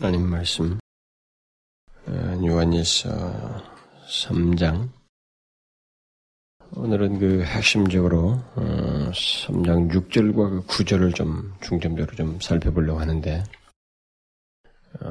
하나님 0.00 0.28
말씀 0.28 0.80
어, 2.06 2.40
요한일서 2.44 3.62
3장 4.08 4.90
오늘은 6.74 7.20
그 7.20 7.44
핵심적으로 7.44 8.42
3장 8.56 9.88
어, 9.88 10.00
6절과 10.00 10.34
그 10.34 10.66
9절을 10.66 11.14
좀 11.14 11.54
중점적으로 11.62 12.16
좀 12.16 12.40
살펴보려고 12.40 12.98
하는데 12.98 13.44
어, 15.00 15.06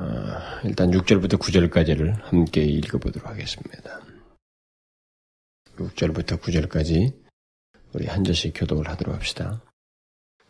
일단 0.65 0.91
6절부터 0.91 1.39
9절까지를 1.39 2.21
함께 2.21 2.63
읽어보도록 2.63 3.29
하겠습니다. 3.29 4.01
6절부터 5.77 6.41
9절까지 6.41 7.13
우리 7.93 8.07
한 8.07 8.25
절씩 8.25 8.51
교독을 8.53 8.89
하도록 8.89 9.15
합시다. 9.15 9.61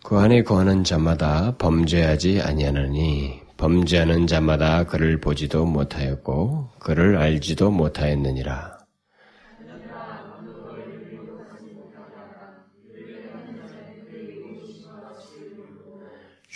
그 0.03 0.17
안에 0.17 0.41
거하는 0.41 0.83
자마다 0.83 1.55
범죄하지 1.57 2.41
아니하느니 2.41 3.42
범죄하는 3.57 4.27
자마다 4.27 4.83
그를 4.85 5.19
보지도 5.19 5.65
못하였고 5.65 6.69
그를 6.79 7.17
알지도 7.17 7.71
못하였느니라. 7.71 8.83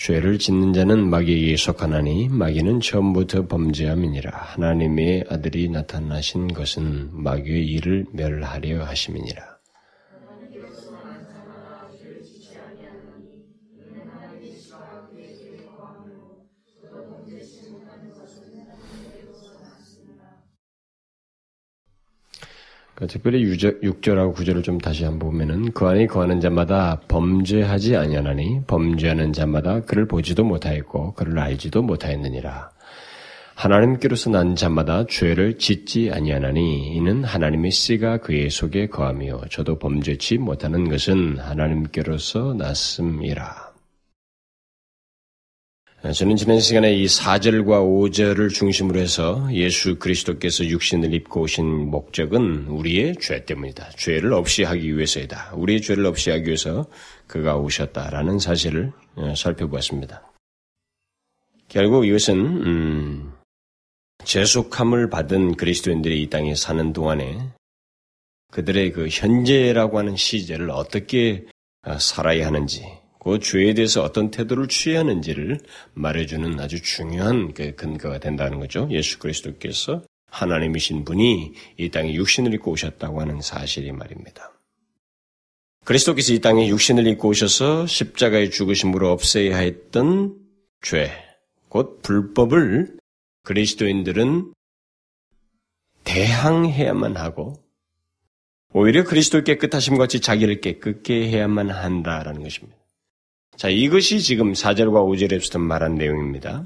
죄를 0.08 0.38
짓는 0.38 0.72
자는 0.72 1.10
마귀에게 1.10 1.58
속하나니 1.58 2.30
마귀는 2.30 2.80
처음부터 2.80 3.48
범죄함이니라. 3.48 4.32
하나님의 4.32 5.26
아들이 5.30 5.68
나타나신 5.70 6.54
것은 6.54 7.10
마귀의 7.12 7.66
일을 7.68 8.06
멸하려 8.14 8.86
하심이니라. 8.86 9.57
그 22.98 23.06
특별히 23.06 23.46
6절하고 23.46 24.34
9절을 24.34 24.64
좀 24.64 24.80
다시 24.80 25.04
한번 25.04 25.30
보면은 25.30 25.72
그 25.72 25.86
안에 25.86 26.08
거하는 26.08 26.42
자마다 26.42 27.00
범죄하지 27.08 27.96
아니하나니 27.96 28.62
범죄하는 28.66 29.34
자마다 29.34 29.82
그를 29.82 30.08
보지도 30.08 30.44
못하였고 30.44 31.14
그를 31.14 31.38
알지도 31.38 31.84
못하였느니라. 31.84 32.72
하나님께로서 33.54 34.32
난 34.32 34.56
자마다 34.56 35.06
죄를 35.06 35.60
짓지 35.60 36.10
아니하나니 36.12 36.96
이는 36.96 37.24
하나님의 37.24 37.70
씨가 37.70 38.18
그의 38.18 38.50
속에 38.50 38.88
거하며 38.88 39.42
저도 39.52 39.78
범죄치 39.78 40.40
못하는 40.40 40.90
것은 40.90 41.38
하나님께로서 41.38 42.56
났음이라. 42.56 43.67
아, 46.04 46.12
저는 46.12 46.36
지난 46.36 46.60
시간에 46.60 46.94
이 46.94 47.08
4절과 47.08 47.66
5절을 47.66 48.54
중심으로 48.54 49.00
해서 49.00 49.48
예수 49.52 49.98
그리스도께서 49.98 50.64
육신을 50.64 51.12
입고 51.16 51.42
오신 51.42 51.90
목적은 51.90 52.68
우리의 52.68 53.16
죄 53.20 53.44
때문이다. 53.44 53.90
죄를 53.98 54.34
없이 54.34 54.64
하기 54.64 54.96
위해서이다. 54.96 55.54
우리의 55.56 55.82
죄를 55.82 56.06
없이 56.06 56.30
하기 56.30 56.46
위해서 56.46 56.86
그가 57.26 57.58
오셨다라는 57.58 58.38
사실을 58.38 58.92
어, 59.16 59.34
살펴보았습니다. 59.36 60.32
결국 61.68 62.06
이것은 62.06 62.36
음, 62.36 63.34
재속함을 64.24 65.10
받은 65.10 65.56
그리스도인들이 65.56 66.22
이 66.22 66.30
땅에 66.30 66.54
사는 66.54 66.94
동안에 66.94 67.40
그들의 68.52 68.92
그 68.92 69.08
현재라고 69.08 69.98
하는 69.98 70.16
시제를 70.16 70.70
어떻게 70.70 71.48
어, 71.88 71.98
살아야 71.98 72.46
하는지 72.46 72.86
그 73.28 73.40
죄에 73.40 73.74
대해서 73.74 74.04
어떤 74.04 74.32
태도를 74.32 74.70
취해야 74.70 75.02
하는지를 75.02 75.60
말해주는 75.96 76.58
아주 76.62 76.82
중요한 76.82 77.54
그 77.54 77.76
근거가 77.76 78.20
된다는 78.20 78.58
거죠. 78.58 78.88
예수 78.90 79.20
그리스도께서 79.20 80.02
하나님이신 80.32 81.04
분이 81.04 81.52
이 81.76 81.90
땅에 81.90 82.14
육신을 82.14 82.54
입고 82.54 82.72
오셨다고 82.72 83.20
하는 83.20 83.42
사실이 83.42 83.92
말입니다. 83.92 84.54
그리스도께서 85.84 86.32
이 86.32 86.40
땅에 86.40 86.70
육신을 86.70 87.06
입고 87.06 87.28
오셔서 87.28 87.86
십자가의 87.86 88.50
죽으심으로 88.50 89.12
없애야 89.12 89.58
했던 89.58 90.38
죄, 90.82 91.12
곧 91.68 92.02
불법을 92.04 92.96
그리스도인들은 93.44 94.54
대항해야만 96.06 97.18
하고 97.18 97.62
오히려 98.72 99.04
그리스도의 99.04 99.44
깨끗하심 99.44 99.98
같이 99.98 100.22
자기를 100.22 100.62
깨끗게 100.62 101.28
해야만 101.28 101.70
한다라는 101.72 102.42
것입니다. 102.42 102.77
자, 103.58 103.70
이것이 103.70 104.22
지금 104.22 104.54
4절과 104.54 104.92
5절에서 104.92 105.60
말한 105.60 105.96
내용입니다. 105.96 106.64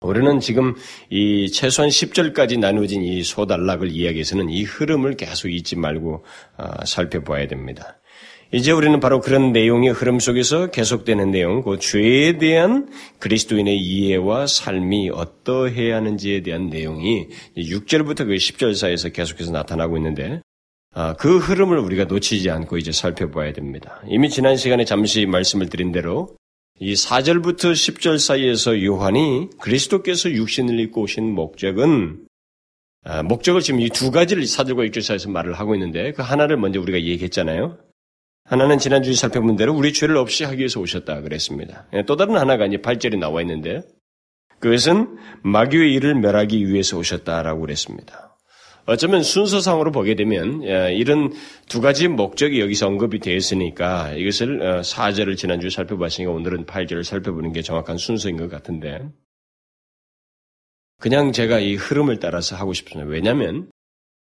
우리는 0.00 0.40
지금 0.40 0.74
이 1.10 1.50
최소한 1.50 1.90
10절까지 1.90 2.58
나누어진 2.58 3.02
이 3.02 3.22
소단락을 3.22 3.90
이야기해서는 3.90 4.48
이 4.48 4.62
흐름을 4.62 5.16
계속 5.16 5.50
잊지 5.50 5.76
말고 5.76 6.24
어, 6.56 6.84
살펴봐야 6.86 7.48
됩니다. 7.48 8.00
이제 8.50 8.72
우리는 8.72 8.98
바로 8.98 9.20
그런 9.20 9.52
내용의 9.52 9.90
흐름 9.90 10.20
속에서 10.20 10.70
계속되는 10.70 11.30
내용, 11.30 11.62
그 11.62 11.78
죄에 11.78 12.38
대한 12.38 12.88
그리스도인의 13.18 13.78
이해와 13.78 14.46
삶이 14.46 15.10
어떠해야 15.10 15.96
하는지에 15.96 16.40
대한 16.42 16.70
내용이 16.70 17.28
6절부터 17.58 18.18
그 18.18 18.36
10절 18.36 18.74
사이에서 18.74 19.10
계속해서 19.10 19.52
나타나고 19.52 19.98
있는데 19.98 20.40
아, 20.40 20.53
그 21.18 21.38
흐름을 21.38 21.78
우리가 21.78 22.04
놓치지 22.04 22.50
않고 22.50 22.78
이제 22.78 22.92
살펴봐야 22.92 23.52
됩니다. 23.52 24.00
이미 24.08 24.30
지난 24.30 24.56
시간에 24.56 24.84
잠시 24.84 25.26
말씀을 25.26 25.68
드린 25.68 25.92
대로 25.92 26.36
이 26.80 26.94
4절부터 26.94 27.72
10절 27.72 28.18
사이에서 28.18 28.82
요한이 28.82 29.50
그리스도께서 29.60 30.30
육신을 30.30 30.78
입고 30.80 31.02
오신 31.02 31.32
목적은 31.34 32.26
아, 33.04 33.22
목적을 33.22 33.60
지금 33.60 33.80
이 33.80 33.88
두 33.90 34.10
가지를 34.10 34.44
4절과 34.44 34.88
6절 34.90 35.02
사이에서 35.02 35.30
말을 35.30 35.52
하고 35.54 35.74
있는데 35.74 36.12
그 36.12 36.22
하나를 36.22 36.56
먼저 36.56 36.80
우리가 36.80 36.98
얘기했잖아요. 36.98 37.78
하나는 38.44 38.78
지난주에 38.78 39.14
살펴본 39.14 39.56
대로 39.56 39.74
우리 39.74 39.92
죄를 39.92 40.16
없이 40.16 40.44
하기 40.44 40.58
위해서 40.58 40.80
오셨다 40.80 41.20
그랬습니다. 41.22 41.86
예, 41.92 42.02
또 42.04 42.16
다른 42.16 42.36
하나가 42.36 42.66
이제 42.66 42.78
8절에 42.78 43.18
나와 43.18 43.40
있는데 43.42 43.82
그것은 44.58 45.16
마귀의 45.42 45.92
일을 45.94 46.14
멸하기 46.14 46.68
위해서 46.68 46.98
오셨다라고 46.98 47.60
그랬습니다. 47.60 48.33
어쩌면 48.86 49.22
순서상으로 49.22 49.92
보게 49.92 50.14
되면 50.14 50.62
이런 50.62 51.32
두 51.68 51.80
가지 51.80 52.08
목적이 52.08 52.60
여기서 52.60 52.86
언급이 52.86 53.18
되어 53.18 53.34
있으니까 53.34 54.12
이것을 54.12 54.82
4절을 54.82 55.32
어, 55.32 55.34
지난주에 55.36 55.70
살펴봤으니까 55.70 56.30
오늘은 56.30 56.66
8절을 56.66 57.02
살펴보는 57.02 57.52
게 57.52 57.62
정확한 57.62 57.96
순서인 57.96 58.36
것 58.36 58.50
같은데 58.50 59.08
그냥 61.00 61.32
제가 61.32 61.60
이 61.60 61.74
흐름을 61.74 62.18
따라서 62.18 62.56
하고 62.56 62.72
싶습니다. 62.72 63.08
왜냐하면 63.08 63.70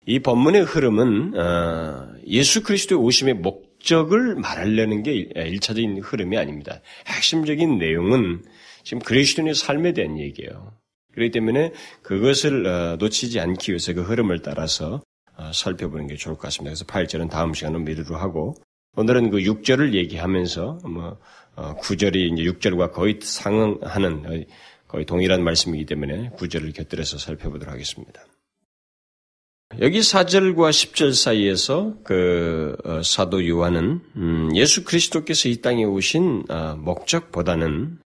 이 0.07 0.19
본문의 0.19 0.63
흐름은 0.63 1.37
어, 1.37 2.13
예수 2.27 2.63
그리스도의 2.63 3.01
오심의 3.01 3.35
목적을 3.35 4.35
말하려는 4.35 5.03
게 5.03 5.27
1차적인 5.35 5.99
흐름이 6.01 6.37
아닙니다. 6.37 6.81
핵심적인 7.07 7.77
내용은 7.77 8.43
지금 8.83 8.99
그리스도인의 8.99 9.55
삶에 9.55 9.93
대한 9.93 10.17
얘기예요. 10.19 10.73
그렇기 11.15 11.31
때문에 11.31 11.71
그것을 12.03 12.67
어, 12.67 12.95
놓치지 12.97 13.39
않기 13.39 13.71
위해서 13.71 13.93
그 13.93 14.03
흐름을 14.03 14.41
따라서 14.41 15.01
어, 15.37 15.51
살펴보는 15.53 16.07
게 16.07 16.15
좋을 16.15 16.35
것 16.35 16.43
같습니다. 16.43 16.71
그래서 16.71 16.85
8절은 16.85 17.29
다음 17.29 17.53
시간은 17.53 17.85
미루로 17.85 18.15
하고 18.17 18.55
오늘은 18.97 19.31
그 19.31 19.37
6절을 19.39 19.93
얘기하면서 19.93 20.79
뭐 20.83 21.17
9절이 21.55 22.15
어, 22.15 22.33
이제 22.33 22.43
6절과 22.43 22.91
거의 22.91 23.19
상응하는 23.21 24.45
거의 24.87 25.05
동일한 25.05 25.43
말씀이기 25.43 25.85
때문에 25.85 26.31
9절을 26.31 26.75
곁들여서 26.75 27.17
살펴보도록 27.17 27.73
하겠습니다. 27.73 28.21
여기 29.81 29.99
4절과 29.99 30.69
10절 30.69 31.13
사이에서 31.13 31.95
그 32.03 32.77
사도 33.03 33.45
요한은 33.45 33.99
음, 34.15 34.55
예수 34.55 34.85
그리스도께서 34.85 35.49
이 35.49 35.59
땅에 35.61 35.83
오신 35.83 36.45
목적보다는 36.77 37.99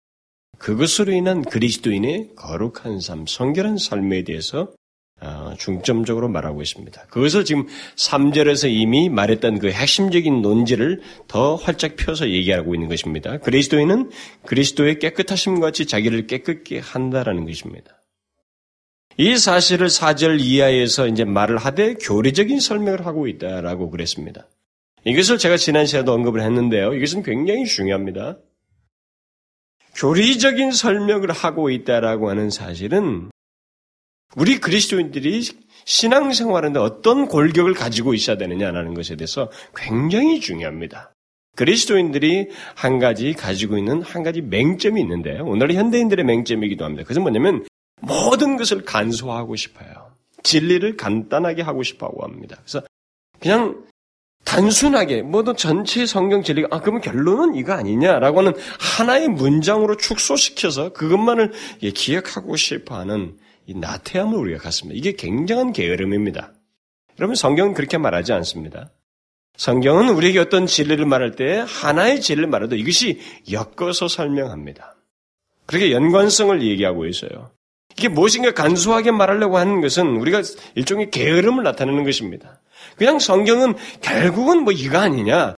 그것으로 0.58 1.12
인한 1.12 1.42
그리스도인의 1.42 2.30
거룩한 2.36 3.00
삶, 3.00 3.26
성결한 3.26 3.78
삶에 3.78 4.24
대해서 4.24 4.72
어, 5.18 5.54
중점적으로 5.58 6.28
말하고 6.28 6.60
있습니다. 6.60 7.06
그것을 7.06 7.46
지금 7.46 7.66
3절에서 7.96 8.70
이미 8.70 9.08
말했던 9.08 9.60
그 9.60 9.70
핵심적인 9.70 10.42
논지를 10.42 11.00
더 11.26 11.54
활짝 11.54 11.96
펴서 11.96 12.28
얘기하고 12.28 12.74
있는 12.74 12.88
것입니다. 12.88 13.38
그리스도인은 13.38 14.10
그리스도의 14.44 14.98
깨끗하심 14.98 15.60
같이 15.60 15.86
자기를 15.86 16.26
깨끗게 16.26 16.80
한다라는 16.80 17.46
것입니다. 17.46 18.02
이 19.16 19.38
사실을 19.38 19.86
4절 19.86 20.40
이하에서 20.40 21.08
이제 21.08 21.24
말을 21.24 21.56
하되 21.56 21.94
교리적인 21.94 22.60
설명을 22.60 23.06
하고 23.06 23.26
있다라고 23.26 23.88
그랬습니다. 23.88 24.46
이것을 25.06 25.38
제가 25.38 25.56
지난 25.56 25.86
시간에도 25.86 26.12
언급을 26.12 26.42
했는데요. 26.42 26.92
이것은 26.92 27.22
굉장히 27.22 27.64
중요합니다. 27.64 28.36
교리적인 29.96 30.72
설명을 30.72 31.32
하고 31.32 31.70
있다라고 31.70 32.28
하는 32.28 32.50
사실은 32.50 33.30
우리 34.36 34.58
그리스도인들이 34.58 35.42
신앙생활하는데 35.86 36.78
어떤 36.78 37.26
골격을 37.26 37.74
가지고 37.74 38.12
있어야 38.12 38.36
되느냐라는 38.36 38.94
것에 38.94 39.16
대해서 39.16 39.50
굉장히 39.74 40.40
중요합니다. 40.40 41.12
그리스도인들이 41.56 42.50
한 42.74 42.98
가지 42.98 43.32
가지고 43.32 43.78
있는 43.78 44.02
한 44.02 44.22
가지 44.22 44.42
맹점이 44.42 45.00
있는데 45.00 45.38
오늘 45.40 45.72
현대인들의 45.72 46.24
맹점이기도 46.24 46.84
합니다. 46.84 47.02
그것은 47.04 47.22
뭐냐면 47.22 47.64
모든 48.02 48.56
것을 48.56 48.84
간소화하고 48.84 49.56
싶어요. 49.56 50.12
진리를 50.42 50.98
간단하게 50.98 51.62
하고 51.62 51.82
싶어 51.82 52.06
하고 52.06 52.24
합니다. 52.24 52.56
그래서 52.60 52.86
그냥 53.40 53.82
단순하게 54.46 55.22
모든 55.22 55.56
전체 55.56 56.06
성경 56.06 56.42
진리가 56.42 56.68
아 56.70 56.80
그러면 56.80 57.02
결론은 57.02 57.56
이거 57.56 57.72
아니냐라고 57.72 58.38
하는 58.38 58.54
하나의 58.78 59.28
문장으로 59.28 59.96
축소시켜서 59.96 60.92
그것만을 60.92 61.52
기억하고 61.94 62.56
싶어하는 62.56 63.36
이 63.66 63.74
나태함을 63.74 64.38
우리가 64.38 64.62
갖습니다. 64.62 64.96
이게 64.96 65.12
굉장한 65.12 65.72
게으름입니다. 65.72 66.52
여러분 67.18 67.34
성경은 67.34 67.74
그렇게 67.74 67.98
말하지 67.98 68.32
않습니다. 68.32 68.90
성경은 69.56 70.10
우리에게 70.10 70.38
어떤 70.38 70.66
진리를 70.66 71.04
말할 71.04 71.32
때 71.32 71.64
하나의 71.66 72.20
진리를 72.20 72.48
말해도 72.48 72.76
이것이 72.76 73.20
엮어서 73.50 74.06
설명합니다. 74.06 74.94
그렇게 75.66 75.90
연관성을 75.90 76.62
얘기하고 76.62 77.06
있어요. 77.06 77.50
이게 77.98 78.08
무엇인가 78.08 78.52
간소하게 78.52 79.10
말하려고 79.10 79.58
하는 79.58 79.80
것은 79.80 80.06
우리가 80.06 80.42
일종의 80.76 81.10
게으름을 81.10 81.64
나타내는 81.64 82.04
것입니다. 82.04 82.60
그냥 82.96 83.18
성경은 83.18 83.74
결국은 84.00 84.62
뭐 84.62 84.72
이거 84.72 84.98
아니냐. 84.98 85.54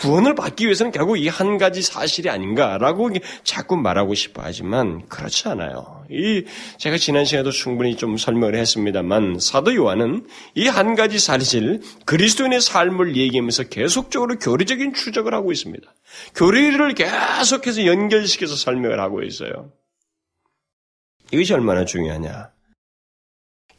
구원을 0.00 0.34
받기 0.34 0.64
위해서는 0.64 0.90
결국 0.90 1.16
이 1.18 1.28
한 1.28 1.56
가지 1.56 1.80
사실이 1.80 2.28
아닌가라고 2.28 3.10
자꾸 3.44 3.76
말하고 3.76 4.14
싶어 4.14 4.42
하지만 4.44 5.06
그렇지 5.08 5.46
않아요. 5.48 6.04
이 6.10 6.44
제가 6.78 6.96
지난 6.98 7.24
시간에도 7.24 7.52
충분히 7.52 7.96
좀 7.96 8.16
설명을 8.16 8.56
했습니다만 8.56 9.38
사도 9.38 9.72
요한은 9.74 10.26
이 10.56 10.66
한 10.66 10.96
가지 10.96 11.20
사실 11.20 11.80
그리스도인의 12.06 12.60
삶을 12.60 13.16
얘기하면서 13.16 13.64
계속적으로 13.68 14.36
교리적인 14.40 14.94
추적을 14.94 15.32
하고 15.32 15.52
있습니다. 15.52 15.86
교리를 16.34 16.94
계속해서 16.94 17.86
연결시켜서 17.86 18.56
설명을 18.56 18.98
하고 18.98 19.22
있어요. 19.22 19.70
이것이 21.30 21.54
얼마나 21.54 21.84
중요하냐? 21.84 22.50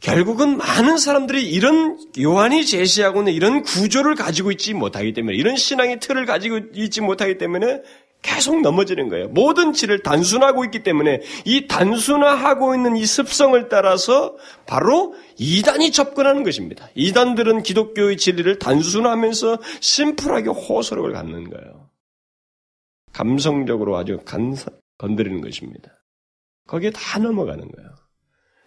결국은 0.00 0.58
많은 0.58 0.98
사람들이 0.98 1.48
이런 1.50 1.98
요한이 2.20 2.66
제시하고 2.66 3.20
있는 3.20 3.32
이런 3.32 3.62
구조를 3.62 4.14
가지고 4.14 4.50
있지 4.52 4.74
못하기 4.74 5.14
때문에 5.14 5.36
이런 5.36 5.56
신앙의 5.56 6.00
틀을 6.00 6.26
가지고 6.26 6.60
있지 6.74 7.00
못하기 7.00 7.38
때문에 7.38 7.82
계속 8.22 8.60
넘어지는 8.60 9.08
거예요. 9.08 9.28
모든 9.28 9.72
질을 9.72 10.02
단순하고 10.02 10.64
있기 10.64 10.82
때문에 10.82 11.20
이 11.44 11.68
단순화하고 11.68 12.74
있는 12.74 12.96
이 12.96 13.06
습성을 13.06 13.68
따라서 13.68 14.36
바로 14.66 15.14
이단이 15.38 15.92
접근하는 15.92 16.42
것입니다. 16.42 16.88
이단들은 16.94 17.62
기독교의 17.62 18.16
진리를 18.16 18.58
단순하면서 18.58 19.58
심플하게 19.80 20.50
호소력을 20.50 21.12
갖는 21.12 21.50
거예요. 21.50 21.88
감성적으로 23.12 23.96
아주 23.96 24.18
간사, 24.24 24.70
건드리는 24.98 25.40
것입니다. 25.40 25.90
거기에 26.66 26.90
다 26.90 27.18
넘어가는 27.18 27.66
거예요. 27.70 27.94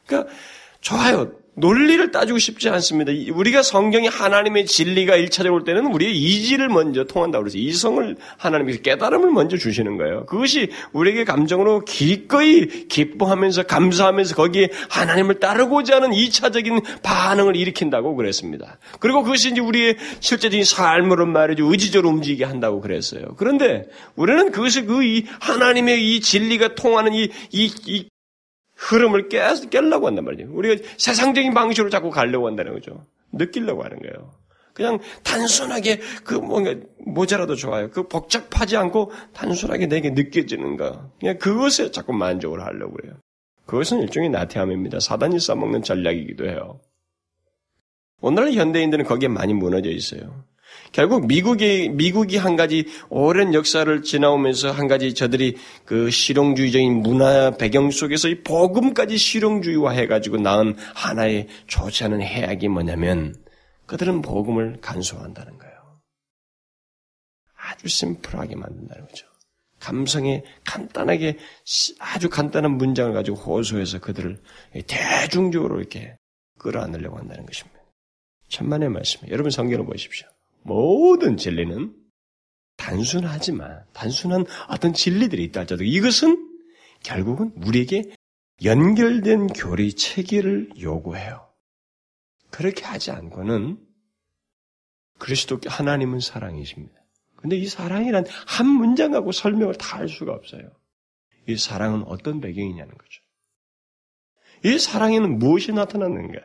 그러니까 0.08 0.34
좋아요. 0.82 1.32
논리를 1.60 2.12
따지고 2.12 2.40
싶지 2.40 2.70
않습니다. 2.70 3.12
우리가 3.34 3.62
성경이 3.64 4.08
하나님의 4.08 4.66
진리가 4.66 5.18
1차적으로 5.18 5.54
올 5.54 5.64
때는 5.66 5.88
우리의 5.88 6.16
이지를 6.16 6.70
먼저 6.70 7.04
통한다고 7.04 7.44
그래서 7.44 7.58
이성을 7.58 8.16
하나님께서 8.38 8.82
깨달음을 8.82 9.30
먼저 9.32 9.58
주시는 9.58 9.98
거예요. 9.98 10.26
그것이 10.26 10.70
우리에게 10.94 11.26
감정으로 11.26 11.82
기꺼이 11.82 12.88
기뻐하면서 12.88 13.64
감사하면서 13.64 14.36
거기에 14.36 14.70
하나님을 14.90 15.40
따르고자 15.40 15.98
하는 15.98 16.12
2차적인 16.12 17.02
반응을 17.04 17.58
일으킨다고 17.58 18.16
그랬습니다. 18.16 18.78
그리고 19.00 19.24
그것이 19.24 19.52
이제 19.52 19.60
우리의 19.60 19.98
실제적인 20.22 20.64
삶으로 20.64 21.26
말이죠. 21.26 21.70
의지적으로 21.70 22.10
움직이게 22.10 22.46
한다고 22.46 22.80
그랬어요. 22.80 23.36
그런데 23.36 23.84
우리는 24.16 24.52
그것이 24.52 24.84
그이 24.84 25.26
하나님의 25.42 26.16
이 26.16 26.22
진리가 26.22 26.76
통하는 26.76 27.14
이, 27.14 27.30
이, 27.52 27.74
이 27.86 28.08
흐름을 28.80 29.28
깨, 29.28 29.42
깨려고 29.70 30.08
한단 30.08 30.26
말이에요. 30.26 30.50
우리가 30.52 30.82
세상적인 30.98 31.54
방식으로 31.54 31.90
자꾸 31.90 32.10
가려고 32.10 32.48
한다는 32.48 32.74
거죠. 32.74 33.06
느끼려고 33.34 33.84
하는 33.84 34.00
거예요. 34.00 34.32
그냥 34.74 35.00
단순하게 35.24 36.00
그 36.24 36.36
뭔가 36.36 36.74
모자라도 37.00 37.56
좋아요. 37.56 37.92
그 37.92 38.08
복잡하지 38.08 38.78
않고 38.78 39.12
단순하게 39.34 39.88
내게 39.88 40.12
느껴지는 40.12 40.78
거. 40.78 41.12
그냥 41.20 41.38
그것에 41.38 41.92
자꾸 41.92 42.14
만족을 42.14 42.64
하려고 42.64 42.94
그래요. 42.94 43.16
그것은 43.66 44.02
일종의 44.02 44.30
나태함입니다. 44.30 45.02
사단이 45.02 45.40
써먹는 45.40 45.84
전략이기도 45.84 46.48
해요. 46.48 46.80
오늘날 48.22 48.54
현대인들은 48.54 49.06
거기에 49.06 49.28
많이 49.28 49.54
무너져 49.54 49.90
있어요. 49.90 50.46
결국 50.92 51.28
미국이 51.28 51.90
미국이 51.90 52.38
한 52.38 52.56
가지 52.56 52.86
오랜 53.10 53.54
역사를 53.54 54.02
지나오면서 54.02 54.72
한 54.72 54.88
가지 54.88 55.14
저들이 55.14 55.58
그 55.86 56.10
실용주의적인 56.10 57.02
문화 57.02 57.52
배경 57.52 57.92
속에서 57.92 58.28
이 58.28 58.42
복음까지 58.44 59.18
실용주의화 59.18 59.92
해 59.92 60.08
가지고 60.08 60.38
낳은 60.38 60.76
하나의 60.96 61.48
좋지 61.68 62.04
않은 62.06 62.22
해악이 62.22 62.68
뭐냐면 62.68 63.36
그들은 63.86 64.22
복음을 64.22 64.78
간소화한다는 64.82 65.58
거예요. 65.58 66.00
아주 67.56 67.88
심플하게 67.88 68.56
만든다는 68.56 69.08
거죠. 69.08 69.28
감성에 69.80 70.44
간단하게 70.66 71.38
아주 72.00 72.30
간단한 72.30 72.72
문장을 72.72 73.14
가지고 73.14 73.38
호소해서 73.38 74.00
그들을 74.00 74.42
대중적으로 74.88 75.80
이렇게 75.80 76.18
끌어안으려고 76.60 77.18
한다는 77.18 77.46
것입니다. 77.46 77.80
천만의 78.50 78.90
말씀이에요. 78.90 79.32
여러분 79.32 79.52
성경을 79.52 79.86
보십시오. 79.86 80.28
모든 80.62 81.38
진리는 81.38 81.96
단순하지만 82.78 83.84
단순한 83.94 84.46
어떤 84.70 84.94
진리들이 84.94 85.44
있다 85.46 85.62
할지라도 85.62 85.84
이것은 85.84 86.48
결국은 87.04 87.52
우리에게 87.66 88.16
연결된 88.64 89.48
교리 89.48 89.94
체계를 89.94 90.72
요구해요. 90.82 91.50
그렇게 92.50 92.84
하지 92.84 93.12
않고는 93.12 93.86
그리스도 95.18 95.60
하나님은 95.66 96.20
사랑이십니다. 96.20 96.94
근데 97.36 97.56
이 97.58 97.68
사랑이란 97.68 98.26
한 98.48 98.68
문장 98.68 99.12
갖고 99.12 99.32
설명을 99.32 99.76
다 99.76 99.98
할 99.98 100.10
수가 100.10 100.34
없어요. 100.34 100.72
이 101.48 101.58
사랑은 101.58 102.04
어떤 102.04 102.42
배경이냐는 102.42 102.94
거죠. 102.98 103.22
이 104.66 104.78
사랑에는 104.78 105.40
무엇이 105.40 105.72
나타났는가? 105.72 106.40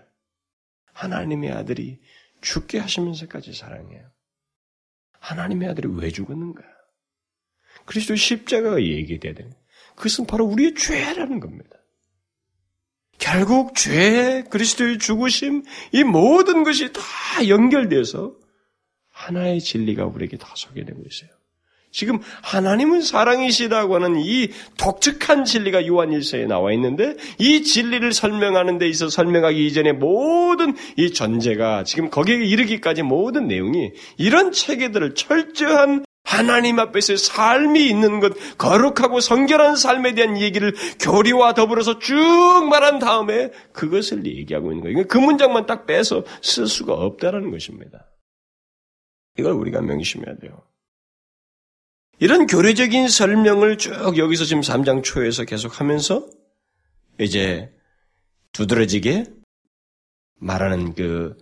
하나님의 0.93 1.51
아들이 1.51 2.01
죽게 2.45 2.79
하시면서까지 2.79 3.55
사랑해요. 3.55 4.11
하나님의 5.19 5.69
아들이 5.71 5.89
왜 5.89 6.11
죽었는가? 6.11 6.63
그리스도 7.87 8.15
십자가가 8.15 8.83
얘기돼야 8.83 9.35
되는 9.35 9.53
그것은 9.97 10.27
바로 10.27 10.45
우리의 10.45 10.75
죄라는 10.75 11.41
겁니다. 11.41 11.71
결국 13.19 13.75
죄, 13.75 14.45
그리스도의 14.51 14.99
죽으심, 14.99 15.63
이 15.93 16.05
모든 16.05 16.63
것이 16.63 16.93
다 16.93 17.01
연결돼서 17.49 18.37
하나의 19.09 19.61
진리가 19.61 20.05
우리에게 20.05 20.37
다 20.37 20.53
소개되고 20.55 21.03
있어요. 21.07 21.31
지금 21.95 22.19
하나님은 22.43 23.03
사랑이시다고 23.03 23.95
하는 23.95 24.17
이 24.19 24.49
독특한 24.77 25.45
진리가 25.45 25.87
요한 25.87 26.13
일서에 26.13 26.45
나와 26.45 26.73
있는데 26.73 27.15
이 27.39 27.63
진리를 27.63 28.13
설명하는 28.13 28.79
데 28.79 28.89
있어 28.89 29.09
설명하기 29.09 29.65
이전에 29.65 29.93
모든 29.93 30.75
이 30.97 31.13
전제가 31.13 31.85
지금 31.85 32.11
거기에 32.11 32.35
이르기까지 32.35 33.03
모든 33.03 33.47
내용이 33.47 33.93
이런 34.17 34.51
체계들을 34.51 35.15
철저한 35.15 36.05
하나님 36.25 36.81
앞에서의 36.81 37.17
삶이 37.17 37.89
있는 37.89 38.19
것, 38.19 38.33
거룩하고 38.59 39.21
성결한 39.21 39.77
삶에 39.77 40.15
대한 40.15 40.41
얘기를 40.41 40.75
교리와 40.99 41.55
더불어서 41.55 42.01
쭉 42.01 42.15
말한 42.69 42.99
다음에 42.99 43.53
그것을 43.73 44.27
얘기하고 44.27 44.73
있는 44.73 44.83
거예요. 44.83 45.07
그 45.07 45.19
문장만 45.19 45.67
딱 45.67 45.87
빼서 45.87 46.25
쓸 46.43 46.67
수가 46.67 46.95
없다라는 46.95 47.53
것입니다. 47.53 48.07
이걸 49.39 49.53
우리가 49.53 49.81
명심해야 49.81 50.39
돼요. 50.39 50.74
이런 52.19 52.47
교리적인 52.47 53.09
설명을 53.09 53.79
쭉 53.79 54.17
여기서 54.17 54.45
지금 54.45 54.63
3장 54.63 55.03
초에서 55.03 55.45
계속 55.45 55.81
하면서 55.81 56.27
이제 57.19 57.71
두드러지게 58.53 59.25
말하는 60.37 60.95
그 60.95 61.37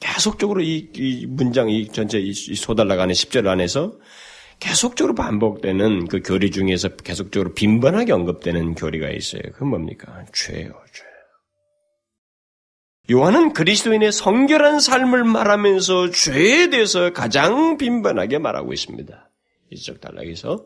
계속적으로 0.00 0.62
이, 0.62 0.90
이 0.94 1.26
문장, 1.26 1.68
이 1.68 1.88
전체 1.88 2.18
이 2.18 2.32
소달락 2.32 3.00
안에 3.00 3.12
10절 3.12 3.46
안에서 3.46 3.98
계속적으로 4.58 5.14
반복되는 5.14 6.08
그 6.08 6.20
교리 6.22 6.50
중에서 6.50 6.96
계속적으로 6.96 7.54
빈번하게 7.54 8.12
언급되는 8.12 8.74
교리가 8.74 9.10
있어요. 9.10 9.42
그건 9.52 9.68
뭡니까? 9.68 10.24
죄요, 10.32 10.72
죄. 10.92 11.04
요한은 13.10 13.54
그리스도인의 13.54 14.12
성결한 14.12 14.78
삶을 14.78 15.24
말하면서 15.24 16.10
죄에 16.10 16.70
대해서 16.70 17.12
가장 17.12 17.76
빈번하게 17.76 18.38
말하고 18.38 18.72
있습니다. 18.72 19.29
이적 19.70 20.00
단락에서 20.00 20.64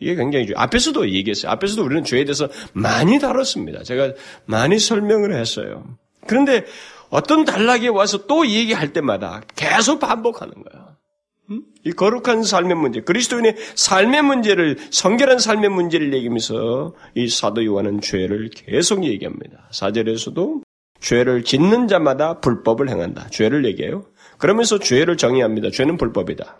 이게 0.00 0.14
굉장히 0.14 0.46
중요. 0.46 0.58
앞에서도 0.58 1.10
얘기했어요. 1.10 1.52
앞에서도 1.52 1.82
우리는 1.84 2.04
죄에 2.04 2.24
대해서 2.24 2.48
많이 2.72 3.18
다뤘습니다. 3.18 3.82
제가 3.82 4.12
많이 4.44 4.78
설명을 4.78 5.34
했어요. 5.34 5.96
그런데 6.26 6.64
어떤 7.08 7.44
단락에 7.44 7.88
와서 7.88 8.26
또 8.26 8.46
얘기할 8.46 8.92
때마다 8.92 9.42
계속 9.54 10.00
반복하는 10.00 10.52
거예요. 10.52 10.96
이 11.84 11.92
거룩한 11.92 12.42
삶의 12.42 12.74
문제, 12.76 13.00
그리스도인의 13.00 13.54
삶의 13.76 14.22
문제를, 14.22 14.76
성결한 14.90 15.38
삶의 15.38 15.70
문제를 15.70 16.12
얘기하면서 16.14 16.94
이 17.14 17.28
사도 17.28 17.64
요한은 17.64 18.00
죄를 18.00 18.50
계속 18.50 19.04
얘기합니다. 19.04 19.68
사절에서도 19.70 20.62
죄를 21.00 21.44
짓는 21.44 21.86
자마다 21.86 22.40
불법을 22.40 22.88
행한다. 22.88 23.28
죄를 23.30 23.64
얘기해요. 23.66 24.06
그러면서 24.38 24.80
죄를 24.80 25.16
정의합니다. 25.16 25.70
죄는 25.70 25.96
불법이다. 25.96 26.58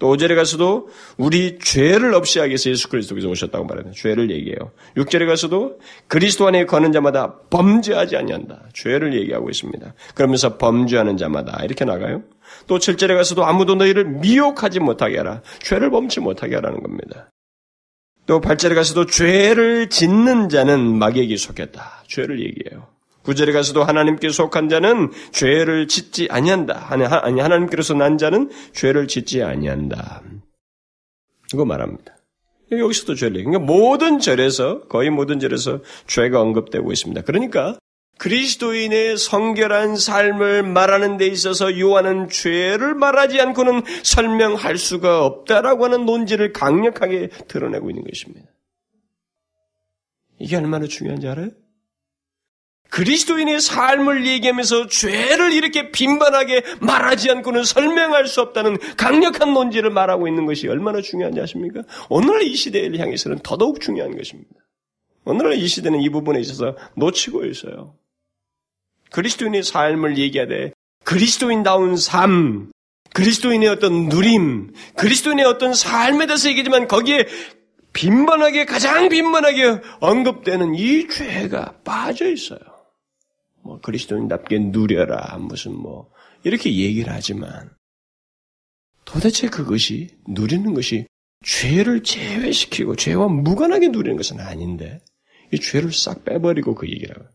또 0.00 0.16
5절에 0.16 0.34
가서도 0.34 0.88
우리 1.18 1.58
죄를 1.58 2.14
없이 2.14 2.40
하기 2.40 2.50
위해서 2.50 2.70
예수 2.70 2.88
그리스도께서 2.88 3.28
오셨다고 3.28 3.66
말합니다. 3.66 3.94
죄를 3.94 4.30
얘기해요. 4.30 4.72
6절에 4.96 5.26
가서도 5.26 5.78
그리스도 6.08 6.48
안에 6.48 6.64
거는 6.64 6.90
자마다 6.90 7.38
범죄하지 7.50 8.16
아니한다. 8.16 8.62
죄를 8.72 9.14
얘기하고 9.14 9.50
있습니다. 9.50 9.94
그러면서 10.14 10.56
범죄하는 10.56 11.18
자마다 11.18 11.62
이렇게 11.64 11.84
나가요. 11.84 12.22
또 12.66 12.78
7절에 12.78 13.14
가서도 13.14 13.44
아무도 13.44 13.74
너희를 13.74 14.06
미혹하지 14.06 14.80
못하게 14.80 15.18
하라. 15.18 15.42
죄를 15.62 15.90
범치 15.90 16.20
못하게 16.20 16.54
하라는 16.56 16.82
겁니다. 16.82 17.30
또 18.24 18.40
8절에 18.40 18.74
가서도 18.74 19.04
죄를 19.04 19.90
짓는 19.90 20.48
자는 20.48 20.98
마귀에게 20.98 21.36
속했다. 21.36 22.04
죄를 22.08 22.40
얘기해요. 22.40 22.88
구절에 23.22 23.52
가서도 23.52 23.84
하나님께 23.84 24.30
속한 24.30 24.68
자는 24.68 25.10
죄를 25.32 25.88
짓지 25.88 26.28
아니한다. 26.30 26.86
아니, 26.90 27.04
하나님께로서 27.04 27.94
난 27.94 28.18
자는 28.18 28.50
죄를 28.72 29.08
짓지 29.08 29.42
아니한다. 29.42 30.22
이거 31.52 31.64
말합니다. 31.64 32.16
여기서도 32.70 33.14
죄를 33.16 33.44
그러니까 33.44 33.58
모든 33.58 34.20
절에서 34.20 34.86
거의 34.86 35.10
모든 35.10 35.40
절에서 35.40 35.80
죄가 36.06 36.40
언급되고 36.40 36.92
있습니다. 36.92 37.22
그러니까 37.22 37.76
그리스도인의 38.18 39.16
성결한 39.16 39.96
삶을 39.96 40.62
말하는 40.62 41.16
데 41.16 41.26
있어서 41.26 41.78
요한은 41.78 42.28
죄를 42.28 42.94
말하지 42.94 43.40
않고는 43.40 43.82
설명할 44.02 44.76
수가 44.76 45.24
없다라고 45.24 45.84
하는 45.84 46.04
논지를 46.04 46.52
강력하게 46.52 47.28
드러내고 47.48 47.90
있는 47.90 48.04
것입니다. 48.04 48.46
이게 50.38 50.56
얼마나 50.56 50.86
중요한지 50.86 51.28
알아요? 51.28 51.48
그리스도인의 52.90 53.60
삶을 53.60 54.26
얘기하면서 54.26 54.88
죄를 54.88 55.52
이렇게 55.52 55.90
빈번하게 55.90 56.64
말하지 56.80 57.30
않고는 57.30 57.64
설명할 57.64 58.26
수 58.26 58.40
없다는 58.40 58.76
강력한 58.96 59.54
논지를 59.54 59.90
말하고 59.90 60.28
있는 60.28 60.46
것이 60.46 60.68
얼마나 60.68 61.00
중요한지 61.00 61.40
아십니까? 61.40 61.82
오늘 62.08 62.42
이 62.42 62.54
시대를 62.54 62.98
향해서는 62.98 63.38
더더욱 63.42 63.80
중요한 63.80 64.16
것입니다. 64.16 64.50
오늘날 65.24 65.54
이 65.54 65.66
시대는 65.66 66.00
이 66.00 66.08
부분에 66.10 66.40
있어서 66.40 66.76
놓치고 66.96 67.44
있어요. 67.46 67.94
그리스도인의 69.10 69.62
삶을 69.62 70.18
얘기하되 70.18 70.72
그리스도인다운 71.04 71.96
삶, 71.96 72.70
그리스도인의 73.14 73.68
어떤 73.68 74.08
누림, 74.08 74.72
그리스도인의 74.96 75.44
어떤 75.44 75.74
삶에 75.74 76.26
대해서 76.26 76.48
얘기지만 76.48 76.88
거기에 76.88 77.26
빈번하게 77.92 78.66
가장 78.66 79.08
빈번하게 79.08 79.80
언급되는 80.00 80.74
이 80.76 81.08
죄가 81.08 81.74
빠져 81.84 82.30
있어요. 82.30 82.69
뭐 83.70 83.80
그리스도인답게 83.80 84.58
누려라 84.58 85.38
무슨 85.38 85.76
뭐 85.76 86.10
이렇게 86.42 86.74
얘기를 86.74 87.12
하지만 87.12 87.70
도대체 89.04 89.48
그것이 89.48 90.18
누리는 90.26 90.74
것이 90.74 91.06
죄를 91.44 92.02
제외시키고 92.02 92.96
죄와 92.96 93.28
무관하게 93.28 93.88
누리는 93.88 94.16
것은 94.16 94.40
아닌데 94.40 95.00
이 95.52 95.60
죄를 95.60 95.92
싹 95.92 96.24
빼버리고 96.24 96.74
그 96.74 96.88
얘기를 96.88 97.16
하고 97.16 97.28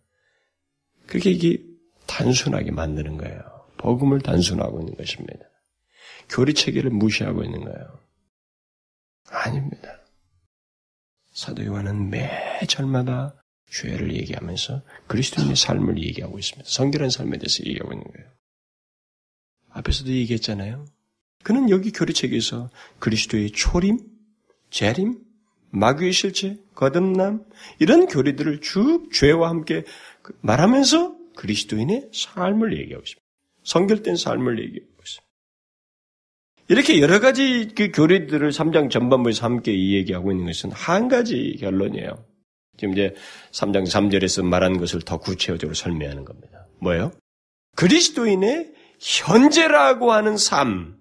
그렇게 1.08 1.32
이게 1.32 1.64
단순하게 2.06 2.72
만드는 2.72 3.16
거예요. 3.16 3.42
복음을 3.78 4.20
단순하고 4.20 4.82
있는 4.82 4.96
것입니다. 4.96 5.40
교리 6.28 6.54
체계를 6.54 6.90
무시하고 6.90 7.46
있는 7.46 7.64
거예요. 7.64 8.00
아닙니다. 9.30 10.02
사도 11.32 11.64
요한은 11.66 12.10
매 12.10 12.60
절마다 12.68 13.45
죄를 13.76 14.14
얘기하면서 14.16 14.82
그리스도인의 15.08 15.56
삶을 15.56 16.02
얘기하고 16.04 16.40
있습니다. 16.40 16.70
성결한 16.70 17.10
삶에 17.10 17.38
대해서 17.38 17.64
얘기하고 17.66 17.94
있는 17.94 18.06
거예요. 18.06 18.30
앞에서도 19.70 20.12
얘기했잖아요. 20.12 20.86
그는 21.44 21.70
여기 21.70 21.92
교리책에서 21.92 22.70
그리스도의 23.00 23.52
초림, 23.52 24.00
재림, 24.70 25.20
마귀의 25.72 26.14
실체, 26.14 26.58
거듭남 26.74 27.46
이런 27.80 28.08
교리들을 28.08 28.62
쭉 28.62 29.10
죄와 29.12 29.50
함께 29.50 29.84
말하면서 30.42 31.16
그리스도인의 31.36 32.10
삶을 32.14 32.78
얘기하고 32.80 33.04
있습니다. 33.04 33.26
성결된 33.64 34.16
삶을 34.16 34.60
얘기하고 34.60 34.94
있습니다. 35.04 35.26
이렇게 36.70 37.02
여러 37.02 37.20
가지 37.20 37.68
그 37.76 37.92
교리들을 37.92 38.50
3장 38.52 38.90
전반부에서 38.90 39.46
함께 39.46 39.72
얘기하고 39.72 40.32
있는 40.32 40.46
것은 40.46 40.72
한 40.72 41.10
가지 41.10 41.58
결론이에요. 41.60 42.35
지금 42.78 42.94
이제 42.94 43.16
3장 43.52 43.86
3절에서 43.86 44.44
말한 44.44 44.78
것을 44.78 45.02
더 45.02 45.18
구체적으로 45.18 45.74
설명하는 45.74 46.26
겁니다. 46.26 46.68
뭐예요? 46.80 47.12
그리스도인의 47.76 48.72
현재라고 49.00 50.12
하는 50.12 50.38
삶. 50.38 50.98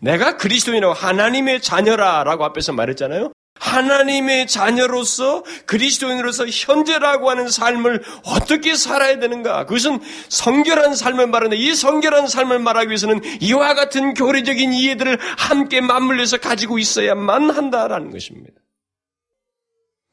내가 0.00 0.36
그리스도인이라고 0.36 0.94
하나님의 0.94 1.60
자녀라라고 1.60 2.44
앞에서 2.44 2.72
말했잖아요. 2.72 3.32
하나님의 3.60 4.46
자녀로서 4.46 5.44
그리스도인으로서 5.66 6.46
현재라고 6.46 7.28
하는 7.28 7.48
삶을 7.48 8.02
어떻게 8.24 8.74
살아야 8.74 9.18
되는가? 9.18 9.66
그것은 9.66 10.00
성결한 10.28 10.94
삶을 10.96 11.26
말하는데 11.26 11.56
이 11.56 11.74
성결한 11.74 12.26
삶을 12.26 12.58
말하기 12.58 12.88
위해서는 12.88 13.20
이와 13.42 13.74
같은 13.74 14.14
교리적인 14.14 14.72
이해들을 14.72 15.18
함께 15.36 15.82
맞물려서 15.82 16.38
가지고 16.38 16.78
있어야만 16.78 17.50
한다라는 17.50 18.10
것입니다. 18.10 18.54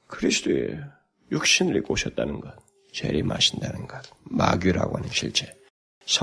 그리스도의 0.07 0.79
육신을 1.31 1.75
입고 1.77 1.93
오셨다는 1.93 2.39
것, 2.39 2.53
재림하신다는 2.93 3.87
것, 3.87 4.01
마귀라고 4.23 4.97
하는 4.97 5.09
실체, 5.09 5.53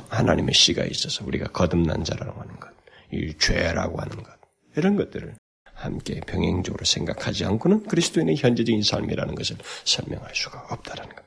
하나님의 0.09 0.55
씨가 0.55 0.85
있어서 0.85 1.25
우리가 1.27 1.49
거듭난 1.49 2.05
자라고 2.05 2.41
하는 2.41 2.59
것, 2.59 2.71
이 3.13 3.35
죄라고 3.39 4.01
하는 4.01 4.23
것, 4.23 4.33
이런 4.77 4.97
것들을 4.97 5.35
함께 5.75 6.21
병행적으로 6.21 6.85
생각하지 6.85 7.45
않고는 7.45 7.85
그리스도인의 7.85 8.37
현재적인 8.37 8.83
삶이라는 8.83 9.35
것을 9.35 9.57
설명할 9.85 10.35
수가 10.35 10.67
없다는 10.71 11.03
겁니다. 11.03 11.25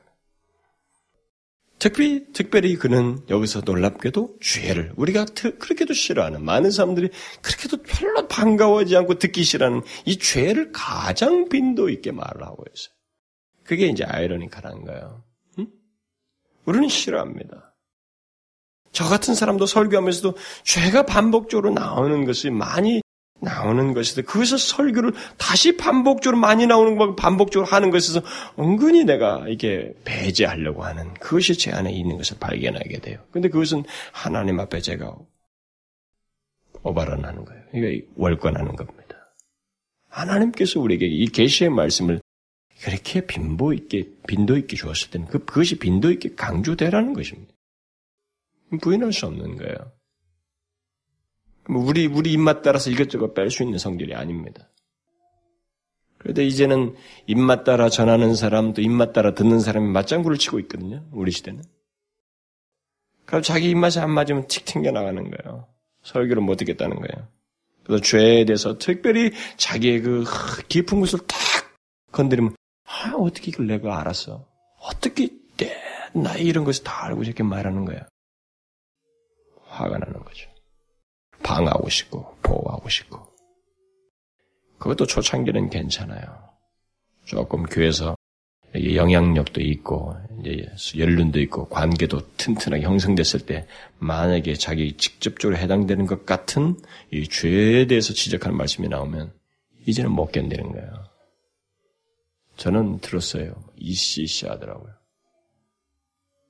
특별히, 1.78 2.32
특별히 2.32 2.74
그는 2.74 3.20
여기서 3.30 3.62
놀랍게도 3.64 4.38
죄를 4.42 4.92
우리가 4.96 5.26
그렇게도 5.26 5.94
싫어하는 5.94 6.44
많은 6.44 6.72
사람들이 6.72 7.10
그렇게도 7.40 7.82
별로 7.82 8.26
반가워하지 8.26 8.96
않고 8.96 9.20
듣기 9.20 9.44
싫어하는 9.44 9.82
이 10.04 10.18
죄를 10.18 10.72
가장 10.72 11.48
빈도 11.48 11.88
있게 11.88 12.10
말하고 12.10 12.64
있어요. 12.74 12.97
그게 13.68 13.86
이제 13.86 14.02
아이러니컬한 14.02 14.84
거예요. 14.86 15.22
응? 15.58 15.66
우리는 16.64 16.88
싫어합니다. 16.88 17.74
저 18.92 19.04
같은 19.04 19.34
사람도 19.34 19.66
설교하면서도 19.66 20.38
죄가 20.64 21.04
반복적으로 21.04 21.70
나오는 21.70 22.24
것이 22.24 22.48
많이 22.48 23.02
나오는 23.40 23.92
것이다. 23.92 24.22
그것을 24.22 24.58
설교를 24.58 25.12
다시 25.36 25.76
반복적으로 25.76 26.40
많이 26.40 26.66
나오는 26.66 26.96
걸 26.96 27.14
반복적으로 27.14 27.70
하는 27.70 27.90
것에서 27.90 28.22
은근히 28.58 29.04
내가 29.04 29.44
이게 29.48 29.92
배제하려고 30.06 30.82
하는 30.82 31.12
그것이 31.14 31.58
제 31.58 31.70
안에 31.70 31.92
있는 31.92 32.16
것을 32.16 32.38
발견하게 32.40 33.00
돼요. 33.00 33.20
근데 33.30 33.50
그것은 33.50 33.84
하나님 34.12 34.58
앞에 34.60 34.80
제가 34.80 35.14
오바런하는 36.82 37.44
거예요. 37.44 37.62
이게 37.74 38.06
월권하는 38.16 38.76
겁니다. 38.76 39.34
하나님께서 40.08 40.80
우리에게 40.80 41.04
이 41.06 41.26
계시의 41.26 41.68
말씀을 41.68 42.22
그렇게 42.82 43.26
빈도 43.26 43.72
있게, 43.72 44.08
빈도 44.26 44.56
있게 44.56 44.76
주었을 44.76 45.10
때는 45.10 45.26
그, 45.26 45.44
그것이 45.44 45.78
빈도 45.78 46.10
있게 46.12 46.34
강조되라는 46.34 47.12
것입니다. 47.12 47.52
부인할 48.80 49.12
수 49.12 49.26
없는 49.26 49.56
거예요. 49.56 49.92
뭐 51.68 51.84
우리, 51.84 52.06
우리 52.06 52.32
입맛 52.32 52.62
따라서 52.62 52.90
이것저것 52.90 53.34
뺄 53.34 53.50
수 53.50 53.62
있는 53.62 53.78
성질이 53.78 54.14
아닙니다. 54.14 54.70
그런데 56.18 56.44
이제는 56.44 56.94
입맛 57.26 57.64
따라 57.64 57.88
전하는 57.88 58.34
사람, 58.34 58.72
또 58.72 58.82
입맛 58.82 59.12
따라 59.12 59.34
듣는 59.34 59.60
사람이 59.60 59.90
맞장구를 59.90 60.38
치고 60.38 60.58
있거든요. 60.60 61.06
우리 61.12 61.30
시대는. 61.30 61.62
그럼 63.24 63.42
자기 63.42 63.70
입맛이 63.70 64.00
안 64.00 64.10
맞으면 64.10 64.46
틱 64.48 64.64
튕겨나가는 64.64 65.22
거예요. 65.30 65.68
설교를 66.02 66.42
못 66.42 66.56
듣겠다는 66.56 66.96
거예요. 66.96 67.28
그래서 67.84 68.02
죄에 68.02 68.44
대해서 68.44 68.78
특별히 68.78 69.32
자기의 69.56 70.00
그 70.00 70.24
깊은 70.68 71.00
것을 71.00 71.20
탁 71.26 71.38
건드리면 72.12 72.54
아, 72.98 73.14
어떻게 73.16 73.50
이걸 73.50 73.66
내가 73.68 74.00
알았어? 74.00 74.44
어떻게 74.80 75.28
내 75.56 75.72
나이 76.12 76.42
이런 76.42 76.64
것을 76.64 76.82
다 76.82 77.04
알고 77.04 77.22
이렇게 77.22 77.42
말하는 77.42 77.84
거야? 77.84 78.06
화가 79.66 79.98
나는 79.98 80.24
거죠. 80.24 80.50
방하고 81.42 81.88
싶고 81.88 82.36
보호하고 82.42 82.88
싶고. 82.88 83.20
그것도 84.78 85.06
초창기는 85.06 85.70
괜찮아요. 85.70 86.48
조금 87.24 87.64
교회에서 87.64 88.16
영향력도 88.74 89.60
있고 89.60 90.14
연륜도 90.96 91.40
있고 91.40 91.68
관계도 91.68 92.36
튼튼하게 92.36 92.82
형성됐을 92.82 93.46
때 93.46 93.66
만약에 93.98 94.54
자기 94.54 94.96
직접적으로 94.96 95.56
해당되는 95.56 96.06
것 96.06 96.26
같은 96.26 96.76
이 97.12 97.28
죄에 97.28 97.86
대해서 97.86 98.12
지적하는 98.12 98.56
말씀이 98.56 98.88
나오면 98.88 99.32
이제는 99.86 100.10
못 100.10 100.32
견디는 100.32 100.72
거예요. 100.72 101.17
저는 102.58 102.98
들었어요. 102.98 103.54
이씨씨 103.76 104.46
하더라고요. 104.48 104.92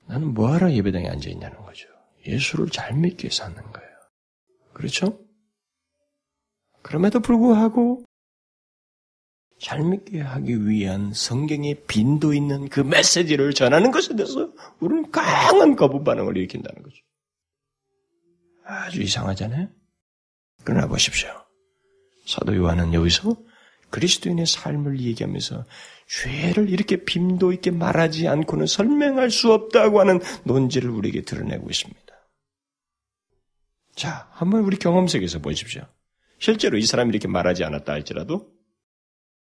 나는 0.07 0.33
뭐하러 0.33 0.73
예배당에 0.73 1.07
앉아 1.07 1.29
있냐는 1.29 1.57
거죠. 1.63 1.87
예수를 2.25 2.69
잘 2.69 2.95
위해서 2.95 3.45
하는 3.45 3.57
거예요. 3.71 3.89
그렇죠? 4.73 5.19
그럼에도 6.81 7.19
불구하고 7.19 8.03
잘 9.59 9.83
믿게 9.83 10.21
하기 10.21 10.67
위한 10.67 11.13
성경의 11.13 11.83
빈도 11.85 12.33
있는 12.33 12.69
그 12.69 12.79
메시지를 12.79 13.53
전하는 13.53 13.91
것에 13.91 14.15
대해서 14.15 14.51
우리는 14.79 15.11
강한 15.11 15.75
거부 15.75 16.03
반응을 16.03 16.37
일으킨다는 16.37 16.81
거죠. 16.81 16.97
아주 18.63 19.01
이상하잖아요? 19.03 19.69
그러나 20.63 20.87
보십시오. 20.87 21.29
사도 22.25 22.55
요한은 22.55 22.93
여기서 22.93 23.35
그리스도인의 23.89 24.45
삶을 24.45 24.99
얘기하면서 25.01 25.65
죄를 26.07 26.69
이렇게 26.69 27.03
빈도 27.03 27.53
있게 27.53 27.71
말하지 27.71 28.27
않고는 28.27 28.65
설명할 28.65 29.29
수 29.29 29.51
없다고 29.53 29.99
하는 29.99 30.19
논지를 30.43 30.89
우리에게 30.89 31.21
드러내고 31.21 31.69
있습니다. 31.69 31.99
자, 33.95 34.29
한번 34.31 34.61
우리 34.63 34.77
경험 34.77 35.07
속에서 35.07 35.39
보십시오. 35.39 35.83
실제로 36.39 36.77
이 36.77 36.85
사람이 36.85 37.09
이렇게 37.09 37.27
말하지 37.27 37.63
않았다 37.63 37.91
할지라도 37.91 38.49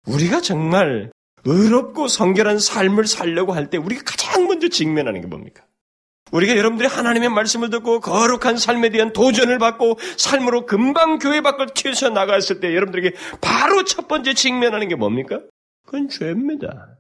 우리가 0.07 0.40
정말 0.40 1.12
의롭고 1.45 2.09
성결한 2.09 2.59
삶을 2.59 3.07
살려고 3.07 3.52
할 3.52 3.71
때 3.71 3.76
우리가 3.76 4.02
가장 4.04 4.47
먼저 4.47 4.68
직면하는 4.68 5.21
게 5.21 5.26
뭡니까? 5.26 5.64
우리가 6.32 6.56
여러분들이 6.56 6.88
하나님의 6.88 7.28
말씀을 7.30 7.70
듣고 7.70 8.00
거룩한 8.00 8.56
삶에 8.56 8.90
대한 8.90 9.12
도전을 9.12 9.58
받고 9.58 9.99
삶으로 10.16 10.66
금방 10.66 11.18
교회 11.18 11.40
밖을 11.40 11.68
튀어서 11.75 12.11
나갔을 12.11 12.61
때 12.61 12.75
여러분들에게 12.75 13.16
바로 13.40 13.85
첫 13.85 14.08
번째 14.08 14.35
직면하는 14.35 14.88
게 14.88 14.94
뭡니까? 14.94 15.40
그건 15.85 16.08
죄입니다. 16.08 16.99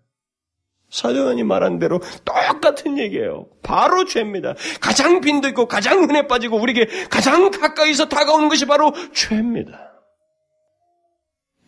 사도원이 0.90 1.42
말한 1.42 1.78
대로 1.78 2.00
똑같은 2.24 2.98
얘기예요. 2.98 3.46
바로 3.62 4.06
죄입니다. 4.06 4.54
가장 4.80 5.20
빈도 5.20 5.48
있고 5.48 5.66
가장 5.66 6.02
흔해 6.02 6.26
빠지고 6.26 6.58
우리에게 6.58 7.08
가장 7.10 7.50
가까이서 7.50 8.08
다가오는 8.08 8.48
것이 8.48 8.64
바로 8.66 8.92
죄입니다. 9.12 9.92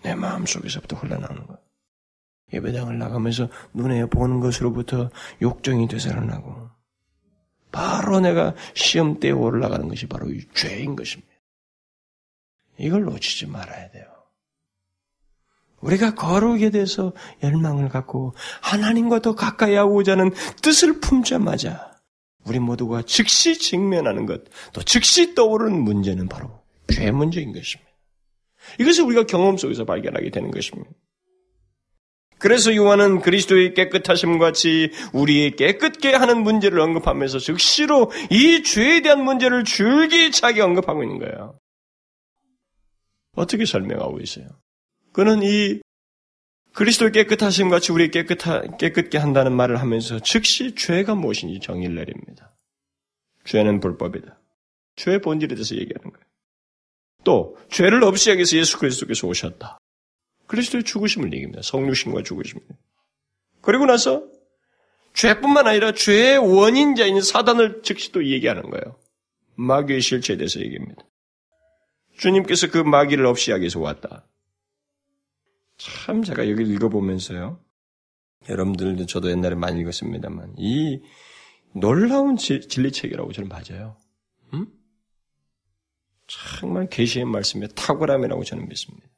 내 0.03 0.15
마음 0.15 0.47
속에서부터 0.47 0.97
흘러나오는 0.97 1.47
것. 1.47 1.61
예배당을 2.53 2.99
나가면서 2.99 3.49
눈에 3.75 4.07
보는 4.07 4.41
것으로부터 4.41 5.11
욕정이 5.43 5.87
되살아나고 5.89 6.70
바로 7.73 8.21
내가 8.21 8.55
시험대에 8.75 9.31
올라가는 9.31 9.87
것이 9.89 10.07
바로 10.07 10.31
이 10.31 10.41
죄인 10.55 10.97
것입니다. 10.97 11.33
이걸 12.79 13.03
놓치지 13.05 13.47
말아야 13.47 13.91
돼요. 13.91 14.05
우리가 15.81 16.15
거룩에 16.15 16.71
대해서 16.71 17.13
열망을 17.43 17.89
갖고 17.89 18.35
하나님과 18.61 19.21
더 19.21 19.35
가까이 19.35 19.75
하고자 19.75 20.13
하는 20.13 20.31
뜻을 20.63 21.01
품자마자 21.01 21.91
우리 22.45 22.59
모두가 22.59 23.03
즉시 23.03 23.59
직면하는 23.59 24.27
것, 24.27 24.43
또 24.73 24.83
즉시 24.83 25.35
떠오르는 25.35 25.83
문제는 25.83 26.29
바로 26.29 26.63
죄 26.93 27.11
문제인 27.11 27.53
것입니다. 27.53 27.91
이것을 28.79 29.05
우리가 29.05 29.25
경험 29.25 29.57
속에서 29.57 29.85
발견하게 29.85 30.31
되는 30.31 30.51
것입니다. 30.51 30.91
그래서 32.41 32.75
요한은 32.75 33.21
그리스도의 33.21 33.75
깨끗하심 33.75 34.39
같이 34.39 34.91
우리의 35.13 35.57
깨끗게 35.57 36.15
하는 36.15 36.43
문제를 36.43 36.81
언급하면서 36.81 37.39
즉시로 37.39 38.11
이 38.31 38.63
죄에 38.63 39.03
대한 39.03 39.23
문제를 39.23 39.65
줄기차게 39.65 40.63
언급하고 40.63 41.03
있는 41.03 41.19
거예요. 41.19 41.59
어떻게 43.37 43.67
설명하고 43.67 44.21
있어요? 44.21 44.47
그는 45.13 45.43
이 45.43 45.81
그리스도의 46.73 47.13
깨끗하심 47.13 47.69
같이 47.69 47.93
우리 47.93 48.11
깨끗하, 48.11 48.63
깨끗게 48.79 49.19
한다는 49.19 49.53
말을 49.53 49.79
하면서 49.79 50.19
즉시 50.21 50.75
죄가 50.75 51.15
무엇인지 51.15 51.61
정의를 51.61 51.95
내립니다. 51.97 52.55
죄는 53.45 53.81
불법이다. 53.81 54.39
죄의 54.97 55.21
본질에 55.21 55.55
대해서 55.55 55.75
얘기하는 55.75 56.11
거예요. 56.11 56.25
또 57.23 57.59
죄를 57.71 58.03
없이 58.05 58.31
위해서 58.33 58.57
예수 58.57 58.79
그리스도께서 58.79 59.27
오셨다. 59.27 59.80
그리스도의 60.51 60.83
죽으심을 60.83 61.33
얘기합니다. 61.33 61.63
성육신과 61.63 62.25
죽으심을. 62.25 62.61
그리고 63.61 63.87
나서 63.87 64.25
죄뿐만 65.15 65.69
아니라 65.69 65.93
죄의 65.93 66.39
원인자인 66.39 67.21
사단을 67.21 67.83
즉시 67.85 68.11
또 68.11 68.27
얘기하는 68.27 68.69
거예요. 68.69 68.99
마귀의 69.55 70.01
실체에 70.01 70.37
대해서 70.37 70.59
얘기합니다. 70.59 71.05
주님께서 72.19 72.69
그 72.69 72.79
마귀를 72.79 73.27
없이 73.27 73.53
하기 73.53 73.63
위해서 73.63 73.79
왔다. 73.79 74.27
참 75.79 76.25
제가 76.25 76.51
여기 76.51 76.65
읽어보면서요. 76.65 77.61
여러분들도 78.49 79.07
저도 79.07 79.31
옛날에 79.31 79.55
많이 79.55 79.81
읽었습니다만 79.83 80.55
이 80.59 81.01
놀라운 81.75 82.37
진리책이라고 82.37 83.31
저는 83.33 83.49
맞아요. 83.49 83.97
음? 84.53 84.67
정말 86.27 86.89
계시의 86.89 87.25
말씀의 87.27 87.69
탁월함이라고 87.77 88.43
저는 88.43 88.69
믿습니다. 88.69 89.10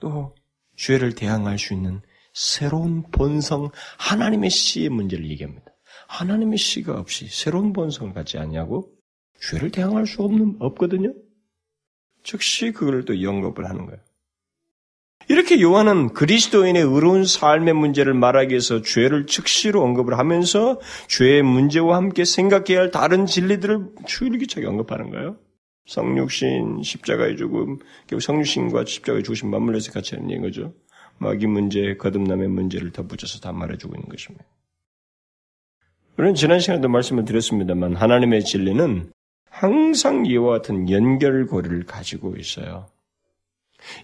또 0.00 0.34
죄를 0.76 1.14
대항할 1.14 1.58
수 1.58 1.74
있는 1.74 2.00
새로운 2.32 3.02
본성 3.10 3.70
하나님의 3.98 4.50
씨의 4.50 4.90
문제를 4.90 5.28
얘기합니다. 5.30 5.64
하나님의 6.08 6.58
씨가 6.58 6.98
없이 6.98 7.26
새로운 7.28 7.72
본성을 7.72 8.12
갖지 8.12 8.38
않냐고 8.38 8.92
죄를 9.40 9.70
대항할 9.70 10.06
수 10.06 10.22
없는 10.22 10.56
없거든요. 10.60 11.14
즉시 12.22 12.72
그걸 12.72 13.04
또 13.04 13.22
영겁을 13.22 13.68
하는 13.68 13.86
거예요. 13.86 14.00
이렇게 15.28 15.60
요한은 15.60 16.12
그리스도인의 16.12 16.82
의로운 16.82 17.24
삶의 17.24 17.74
문제를 17.74 18.14
말하기 18.14 18.50
위해서 18.50 18.82
죄를 18.82 19.26
즉시로 19.26 19.82
언급을 19.82 20.18
하면서 20.18 20.80
죄의 21.08 21.42
문제와 21.42 21.96
함께 21.96 22.24
생각해야 22.24 22.80
할 22.80 22.90
다른 22.90 23.26
진리들을 23.26 23.88
줄기차게 24.06 24.66
언급하는 24.66 25.10
거예요. 25.10 25.36
성육신, 25.86 26.82
십자가의 26.82 27.36
죽음, 27.36 27.78
성육신과 28.20 28.84
십자가의 28.84 29.22
죽으심 29.24 29.50
맞물려서 29.50 29.92
같이 29.92 30.14
하는 30.14 30.30
얘기인 30.30 30.42
거죠. 30.42 30.74
마귀 31.18 31.46
문제, 31.46 31.96
거듭남의 31.96 32.48
문제를 32.48 32.92
덧붙여서 32.92 33.40
다 33.40 33.52
말해주고 33.52 33.94
있는 33.94 34.08
것입니다. 34.08 34.44
우리는 36.18 36.34
지난 36.34 36.60
시간에도 36.60 36.88
말씀을 36.88 37.24
드렸습니다만 37.24 37.94
하나님의 37.94 38.44
진리는 38.44 39.12
항상 39.50 40.26
이와 40.26 40.58
같은 40.58 40.90
연결고리를 40.90 41.84
가지고 41.84 42.36
있어요. 42.36 42.88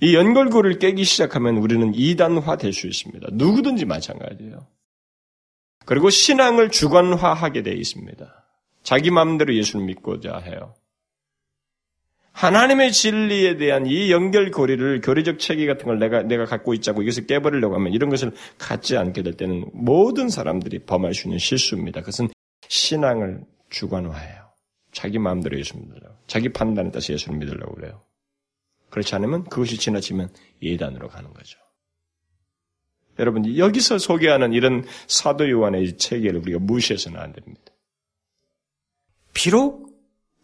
이 0.01 0.15
연결고리를 0.15 0.79
깨기 0.79 1.05
시작하면 1.05 1.57
우리는 1.57 1.93
이단화 1.95 2.57
될 2.57 2.73
수 2.73 2.87
있습니다. 2.87 3.29
누구든지 3.33 3.85
마찬가지예요. 3.87 4.67
그리고 5.85 6.11
신앙을 6.11 6.71
주관화하게 6.71 7.63
되어 7.63 7.75
있습니다. 7.75 8.45
자기 8.83 9.11
마음대로 9.11 9.55
예수를 9.55 9.85
믿고자 9.87 10.39
해요. 10.39 10.75
하나님의 12.33 12.93
진리에 12.93 13.57
대한 13.57 13.87
이 13.87 14.11
연결고리를 14.11 15.01
교리적 15.03 15.39
체계 15.39 15.67
같은 15.67 15.87
걸 15.87 15.99
내가, 15.99 16.23
내가 16.23 16.45
갖고 16.45 16.75
있자고 16.75 17.03
이것을 17.03 17.27
깨버리려고 17.27 17.75
하면 17.75 17.93
이런 17.93 18.11
것을 18.11 18.33
갖지 18.59 18.97
않게 18.97 19.23
될 19.23 19.35
때는 19.35 19.67
모든 19.73 20.29
사람들이 20.29 20.81
범할 20.81 21.15
수 21.15 21.29
있는 21.29 21.39
실수입니다. 21.39 22.01
그것은 22.01 22.29
신앙을 22.69 23.45
주관화해요. 23.71 24.51
자기 24.93 25.19
마음대로 25.19 25.59
예수 25.59 25.77
믿으려고. 25.77 26.17
자기 26.27 26.49
판단에 26.49 26.91
따라서 26.91 27.13
예수를 27.13 27.39
믿으려고 27.39 27.75
그래요. 27.75 28.01
그렇지 28.91 29.15
않으면 29.15 29.45
그것이 29.45 29.77
지나치면 29.77 30.31
예단으로 30.63 31.09
가는 31.09 31.33
거죠. 31.33 31.59
여러분, 33.19 33.57
여기서 33.57 33.99
소개하는 33.99 34.53
이런 34.53 34.85
사도 35.07 35.49
요한의 35.49 35.99
체계를 35.99 36.41
우리가 36.41 36.59
무시해서는 36.59 37.21
안 37.21 37.33
됩니다. 37.33 37.73
비록 39.35 39.91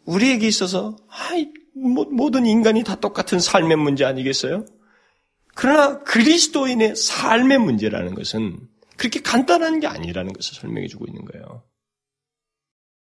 우리에게 0.05 0.47
있어서 0.47 0.97
아이 1.09 1.51
모든 1.79 2.47
인간이 2.47 2.85
다 2.85 2.97
똑같은 2.97 3.41
삶의 3.41 3.77
문제 3.77 4.05
아니겠어요? 4.05 4.65
그러나 5.55 5.99
그리스도인의 6.01 6.97
삶의 6.97 7.59
문제라는 7.59 8.15
것은 8.15 8.61
그렇게 8.97 9.21
간단한 9.21 9.81
게 9.81 9.87
아니라는 9.87 10.33
것을 10.33 10.55
설명해 10.55 10.89
주고 10.89 11.07
있는 11.07 11.25
거예요. 11.25 11.65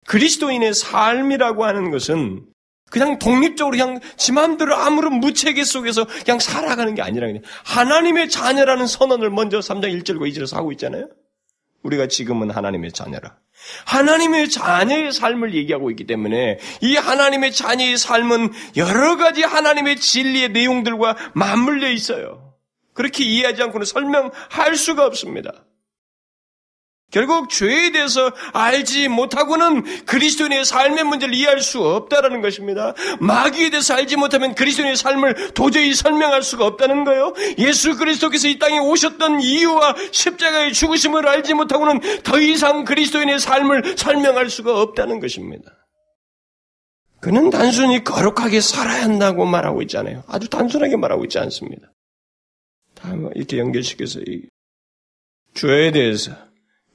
그리스도인의 0.06 0.74
삶이라고 0.74 1.64
하는 1.64 1.90
것은 1.90 2.46
그냥 2.90 3.18
독립적으로 3.18 3.76
그냥 3.76 4.00
지 4.16 4.32
마음대로 4.32 4.74
아무런 4.74 5.20
무체계 5.20 5.62
속에서 5.64 6.06
그냥 6.06 6.38
살아가는 6.38 6.94
게 6.94 7.02
아니라 7.02 7.26
그냥 7.26 7.42
하나님의 7.64 8.30
자녀라는 8.30 8.86
선언을 8.86 9.30
먼저 9.30 9.58
3장 9.58 9.84
1절과 10.02 10.32
2절에서 10.32 10.56
하고 10.56 10.72
있잖아요. 10.72 11.08
우리가 11.82 12.08
지금은 12.08 12.50
하나님의 12.50 12.92
자녀라. 12.92 13.36
하나님의 13.86 14.50
자녀의 14.50 15.12
삶을 15.12 15.54
얘기하고 15.54 15.90
있기 15.90 16.06
때문에 16.06 16.58
이 16.80 16.96
하나님의 16.96 17.52
자녀의 17.52 17.98
삶은 17.98 18.52
여러 18.76 19.16
가지 19.16 19.42
하나님의 19.42 19.96
진리의 19.96 20.50
내용들과 20.50 21.16
맞물려 21.34 21.90
있어요. 21.90 22.54
그렇게 22.94 23.24
이해하지 23.24 23.62
않고는 23.62 23.84
설명할 23.84 24.76
수가 24.76 25.06
없습니다. 25.06 25.52
결국 27.10 27.48
죄에 27.48 27.90
대해서 27.90 28.32
알지 28.52 29.08
못하고는 29.08 30.04
그리스도인의 30.04 30.64
삶의 30.66 31.04
문제를 31.04 31.34
이해할 31.34 31.60
수 31.60 31.82
없다라는 31.82 32.42
것입니다. 32.42 32.92
마귀에 33.20 33.70
대해서 33.70 33.94
알지 33.94 34.16
못하면 34.16 34.54
그리스도인의 34.54 34.96
삶을 34.96 35.54
도저히 35.54 35.94
설명할 35.94 36.42
수가 36.42 36.66
없다는 36.66 37.04
거예요. 37.04 37.32
예수 37.58 37.96
그리스도께서 37.96 38.48
이 38.48 38.58
땅에 38.58 38.78
오셨던 38.78 39.40
이유와 39.40 39.94
십자가의 40.12 40.74
죽으심을 40.74 41.26
알지 41.26 41.54
못하고는 41.54 42.22
더 42.22 42.38
이상 42.38 42.84
그리스도인의 42.84 43.40
삶을 43.40 43.96
설명할 43.96 44.50
수가 44.50 44.78
없다는 44.80 45.20
것입니다. 45.20 45.72
그는 47.20 47.50
단순히 47.50 48.04
거룩하게 48.04 48.60
살아야 48.60 49.02
한다고 49.02 49.46
말하고 49.46 49.80
있잖아요. 49.82 50.24
아주 50.28 50.48
단순하게 50.48 50.96
말하고 50.96 51.24
있지 51.24 51.38
않습니다. 51.38 51.90
다 52.94 53.12
이렇게 53.34 53.58
연결시켜서 53.58 54.20
죄에 55.54 55.90
대해서 55.90 56.47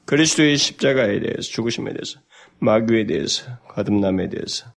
그리스도의 0.06 0.58
십자가에 0.58 1.20
대해서, 1.20 1.42
죽으심에 1.42 1.94
대해서, 1.94 2.20
마귀에 2.60 3.06
대해서, 3.06 3.60
거듭남에 3.70 4.30
대해서, 4.30 4.74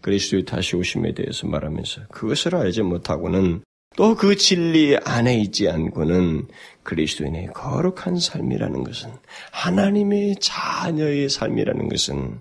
그리스도의 0.00 0.44
다시 0.44 0.76
오심에 0.76 1.14
대해서 1.14 1.46
말하면서 1.46 2.08
그것을 2.08 2.54
알지 2.54 2.82
못하고는 2.82 3.64
또 3.96 4.14
그 4.14 4.36
진리 4.36 4.96
안에 4.96 5.38
있지 5.40 5.68
않고는 5.68 6.48
그리스도인의 6.82 7.48
거룩한 7.54 8.18
삶이라는 8.18 8.84
것은 8.84 9.10
하나님의 9.52 10.36
자녀의 10.36 11.28
삶이라는 11.30 11.88
것은 11.88 12.40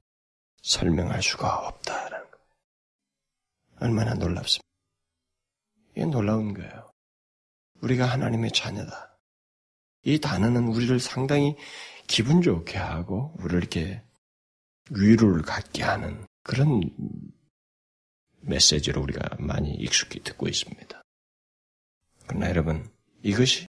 설명할 0.61 1.23
수가 1.23 1.67
없다라는 1.67 2.29
것. 2.29 2.39
얼마나 3.79 4.13
놀랍습니다. 4.15 4.67
이게 5.95 6.05
놀라운 6.05 6.53
거예요. 6.53 6.91
우리가 7.81 8.05
하나님의 8.05 8.51
자녀다. 8.51 9.14
이 10.05 10.19
단어는 10.19 10.67
우리를 10.69 10.97
상당히 10.99 11.57
기분 12.07 12.41
좋게 12.41 12.77
하고 12.77 13.33
우리를 13.39 13.59
이렇게 13.59 14.01
위로를 14.91 15.41
갖게 15.41 15.83
하는 15.83 16.25
그런 16.43 16.81
메시지로 18.41 19.01
우리가 19.01 19.37
많이 19.39 19.73
익숙히 19.73 20.21
듣고 20.21 20.47
있습니다. 20.47 21.01
그러나 22.27 22.49
여러분 22.49 22.89
이것이 23.23 23.67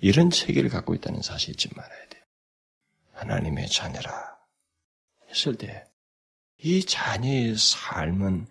이런 0.00 0.28
체계를 0.28 0.68
갖고 0.68 0.94
있다는 0.94 1.22
사실 1.22 1.50
잊지 1.50 1.70
말아야 1.74 2.08
돼요. 2.08 2.22
하나님의 3.12 3.68
자녀라 3.68 4.36
했을 5.30 5.56
때 5.56 5.88
이 6.60 6.84
자녀의 6.84 7.56
삶은 7.56 8.48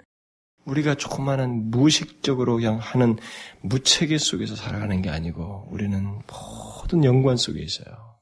우리가 0.67 0.95
조그마한 0.95 1.71
무의식적으로 1.71 2.57
그냥 2.57 2.77
하는 2.77 3.17
무체계 3.61 4.17
속에서 4.17 4.55
살아가는 4.55 5.01
게 5.01 5.09
아니고 5.09 5.69
우리는 5.71 6.21
모든 6.27 7.05
연관 7.05 7.37
속에 7.37 7.61
있어요. 7.61 8.19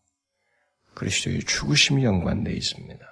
그리스도의 0.94 1.40
죽으심이 1.40 2.06
연관되어 2.06 2.54
있습니다. 2.54 3.06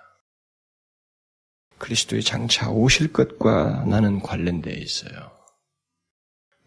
그리스도의 1.80 2.24
장차 2.24 2.70
오실 2.70 3.12
것과 3.12 3.86
나는 3.86 4.22
관련되어 4.22 4.76
있어요. 4.76 5.32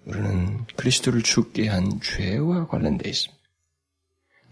우리는 0.04 0.66
그리스도를 0.76 1.22
죽게 1.22 1.68
한 1.68 2.00
죄와 2.00 2.66
관련되어 2.66 3.08
있습니다. 3.08 3.42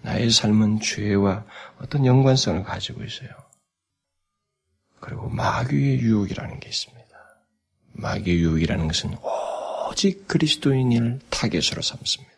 나의 0.03 0.31
삶은 0.31 0.81
죄와 0.81 1.44
어떤 1.81 2.07
연관성을 2.07 2.62
가지고 2.62 3.03
있어요. 3.03 3.31
그리고 5.00 5.29
마귀의 5.29 5.98
유혹이라는 5.98 6.61
게 6.61 6.68
있습니다. 6.68 7.03
마귀의 7.94 8.38
유혹이라는 8.38 8.87
것은 8.88 9.16
오직 9.90 10.26
그리스도인을 10.28 11.20
타겟으로 11.30 11.83
삼습니다. 11.83 12.35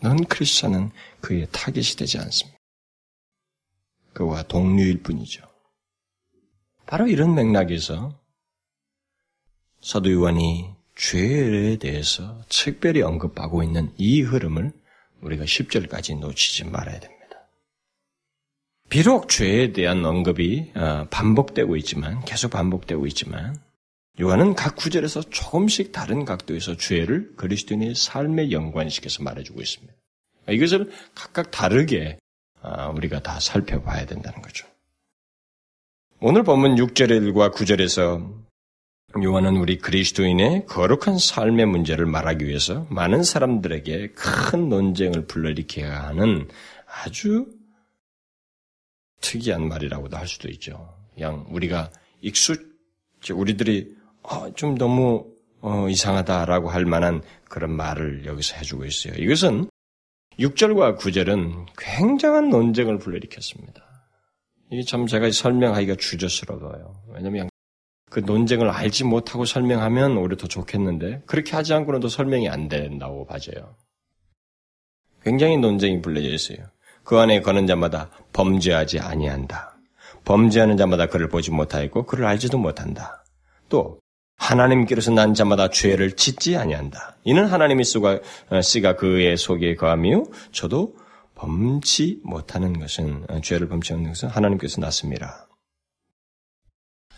넌 0.00 0.24
크리스천은 0.24 0.90
그의 1.20 1.46
타겟이 1.52 1.96
되지 1.96 2.18
않습니다. 2.18 2.58
그와 4.12 4.42
동료일 4.44 5.02
뿐이죠. 5.02 5.46
바로 6.86 7.06
이런 7.06 7.34
맥락에서 7.34 8.18
사도 9.80 10.10
요한이 10.10 10.74
죄에 10.96 11.76
대해서 11.76 12.42
특별히 12.48 13.02
언급하고 13.02 13.62
있는 13.62 13.92
이 13.98 14.22
흐름을 14.22 14.72
우리가 15.20 15.44
10절까지 15.44 16.18
놓치지 16.18 16.64
말아야 16.64 16.98
됩니다. 16.98 17.16
비록 18.88 19.28
죄에 19.28 19.72
대한 19.72 20.04
언급이 20.04 20.72
어, 20.74 21.06
반복되고 21.10 21.76
있지만, 21.76 22.24
계속 22.24 22.52
반복되고 22.52 23.06
있지만, 23.08 23.60
요한은 24.20 24.54
각 24.54 24.76
구절에서 24.76 25.22
조금씩 25.22 25.92
다른 25.92 26.24
각도에서 26.24 26.76
죄를 26.76 27.34
그리스도인의 27.36 27.94
삶에 27.94 28.50
연관시켜서 28.50 29.22
말해주고 29.22 29.60
있습니다. 29.60 29.92
이것을 30.48 30.90
각각 31.14 31.50
다르게 31.50 32.18
아, 32.62 32.88
우리가 32.88 33.20
다 33.20 33.38
살펴봐야 33.38 34.06
된다는 34.06 34.40
거죠. 34.40 34.66
오늘 36.18 36.44
본문 36.44 36.76
6절과 36.76 37.54
9절에서 37.54 38.46
요한은 39.22 39.56
우리 39.56 39.78
그리스도인의 39.78 40.66
거룩한 40.66 41.18
삶의 41.18 41.66
문제를 41.66 42.06
말하기 42.06 42.46
위해서 42.46 42.86
많은 42.90 43.22
사람들에게 43.22 44.12
큰 44.12 44.68
논쟁을 44.68 45.26
불러일으켜야 45.26 46.04
하는 46.04 46.48
아주 46.86 47.46
특이한 49.20 49.68
말이라고도 49.68 50.16
할 50.16 50.26
수도 50.26 50.48
있죠. 50.48 50.96
그냥 51.14 51.46
우리가 51.50 51.90
익숙, 52.20 52.76
우리들이 53.30 53.96
어, 54.28 54.52
좀 54.54 54.76
너무 54.76 55.24
어, 55.60 55.88
이상하다라고 55.88 56.68
할 56.68 56.84
만한 56.84 57.22
그런 57.48 57.72
말을 57.72 58.26
여기서 58.26 58.56
해주고 58.56 58.84
있어요. 58.84 59.14
이것은 59.14 59.68
6절과 60.38 60.98
9절은 60.98 61.66
굉장한 61.78 62.50
논쟁을 62.50 62.98
불러일으켰습니다. 62.98 63.82
이게 64.70 64.82
참 64.82 65.06
제가 65.06 65.30
설명하기가 65.30 65.94
주저스러워요. 65.96 67.02
왜냐하면 67.08 67.48
그 68.10 68.20
논쟁을 68.20 68.68
알지 68.68 69.04
못하고 69.04 69.44
설명하면 69.44 70.16
오히려 70.18 70.36
더 70.36 70.46
좋겠는데 70.46 71.22
그렇게 71.26 71.54
하지 71.54 71.72
않고는 71.74 72.00
또 72.00 72.08
설명이 72.08 72.48
안 72.48 72.68
된다고 72.68 73.24
봐져요. 73.26 73.76
굉장히 75.22 75.56
논쟁이 75.56 76.02
불려져 76.02 76.28
있어요. 76.28 76.58
그 77.04 77.18
안에 77.18 77.40
거는 77.40 77.66
자마다 77.66 78.10
범죄하지 78.32 79.00
아니한다. 79.00 79.78
범죄하는 80.24 80.76
자마다 80.76 81.06
그를 81.06 81.28
보지 81.28 81.52
못하였고 81.52 82.04
그를 82.06 82.26
알지도 82.26 82.58
못한다. 82.58 83.24
또 83.68 84.00
하나님께로서 84.36 85.10
난 85.12 85.34
자마다 85.34 85.70
죄를 85.70 86.12
짓지 86.12 86.56
아니한다. 86.56 87.16
이는 87.24 87.46
하나님의 87.46 87.84
수가, 87.84 88.20
어, 88.50 88.60
씨가 88.60 88.96
그의 88.96 89.36
속에 89.36 89.74
거하며 89.74 90.24
저도 90.52 90.94
범치 91.34 92.20
못하는 92.22 92.78
것은 92.78 93.24
어, 93.28 93.40
죄를 93.40 93.68
범치 93.68 93.92
않는 93.94 94.08
것은 94.08 94.28
하나님께서 94.28 94.80
났습니다. 94.80 95.48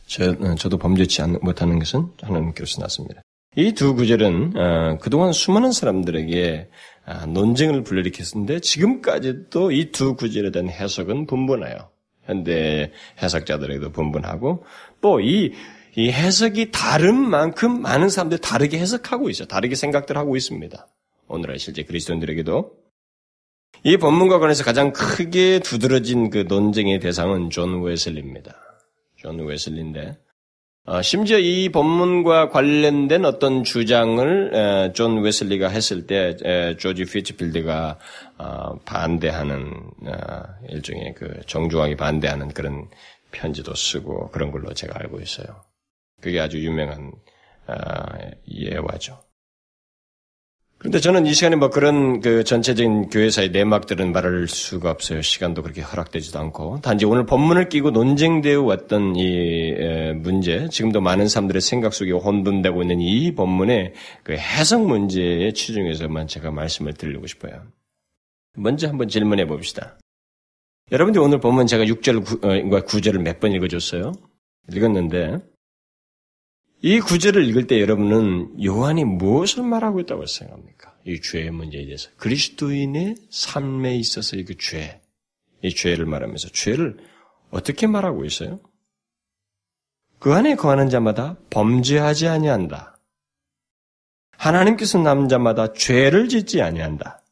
저, 0.07 0.31
어, 0.31 0.54
저도 0.54 0.78
범죄치 0.78 1.22
못하는 1.42 1.78
것은 1.78 2.09
하나님께서 2.22 2.81
났습니다. 2.81 3.22
이 3.57 3.72
두 3.72 3.94
구절은 3.94 4.98
그동안 5.00 5.33
수많은 5.33 5.72
사람들에게 5.72 6.68
아, 7.07 7.26
논쟁을 7.26 7.83
불러일으켰는데 7.83 8.61
지금까지도 8.61 9.72
이 9.72 9.90
두 9.90 10.14
구절에 10.14 10.50
대한 10.52 10.68
해석은 10.68 11.26
분분해요. 11.26 11.88
현대 12.24 12.92
해석자들에게도 13.20 13.90
분분하고 13.90 14.64
또이 15.00 15.52
이 15.98 16.12
해석이 16.12 16.70
다른 16.70 17.16
만큼 17.16 17.82
많은 17.82 18.08
사람들이 18.08 18.40
다르게 18.40 18.78
해석하고 18.78 19.30
있어요. 19.30 19.48
다르게 19.48 19.74
생각들 19.74 20.16
하고 20.16 20.37
있습니다. 20.37 20.87
오늘날 21.26 21.58
실제 21.58 21.82
그리스도인들에게도 21.82 22.70
이 23.82 23.96
본문과 23.96 24.38
관해서 24.38 24.62
가장 24.62 24.92
크게 24.92 25.58
두드러진 25.58 26.30
그 26.30 26.44
논쟁의 26.46 27.00
대상은 27.00 27.50
존 27.50 27.82
웨슬리입니다. 27.82 28.54
존 29.16 29.44
웨슬리인데 29.44 30.16
어, 30.84 31.02
심지어 31.02 31.37
이 31.37 31.68
본문과 31.70 32.50
관련된 32.50 33.24
어떤 33.24 33.64
주장을 33.64 34.54
에, 34.54 34.92
존 34.92 35.20
웨슬리가 35.20 35.68
했을 35.68 36.06
때 36.06 36.37
에, 36.44 36.76
조지 36.76 37.06
휫필드가 37.07 37.98
어, 38.38 38.78
반대하는 38.84 39.72
어, 40.06 40.42
일종의 40.68 41.14
그 41.16 41.40
정중하게 41.46 41.96
반대하는 41.96 42.50
그런 42.50 42.88
편지도 43.32 43.74
쓰고 43.74 44.30
그런 44.30 44.52
걸로 44.52 44.72
제가 44.72 44.94
알고 45.00 45.20
있어요. 45.20 45.67
그게 46.20 46.40
아주 46.40 46.59
유명한 46.62 47.12
아, 47.66 48.07
예화죠. 48.50 49.20
그런데 50.78 51.00
저는 51.00 51.26
이 51.26 51.35
시간에 51.35 51.57
뭐 51.57 51.70
그런 51.70 52.20
그 52.20 52.44
전체적인 52.44 53.09
교회사의 53.09 53.50
내막들은 53.50 54.12
말할 54.12 54.46
수가 54.46 54.92
없어요. 54.92 55.22
시간도 55.22 55.62
그렇게 55.62 55.81
허락되지도 55.81 56.38
않고. 56.38 56.81
단지 56.83 57.04
오늘 57.04 57.26
본문을 57.26 57.68
끼고 57.68 57.90
논쟁되어 57.90 58.62
왔던 58.62 59.16
이 59.16 59.74
문제, 60.14 60.68
지금도 60.68 61.00
많은 61.00 61.26
사람들의 61.26 61.61
생각 61.62 61.92
속에 61.92 62.12
혼돈되고 62.12 62.81
있는 62.83 63.00
이 63.00 63.35
본문의 63.35 63.92
그 64.22 64.35
해석 64.35 64.87
문제에 64.87 65.50
치중해서만 65.52 66.28
제가 66.28 66.52
말씀을 66.52 66.92
드리고 66.92 67.26
싶어요. 67.26 67.64
먼저 68.57 68.87
한번 68.88 69.09
질문해 69.09 69.46
봅시다. 69.46 69.98
여러분들 70.92 71.20
오늘 71.20 71.40
보면 71.40 71.66
제가 71.66 71.85
6절, 71.85 72.24
9절을 72.85 73.18
몇 73.22 73.40
번 73.40 73.50
읽어줬어요? 73.52 74.12
읽었는데, 74.72 75.38
이 76.80 77.00
구절을 77.00 77.44
읽을 77.48 77.66
때 77.66 77.80
여러분은 77.80 78.62
요한이 78.64 79.04
무엇을 79.04 79.64
말하고 79.64 80.00
있다고 80.00 80.26
생각합니까? 80.26 80.94
이 81.04 81.20
죄의 81.20 81.50
문제에 81.50 81.84
대해서. 81.86 82.10
그리스도인의 82.16 83.16
삶에 83.30 83.96
있어서 83.96 84.36
이 84.36 84.44
그 84.44 84.56
죄, 84.56 85.00
이 85.62 85.74
죄를 85.74 86.06
말하면서 86.06 86.50
죄를 86.50 86.98
어떻게 87.50 87.86
말하고 87.86 88.24
있어요? 88.24 88.60
그 90.20 90.32
안에 90.32 90.54
거하는 90.54 90.88
자마다 90.88 91.36
범죄하지 91.50 92.28
아니한다. 92.28 92.96
하나님께서 94.36 94.98
남은 94.98 95.28
자마다 95.28 95.72
죄를 95.72 96.28
짓지 96.28 96.62
아니한다. 96.62 97.22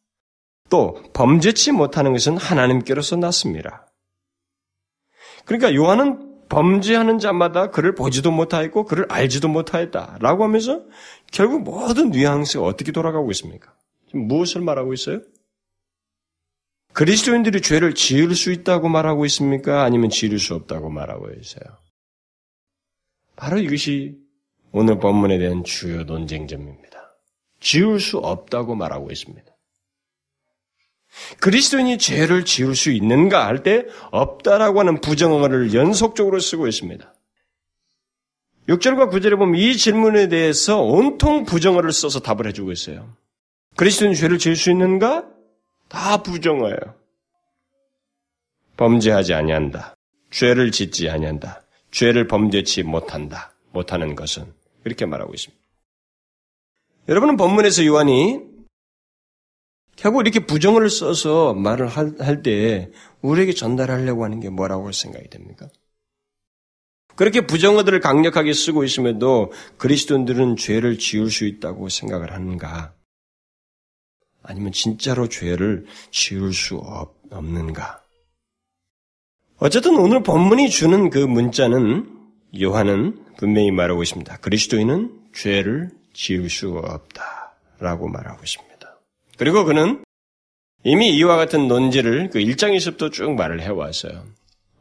또 0.68 1.00
범죄치 1.12 1.70
못하는 1.70 2.12
것은 2.12 2.36
하나님께로서 2.36 3.14
났습니다. 3.16 3.86
그러니까 5.44 5.72
요한은 5.74 6.25
범죄하는 6.48 7.18
자마다 7.18 7.70
그를 7.70 7.94
보지도 7.94 8.30
못하였고 8.30 8.84
그를 8.84 9.06
알지도 9.08 9.48
못하였다라고 9.48 10.44
하면서 10.44 10.84
결국 11.32 11.62
모든 11.62 12.10
뉘앙스가 12.10 12.64
어떻게 12.64 12.92
돌아가고 12.92 13.30
있습니까? 13.32 13.74
무엇을 14.12 14.60
말하고 14.60 14.92
있어요? 14.92 15.20
그리스도인들이 16.92 17.60
죄를 17.60 17.94
지을 17.94 18.34
수 18.34 18.52
있다고 18.52 18.88
말하고 18.88 19.26
있습니까? 19.26 19.82
아니면 19.82 20.08
지을 20.08 20.38
수 20.38 20.54
없다고 20.54 20.88
말하고 20.88 21.28
있어요? 21.30 21.76
바로 23.34 23.58
이것이 23.58 24.16
오늘 24.72 24.98
본문에 24.98 25.38
대한 25.38 25.62
주요 25.62 26.04
논쟁점입니다. 26.04 27.18
지을 27.60 28.00
수 28.00 28.18
없다고 28.18 28.74
말하고 28.74 29.10
있습니다. 29.10 29.55
그리스도인이 31.40 31.98
죄를 31.98 32.44
지을 32.44 32.74
수 32.74 32.90
있는가 32.90 33.46
할 33.46 33.62
때 33.62 33.86
없다라고 34.10 34.80
하는 34.80 35.00
부정어를 35.00 35.74
연속적으로 35.74 36.38
쓰고 36.40 36.66
있습니다. 36.66 37.12
6절과 38.68 39.10
9절에 39.10 39.38
보면 39.38 39.60
이 39.60 39.76
질문에 39.76 40.28
대해서 40.28 40.82
온통 40.82 41.44
부정어를 41.44 41.92
써서 41.92 42.20
답을 42.20 42.46
해주고 42.48 42.72
있어요. 42.72 43.08
그리스도인 43.76 44.14
죄를 44.14 44.38
지을 44.38 44.56
수 44.56 44.70
있는가? 44.70 45.24
다 45.88 46.22
부정어예요. 46.22 46.76
범죄하지 48.76 49.34
아니한다. 49.34 49.94
죄를 50.30 50.70
짓지 50.72 51.08
아니한다. 51.08 51.62
죄를 51.92 52.26
범죄치 52.26 52.82
못한다. 52.82 53.52
못하는 53.72 54.14
것은 54.16 54.52
이렇게 54.84 55.06
말하고 55.06 55.32
있습니다. 55.32 55.62
여러분은 57.08 57.36
본문에서 57.36 57.86
요한이 57.86 58.40
결국 59.96 60.20
이렇게 60.20 60.40
부정을 60.40 60.88
써서 60.90 61.54
말을 61.54 61.88
할 61.88 62.42
때 62.42 62.90
우리에게 63.22 63.52
전달하려고 63.52 64.24
하는 64.24 64.40
게 64.40 64.50
뭐라고 64.50 64.92
생각이 64.92 65.28
됩니까? 65.30 65.68
그렇게 67.16 67.46
부정어들을 67.46 67.98
강력하게 68.00 68.52
쓰고 68.52 68.84
있음에도 68.84 69.52
그리스도인들은 69.78 70.56
죄를 70.56 70.98
지을 70.98 71.30
수 71.30 71.46
있다고 71.46 71.88
생각을 71.88 72.32
하는가? 72.32 72.92
아니면 74.42 74.70
진짜로 74.72 75.28
죄를 75.28 75.86
지을 76.10 76.52
수 76.52 76.76
없는가? 77.30 78.02
어쨌든 79.58 79.96
오늘 79.96 80.22
본문이 80.22 80.68
주는 80.68 81.08
그 81.08 81.18
문자는 81.18 82.14
요한은 82.60 83.24
분명히 83.38 83.70
말하고 83.70 84.02
있습니다. 84.02 84.36
그리스도인은 84.36 85.30
죄를 85.34 85.90
지을 86.12 86.50
수 86.50 86.68
없다 86.76 87.54
라고 87.78 88.08
말하고 88.08 88.42
있습니다. 88.44 88.75
그리고 89.36 89.64
그는 89.64 90.02
이미 90.84 91.16
이와 91.16 91.36
같은 91.36 91.68
논지를 91.68 92.30
그 92.30 92.38
1장에서부터 92.38 93.12
쭉 93.12 93.34
말을 93.34 93.60
해왔어요. 93.60 94.24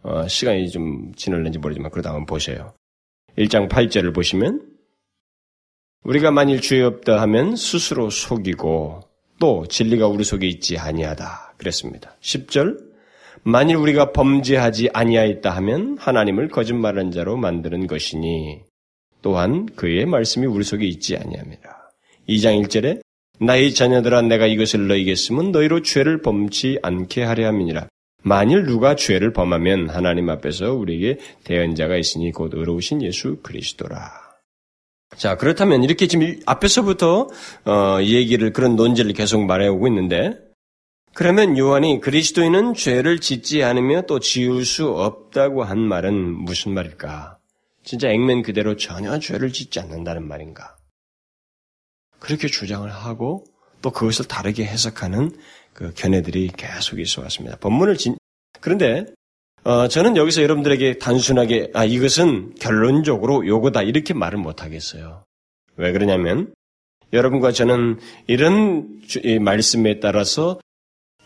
어, 0.04 0.28
시간이 0.28 0.70
좀 0.70 1.14
지났는지 1.16 1.58
모르지만 1.58 1.90
그러다 1.92 2.12
한번 2.12 2.26
보세요. 2.26 2.74
1장 3.38 3.68
8절을 3.68 4.14
보시면 4.14 4.62
우리가 6.04 6.32
만일 6.32 6.62
죄 6.62 6.82
없다 6.82 7.20
하면 7.22 7.56
스스로 7.56 8.10
속이고 8.10 9.02
또 9.40 9.66
진리가 9.68 10.08
우리 10.08 10.24
속에 10.24 10.48
있지 10.48 10.78
아니하다 10.78 11.56
그랬습니다. 11.58 12.16
10절 12.22 12.78
만일 13.44 13.78
우리가 13.78 14.12
범죄하지 14.12 14.90
아니하였다 14.94 15.50
하면 15.50 15.98
하나님을 16.00 16.50
거짓말한 16.50 17.12
자로 17.12 17.36
만드는 17.36 17.88
것이니 17.88 18.62
또한 19.22 19.66
그의 19.76 20.06
말씀이 20.06 20.46
우리 20.46 20.64
속에 20.64 20.86
있지 20.86 21.18
아니합니다. 21.18 21.92
2장 22.30 22.64
1절에 22.64 23.05
나의 23.40 23.74
자녀들아 23.74 24.22
내가 24.24 24.48
이것을 24.48 24.88
너희에게 24.88 25.16
쓰면 25.16 25.52
너희로 25.52 25.82
죄를 25.82 26.22
범치 26.22 26.80
않게 26.82 27.24
하려 27.24 27.48
함이니라. 27.48 27.88
만일 28.24 28.64
누가 28.64 28.96
죄를 28.96 29.34
범하면 29.34 29.90
하나님 29.90 30.30
앞에서 30.30 30.74
우리에게 30.74 31.20
대언자가 31.44 31.96
있으니 31.96 32.32
곧 32.32 32.52
의로우신 32.54 33.04
예수 33.04 33.38
그리스도라. 33.44 34.12
자 35.16 35.38
그렇다면 35.38 35.84
이렇게 35.84 36.08
지금 36.08 36.40
앞에서부터 36.46 37.30
어, 37.66 37.98
얘기를 38.02 38.52
그런 38.52 38.76
논지를 38.76 39.14
계속 39.14 39.46
말해오고 39.46 39.88
있는데 39.88 40.34
그러면 41.14 41.58
요한이 41.58 42.02
그리스도인은 42.02 42.74
죄를 42.74 43.20
짓지 43.20 43.64
않으며 43.64 44.02
또 44.02 44.20
지울 44.20 44.66
수 44.66 44.90
없다고 44.90 45.64
한 45.64 45.80
말은 45.80 46.14
무슨 46.14 46.74
말일까? 46.74 47.38
진짜 47.84 48.10
액면 48.10 48.42
그대로 48.42 48.76
전혀 48.76 49.18
죄를 49.20 49.54
짓지 49.54 49.80
않는다는 49.80 50.28
말인가? 50.28 50.75
그렇게 52.26 52.48
주장을 52.48 52.90
하고 52.92 53.46
또 53.84 53.92
그것을 53.92 54.26
다르게 54.26 54.66
해석하는 54.66 55.32
그 55.74 55.94
견해들이 55.94 56.52
계속 56.58 57.00
있어 57.00 57.22
왔습니다. 57.22 57.58
본문을 57.58 57.98
진, 57.98 58.18
그런데 58.62 59.06
어, 59.64 59.88
저는 59.88 60.18
여기서 60.18 60.42
여러분들에게 60.42 60.98
단순하게 60.98 61.72
아 61.76 61.86
이것은 61.86 62.56
결론적으로 62.56 63.46
요거다 63.46 63.84
이렇게 63.84 64.16
말을 64.16 64.40
못 64.40 64.64
하겠어요. 64.64 65.24
왜 65.78 65.92
그러냐면 65.92 66.52
여러분과 67.14 67.52
저는 67.52 68.00
이런 68.26 69.02
말씀에 69.42 70.00
따라서 70.00 70.60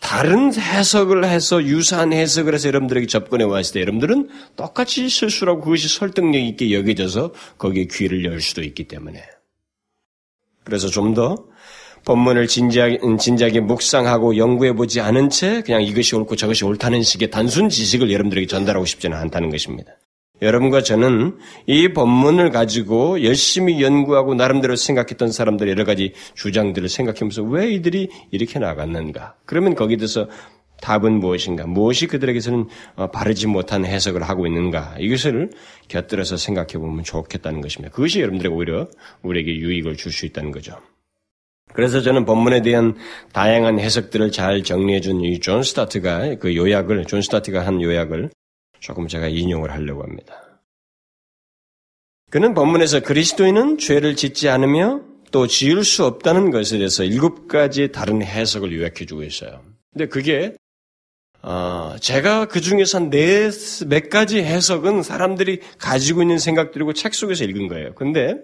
다른 0.00 0.52
해석을 0.52 1.24
해서 1.24 1.62
유사한 1.62 2.12
해석을 2.12 2.52
해서 2.52 2.68
여러분들에게 2.68 3.06
접근해 3.06 3.44
왔을 3.44 3.74
때 3.74 3.80
여러분들은 3.80 4.28
똑같이 4.56 5.08
실수라고 5.08 5.62
그것이 5.62 5.88
설득력 5.88 6.40
있게 6.40 6.74
여겨져서 6.74 7.32
거기에 7.56 7.86
귀를 7.90 8.24
열 8.24 8.40
수도 8.42 8.62
있기 8.62 8.84
때문에 8.84 9.22
그래서 10.64 10.88
좀 10.88 11.14
더 11.14 11.36
본문을 12.04 12.46
진지하게, 12.46 13.00
진지하게 13.18 13.60
묵상하고 13.60 14.36
연구해보지 14.36 15.00
않은 15.00 15.30
채 15.30 15.62
그냥 15.62 15.82
이것이 15.82 16.16
옳고 16.16 16.36
저것이 16.36 16.64
옳다는 16.64 17.02
식의 17.02 17.30
단순 17.30 17.68
지식을 17.68 18.10
여러분들에게 18.10 18.46
전달하고 18.46 18.86
싶지는 18.86 19.16
않다는 19.18 19.50
것입니다. 19.50 19.92
여러분과 20.42 20.82
저는 20.82 21.36
이 21.66 21.88
본문을 21.88 22.50
가지고 22.50 23.22
열심히 23.22 23.82
연구하고 23.82 24.34
나름대로 24.34 24.74
생각했던 24.74 25.32
사람들의 25.32 25.70
여러 25.70 25.84
가지 25.84 26.14
주장들을 26.34 26.88
생각하면서 26.88 27.42
왜 27.42 27.70
이들이 27.72 28.08
이렇게 28.30 28.58
나갔는가? 28.58 29.34
그러면 29.44 29.74
거기에 29.74 29.98
대해서 29.98 30.28
답은 30.80 31.20
무엇인가? 31.20 31.66
무엇이 31.66 32.06
그들에게서는 32.06 32.66
어, 32.96 33.06
바르지 33.10 33.46
못한 33.46 33.84
해석을 33.84 34.22
하고 34.22 34.46
있는가? 34.46 34.96
이것을 34.98 35.50
곁들여서 35.88 36.36
생각해 36.36 36.74
보면 36.74 37.04
좋겠다는 37.04 37.60
것입니다. 37.60 37.94
그것이 37.94 38.20
여러분들에게 38.20 38.54
오히려 38.54 38.88
우리에게 39.22 39.56
유익을 39.56 39.96
줄 39.96 40.12
수 40.12 40.26
있다는 40.26 40.50
거죠. 40.50 40.76
그래서 41.72 42.00
저는 42.00 42.24
본문에 42.24 42.62
대한 42.62 42.96
다양한 43.32 43.78
해석들을 43.78 44.32
잘 44.32 44.64
정리해 44.64 45.00
준 45.00 45.20
이 45.20 45.38
존 45.40 45.62
스토트가 45.62 46.34
그 46.36 46.56
요약을, 46.56 47.04
존 47.06 47.22
스토트가 47.22 47.64
한 47.64 47.80
요약을 47.80 48.30
조금 48.80 49.06
제가 49.06 49.28
인용을 49.28 49.70
하려고 49.70 50.02
합니다. 50.02 50.34
그는 52.30 52.54
본문에서 52.54 53.00
그리스도인은 53.00 53.78
죄를 53.78 54.16
짓지 54.16 54.48
않으며 54.48 55.02
또 55.30 55.46
지을 55.46 55.84
수 55.84 56.04
없다는 56.04 56.50
것에 56.50 56.78
대해서 56.78 57.04
일곱 57.04 57.46
가지 57.46 57.92
다른 57.92 58.22
해석을 58.22 58.72
요약해 58.72 59.06
주고 59.06 59.22
있어요. 59.22 59.62
근데 59.92 60.06
그게 60.06 60.54
어, 61.42 61.96
제가 62.00 62.46
그 62.46 62.60
중에서 62.60 62.98
한네몇 62.98 64.10
가지 64.10 64.42
해석은 64.42 65.02
사람들이 65.02 65.60
가지고 65.78 66.22
있는 66.22 66.38
생각들이고 66.38 66.92
책 66.92 67.14
속에서 67.14 67.44
읽은 67.44 67.68
거예요. 67.68 67.94
근데 67.94 68.42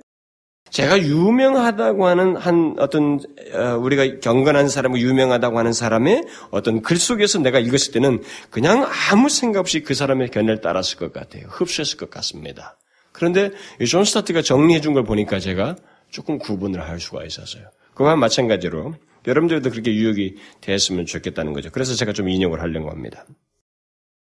제가 0.71 0.99
유명하다고 1.01 2.07
하는 2.07 2.37
한 2.37 2.75
어떤 2.79 3.21
어, 3.55 3.77
우리가 3.77 4.21
경건한 4.21 4.69
사람을 4.69 4.99
유명하다고 5.01 5.59
하는 5.59 5.73
사람의 5.73 6.25
어떤 6.51 6.83
글 6.83 6.97
속에서 6.97 7.39
내가 7.39 7.59
읽었을 7.61 7.93
때는 7.93 8.23
그냥 8.51 8.87
아무 9.11 9.29
생각 9.29 9.61
없이 9.61 9.81
그 9.81 9.95
사람의 9.95 10.31
견해를 10.31 10.61
따랐을 10.61 10.99
것 10.99 11.13
같아요. 11.13 11.45
흡수했을 11.49 11.99
것 11.99 12.11
같습니다. 12.11 12.77
그런데 13.13 13.51
존 13.89 14.05
스토트가 14.05 14.43
정리해 14.43 14.81
준 14.81 14.93
걸 14.95 15.05
보니까 15.05 15.39
제가 15.39 15.77
조금 16.11 16.39
구분을 16.39 16.87
할 16.89 16.99
수가 17.01 17.25
있었어요. 17.25 17.65
그와 17.95 18.17
마찬가지로 18.17 18.95
여러분들도 19.27 19.71
그렇게 19.71 19.95
유익이 19.95 20.37
됐으면 20.61 21.07
좋겠다는 21.07 21.53
거죠. 21.53 21.71
그래서 21.71 21.95
제가 21.95 22.13
좀 22.13 22.29
인용을 22.29 22.61
하려고 22.61 22.91
합니다. 22.91 23.25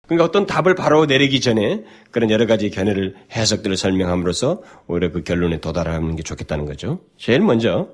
그러니까 0.06 0.24
어떤 0.24 0.46
답을 0.46 0.74
바로 0.74 1.06
내리기 1.06 1.40
전에 1.40 1.84
그런 2.10 2.30
여러 2.30 2.46
가지 2.46 2.70
견해를 2.70 3.14
해석들을 3.32 3.76
설명함으로써 3.76 4.62
오히려 4.86 5.10
그 5.10 5.22
결론에 5.22 5.60
도달하는 5.60 6.14
게 6.16 6.22
좋겠다는 6.22 6.66
거죠. 6.66 7.00
제일 7.16 7.40
먼저 7.40 7.88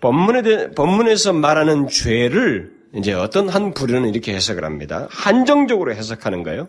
본문에 0.00 0.42
대, 0.42 0.70
본문에서 0.70 1.32
말하는 1.32 1.88
죄를 1.88 2.76
이제 2.94 3.12
어떤 3.12 3.48
한 3.48 3.74
부류는 3.74 4.10
이렇게 4.10 4.34
해석을 4.34 4.64
합니다. 4.64 5.08
한정적으로 5.10 5.92
해석하는 5.94 6.42
거예요. 6.42 6.68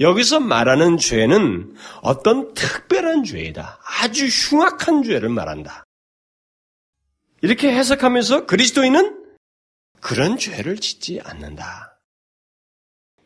여기서 0.00 0.40
말하는 0.40 0.98
죄는 0.98 1.74
어떤 2.02 2.54
특별한 2.54 3.24
죄이다. 3.24 3.80
아주 4.00 4.26
흉악한 4.26 5.02
죄를 5.02 5.28
말한다. 5.28 5.84
이렇게 7.40 7.70
해석하면서 7.72 8.46
그리스도인은 8.46 9.16
그런 10.00 10.36
죄를 10.36 10.76
짓지 10.76 11.20
않는다. 11.22 11.98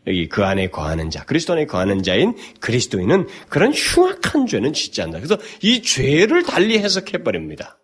여기 0.07 0.29
그 0.29 0.45
안에 0.45 0.69
거하는 0.69 1.11
자, 1.11 1.25
그리스도 1.25 1.53
안에 1.53 1.67
거하는 1.67 2.03
자인 2.03 2.35
그리스도인은 2.61 3.29
그런 3.49 3.73
흉악한 3.73 4.47
죄는 4.47 4.73
짓지 4.73 5.01
않는다. 5.01 5.25
그래서 5.25 5.43
이 5.63 5.83
죄를 5.83 6.43
달리 6.43 6.79
해석해 6.79 7.23
버립니다. 7.23 7.79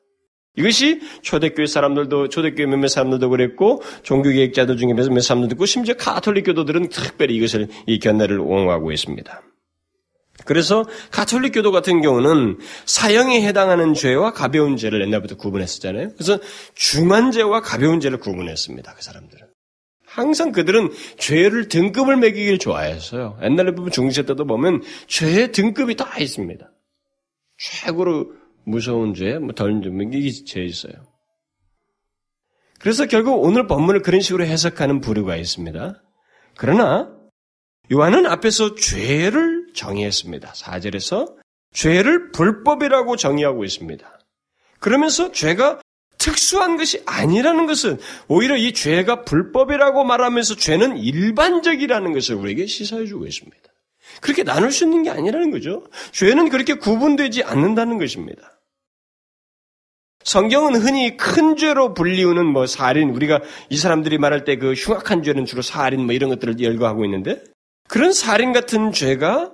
이것이 0.56 1.00
초대교회 1.22 1.66
사람들도 1.66 2.30
초대교회 2.30 2.66
몇몇 2.66 2.88
사람들도 2.88 3.30
그랬고 3.30 3.80
종교개혁자들 4.02 4.76
중에 4.76 4.92
몇몇 4.92 5.20
사람들도 5.20 5.54
있고 5.54 5.66
심지어 5.66 5.94
가톨릭 5.94 6.46
교도들은 6.46 6.88
특별히 6.88 7.36
이것을 7.36 7.68
이 7.86 8.00
견해를 8.00 8.40
옹호하고 8.40 8.90
있습니다. 8.90 9.42
그래서 10.48 10.86
가톨릭 11.10 11.52
교도 11.52 11.72
같은 11.72 12.00
경우는 12.00 12.56
사형에 12.86 13.42
해당하는 13.42 13.92
죄와 13.92 14.32
가벼운 14.32 14.78
죄를 14.78 15.02
옛날부터 15.02 15.36
구분했었잖아요. 15.36 16.12
그래서 16.14 16.38
중한 16.74 17.32
죄와 17.32 17.60
가벼운 17.60 18.00
죄를 18.00 18.18
구분했습니다. 18.18 18.94
그 18.94 19.02
사람들은. 19.02 19.46
항상 20.06 20.52
그들은 20.52 20.90
죄를 21.18 21.68
등급을 21.68 22.16
매기길 22.16 22.58
좋아했어요. 22.58 23.38
옛날에 23.42 23.72
보면 23.72 23.90
중세 23.90 24.22
때도 24.22 24.46
보면 24.46 24.82
죄의 25.06 25.52
등급이 25.52 25.96
다 25.96 26.18
있습니다. 26.18 26.66
최고로 27.58 28.32
무서운 28.64 29.12
죄, 29.12 29.38
뭐 29.38 29.52
덜 29.52 29.82
이게 29.84 30.30
죄 30.46 30.64
있어요. 30.64 30.94
그래서 32.80 33.04
결국 33.04 33.44
오늘 33.44 33.66
본문을 33.66 34.00
그런 34.00 34.22
식으로 34.22 34.46
해석하는 34.46 35.02
부류가 35.02 35.36
있습니다. 35.36 36.02
그러나 36.56 37.14
요한은 37.92 38.24
앞에서 38.24 38.76
죄를 38.76 39.57
정의했습니다. 39.78 40.52
4절에서 40.52 41.36
죄를 41.72 42.32
불법이라고 42.32 43.16
정의하고 43.16 43.64
있습니다. 43.64 44.18
그러면서 44.80 45.32
죄가 45.32 45.80
특수한 46.18 46.76
것이 46.76 47.02
아니라는 47.06 47.66
것은 47.66 47.98
오히려 48.26 48.56
이 48.56 48.72
죄가 48.72 49.24
불법이라고 49.24 50.04
말하면서 50.04 50.56
죄는 50.56 50.98
일반적이라는 50.98 52.12
것을 52.12 52.34
우리에게 52.34 52.66
시사해 52.66 53.06
주고 53.06 53.26
있습니다. 53.26 53.56
그렇게 54.20 54.42
나눌 54.42 54.72
수 54.72 54.84
있는 54.84 55.04
게 55.04 55.10
아니라는 55.10 55.50
거죠. 55.50 55.84
죄는 56.12 56.48
그렇게 56.48 56.74
구분되지 56.74 57.44
않는다는 57.44 57.98
것입니다. 57.98 58.58
성경은 60.24 60.74
흔히 60.74 61.16
큰 61.16 61.56
죄로 61.56 61.94
불리우는 61.94 62.44
뭐 62.44 62.66
살인, 62.66 63.10
우리가 63.10 63.40
이 63.70 63.76
사람들이 63.76 64.18
말할 64.18 64.44
때 64.44 64.56
그 64.56 64.72
흉악한 64.72 65.22
죄는 65.22 65.46
주로 65.46 65.62
살인 65.62 66.04
뭐 66.04 66.14
이런 66.14 66.28
것들을 66.30 66.60
열거하고 66.60 67.04
있는데 67.04 67.42
그런 67.88 68.12
살인 68.12 68.52
같은 68.52 68.92
죄가 68.92 69.52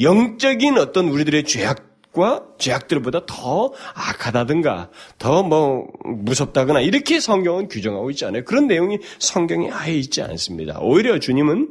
영적인 0.00 0.78
어떤 0.78 1.08
우리들의 1.08 1.44
죄악과 1.44 2.44
죄악들보다 2.58 3.26
더 3.26 3.72
악하다든가 3.94 4.90
더 5.18 5.42
뭐 5.42 5.86
무섭다거나 6.04 6.80
이렇게 6.80 7.20
성경은 7.20 7.68
규정하고 7.68 8.10
있지 8.10 8.24
않아요. 8.24 8.44
그런 8.44 8.66
내용이 8.66 8.98
성경에 9.18 9.70
아예 9.70 9.94
있지 9.94 10.22
않습니다. 10.22 10.78
오히려 10.80 11.18
주님은 11.18 11.68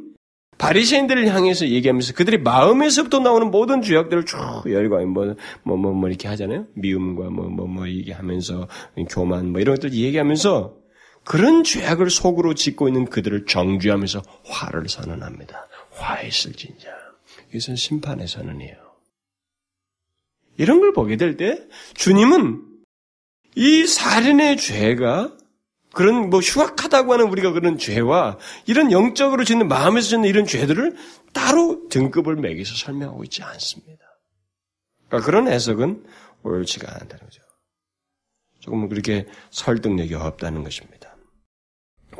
바리새인들을 0.58 1.28
향해서 1.28 1.68
얘기하면서 1.68 2.14
그들이 2.14 2.38
마음에서부터 2.38 3.18
나오는 3.18 3.50
모든 3.50 3.82
죄악들을 3.82 4.24
쭉 4.24 4.38
열고 4.66 4.96
뭐뭐뭐 4.96 5.36
뭐, 5.64 5.76
뭐, 5.76 5.92
뭐 5.92 6.08
이렇게 6.08 6.28
하잖아요. 6.28 6.66
미움과 6.74 7.28
뭐 7.30 7.44
뭐 7.46 7.50
뭐 7.50 7.66
뭐 7.66 7.88
얘기하면서 7.88 8.68
교만 9.10 9.52
뭐 9.52 9.60
이런 9.60 9.74
것들 9.76 9.92
얘기하면서 9.92 10.74
그런 11.24 11.62
죄악을 11.64 12.08
속으로 12.08 12.54
짓고 12.54 12.88
있는 12.88 13.04
그들을 13.04 13.44
정죄하면서 13.46 14.22
화를 14.46 14.88
선언합니다. 14.88 15.66
화했을진자. 15.90 16.88
이것은 17.56 17.76
심판의 17.76 18.28
선언이에요. 18.28 18.76
이런 20.58 20.80
걸 20.80 20.92
보게 20.92 21.16
될 21.16 21.36
때 21.36 21.66
주님은 21.94 22.62
이 23.56 23.86
살인의 23.86 24.58
죄가 24.58 25.36
그런 25.92 26.28
뭐 26.28 26.40
흉악하다고 26.40 27.14
하는 27.14 27.28
우리가 27.28 27.52
그런 27.52 27.78
죄와 27.78 28.38
이런 28.66 28.92
영적으로 28.92 29.44
짓는 29.44 29.68
마음에서 29.68 30.08
짓는 30.08 30.28
이런 30.28 30.44
죄들을 30.46 30.94
따로 31.32 31.88
등급을 31.88 32.36
매겨서 32.36 32.74
설명하고 32.74 33.24
있지 33.24 33.42
않습니다. 33.42 34.04
그러니까 35.08 35.24
그런 35.24 35.48
해석은 35.48 36.04
옳지가 36.42 36.92
않다는 36.92 37.24
거죠. 37.24 37.42
조금 38.60 38.88
그렇게 38.88 39.26
설득력이 39.50 40.14
없다는 40.14 40.64
것입니다. 40.64 41.16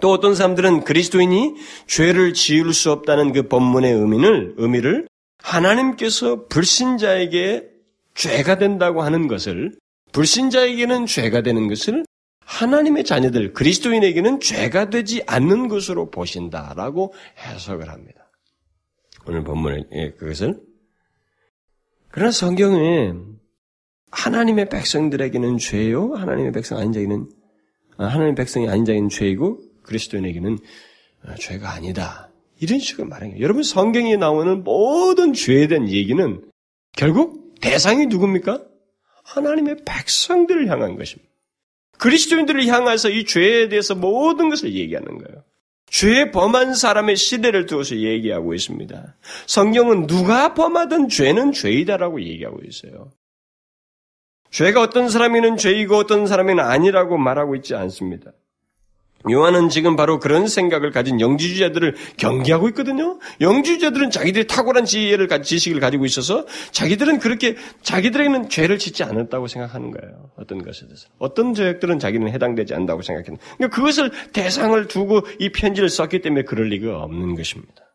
또 0.00 0.12
어떤 0.12 0.34
사람들은 0.34 0.84
그리스도인이 0.84 1.54
죄를 1.86 2.32
지을 2.32 2.72
수 2.72 2.92
없다는 2.92 3.32
그 3.32 3.48
본문의 3.48 3.92
의미를, 3.92 4.54
의미를 4.56 5.08
하나님께서 5.42 6.46
불신자에게 6.46 7.68
죄가 8.14 8.58
된다고 8.58 9.02
하는 9.02 9.28
것을 9.28 9.72
불신자에게는 10.12 11.06
죄가 11.06 11.42
되는 11.42 11.68
것을 11.68 12.04
하나님의 12.40 13.04
자녀들 13.04 13.52
그리스도인에게는 13.52 14.40
죄가 14.40 14.88
되지 14.88 15.22
않는 15.26 15.68
것으로 15.68 16.10
보신다라고 16.10 17.12
해석을 17.38 17.88
합니다. 17.88 18.30
오늘 19.26 19.42
본문에 19.42 19.84
예, 19.92 20.10
그것을 20.12 20.60
그러나 22.08 22.30
성경에 22.30 23.12
하나님의 24.10 24.68
백성들에게는 24.68 25.58
죄요, 25.58 26.14
하나님의 26.14 26.52
백성 26.52 26.78
아닌 26.78 26.92
자에게는 26.92 27.28
아, 27.98 28.06
하나님의 28.06 28.34
백성이 28.36 28.68
아닌 28.68 28.84
자에게는 28.84 29.08
죄이고 29.10 29.60
그리스도인에게는 29.82 30.58
아, 31.24 31.34
죄가 31.34 31.72
아니다. 31.72 32.30
이런 32.60 32.78
식으로 32.78 33.06
말하는 33.08 33.32
거예요. 33.32 33.44
여러분 33.44 33.62
성경에 33.62 34.16
나오는 34.16 34.64
모든 34.64 35.32
죄에 35.32 35.66
대한 35.66 35.88
얘기는 35.88 36.42
결국 36.96 37.54
대상이 37.60 38.06
누굽니까? 38.06 38.62
하나님의 39.24 39.78
백성들을 39.84 40.68
향한 40.68 40.96
것입니다. 40.96 41.30
그리스도인들을 41.98 42.66
향해서 42.66 43.10
이 43.10 43.24
죄에 43.24 43.68
대해서 43.68 43.94
모든 43.94 44.48
것을 44.48 44.74
얘기하는 44.74 45.18
거예요. 45.18 45.42
죄 45.88 46.30
범한 46.30 46.74
사람의 46.74 47.16
시대를 47.16 47.66
두어서 47.66 47.96
얘기하고 47.96 48.54
있습니다. 48.54 49.16
성경은 49.46 50.06
누가 50.06 50.52
범하든 50.54 51.08
죄는 51.08 51.52
죄이다라고 51.52 52.20
얘기하고 52.22 52.60
있어요. 52.66 53.10
죄가 54.50 54.80
어떤 54.80 55.08
사람에는 55.08 55.56
죄이고 55.56 55.96
어떤 55.96 56.26
사람에는 56.26 56.62
아니라고 56.62 57.18
말하고 57.18 57.56
있지 57.56 57.74
않습니다. 57.74 58.32
요한은 59.30 59.68
지금 59.68 59.96
바로 59.96 60.18
그런 60.18 60.46
생각을 60.46 60.90
가진 60.92 61.20
영지주자들을 61.20 61.96
경계하고 62.16 62.68
있거든요. 62.68 63.18
영지주자들은 63.40 64.10
자기들이 64.10 64.46
탁월한 64.46 64.84
지혜를 64.84 65.28
지식을 65.42 65.80
가지고 65.80 66.04
있어서 66.04 66.46
자기들은 66.70 67.18
그렇게 67.18 67.56
자기들에게는 67.82 68.48
죄를 68.48 68.78
짓지 68.78 69.02
않았다고 69.02 69.48
생각하는 69.48 69.90
거예요. 69.90 70.30
어떤 70.36 70.62
것에 70.62 70.86
대해서 70.86 71.08
어떤 71.18 71.54
죄악들은 71.54 71.98
자기는 71.98 72.28
해당되지 72.30 72.74
않는다고 72.74 73.02
생각했는. 73.02 73.38
그러니까 73.56 73.76
그것을 73.76 74.10
대상을 74.32 74.86
두고 74.88 75.22
이 75.38 75.50
편지를 75.50 75.88
썼기 75.88 76.20
때문에 76.20 76.42
그럴 76.42 76.68
리가 76.68 77.02
없는 77.02 77.34
것입니다. 77.34 77.86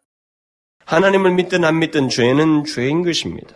하나님을 0.86 1.34
믿든 1.36 1.64
안 1.64 1.80
믿든 1.80 2.10
죄는 2.10 2.66
죄인 2.66 3.04
것입니다. 3.04 3.56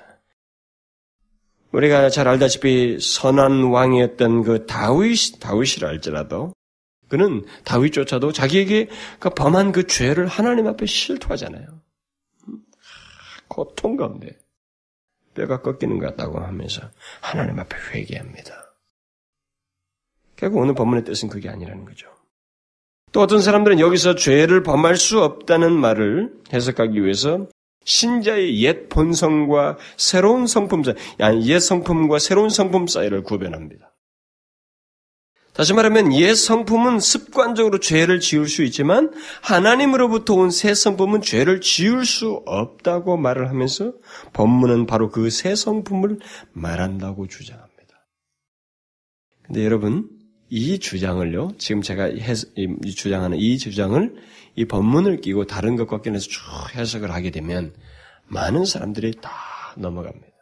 우리가 1.73 2.09
잘 2.09 2.29
알다시피 2.29 2.99
선한 3.01 3.65
왕이었던 3.65 4.43
그 4.43 4.65
다윗 4.65 5.39
다윗이라 5.41 5.89
할지라도 5.89 6.53
그는 7.07 7.45
다윗조차도 7.63 8.31
자기에게 8.31 8.89
그 9.19 9.29
범한 9.29 9.71
그 9.71 9.87
죄를 9.87 10.27
하나님 10.27 10.67
앞에 10.67 10.85
실토하잖아요. 10.85 11.65
고통 13.47 13.95
가운데 13.95 14.37
뼈가 15.33 15.61
꺾이는 15.61 15.99
것 15.99 16.07
같다고 16.07 16.39
하면서 16.39 16.89
하나님 17.21 17.59
앞에 17.59 17.75
회개합니다. 17.93 18.73
결국 20.35 20.59
오늘 20.59 20.73
본문의 20.73 21.03
뜻은 21.03 21.29
그게 21.29 21.49
아니라는 21.49 21.85
거죠. 21.85 22.09
또 23.11 23.21
어떤 23.21 23.41
사람들은 23.41 23.79
여기서 23.79 24.15
죄를 24.15 24.63
범할 24.63 24.97
수 24.97 25.21
없다는 25.21 25.71
말을 25.71 26.33
해석하기 26.51 27.01
위해서 27.01 27.47
신자의 27.85 28.61
옛 28.61 28.89
본성과 28.89 29.77
새로운 29.95 30.47
성품 30.47 30.83
사이, 30.83 30.95
아니 31.19 31.47
옛 31.47 31.59
성품과 31.59 32.19
새로운 32.19 32.49
성품 32.49 32.87
사이를 32.87 33.23
구별합니다. 33.23 33.94
다시 35.55 35.73
말하면 35.73 36.13
옛 36.13 36.35
성품은 36.35 36.99
습관적으로 36.99 37.79
죄를 37.79 38.19
지을 38.19 38.47
수 38.49 38.61
있지만 38.63 39.13
하나님으로부터 39.41 40.33
온 40.33 40.49
새 40.51 40.73
성품은 40.73 41.21
죄를 41.21 41.61
지을 41.61 42.05
수 42.05 42.41
없다고 42.45 43.15
말을 43.15 43.47
하면서 43.49 43.93
본문은 44.33 44.85
바로 44.85 45.09
그 45.09 45.29
새 45.29 45.55
성품을 45.55 46.19
말한다고 46.51 47.27
주장합니다. 47.27 47.73
근데 49.43 49.63
여러분 49.63 50.09
이 50.49 50.77
주장을요 50.77 51.53
지금 51.57 51.81
제가 51.81 52.09
주장하는 52.95 53.37
이 53.37 53.57
주장을 53.57 54.15
이 54.57 54.65
본문을 54.65 55.21
끼고 55.21 55.45
다른 55.45 55.77
것과 55.77 56.01
끼면서 56.01 56.27
쭉 56.27 56.41
해석을 56.75 57.11
하게 57.11 57.31
되면 57.31 57.73
많은 58.27 58.65
사람들이 58.65 59.13
다 59.21 59.31
넘어갑니다. 59.77 60.34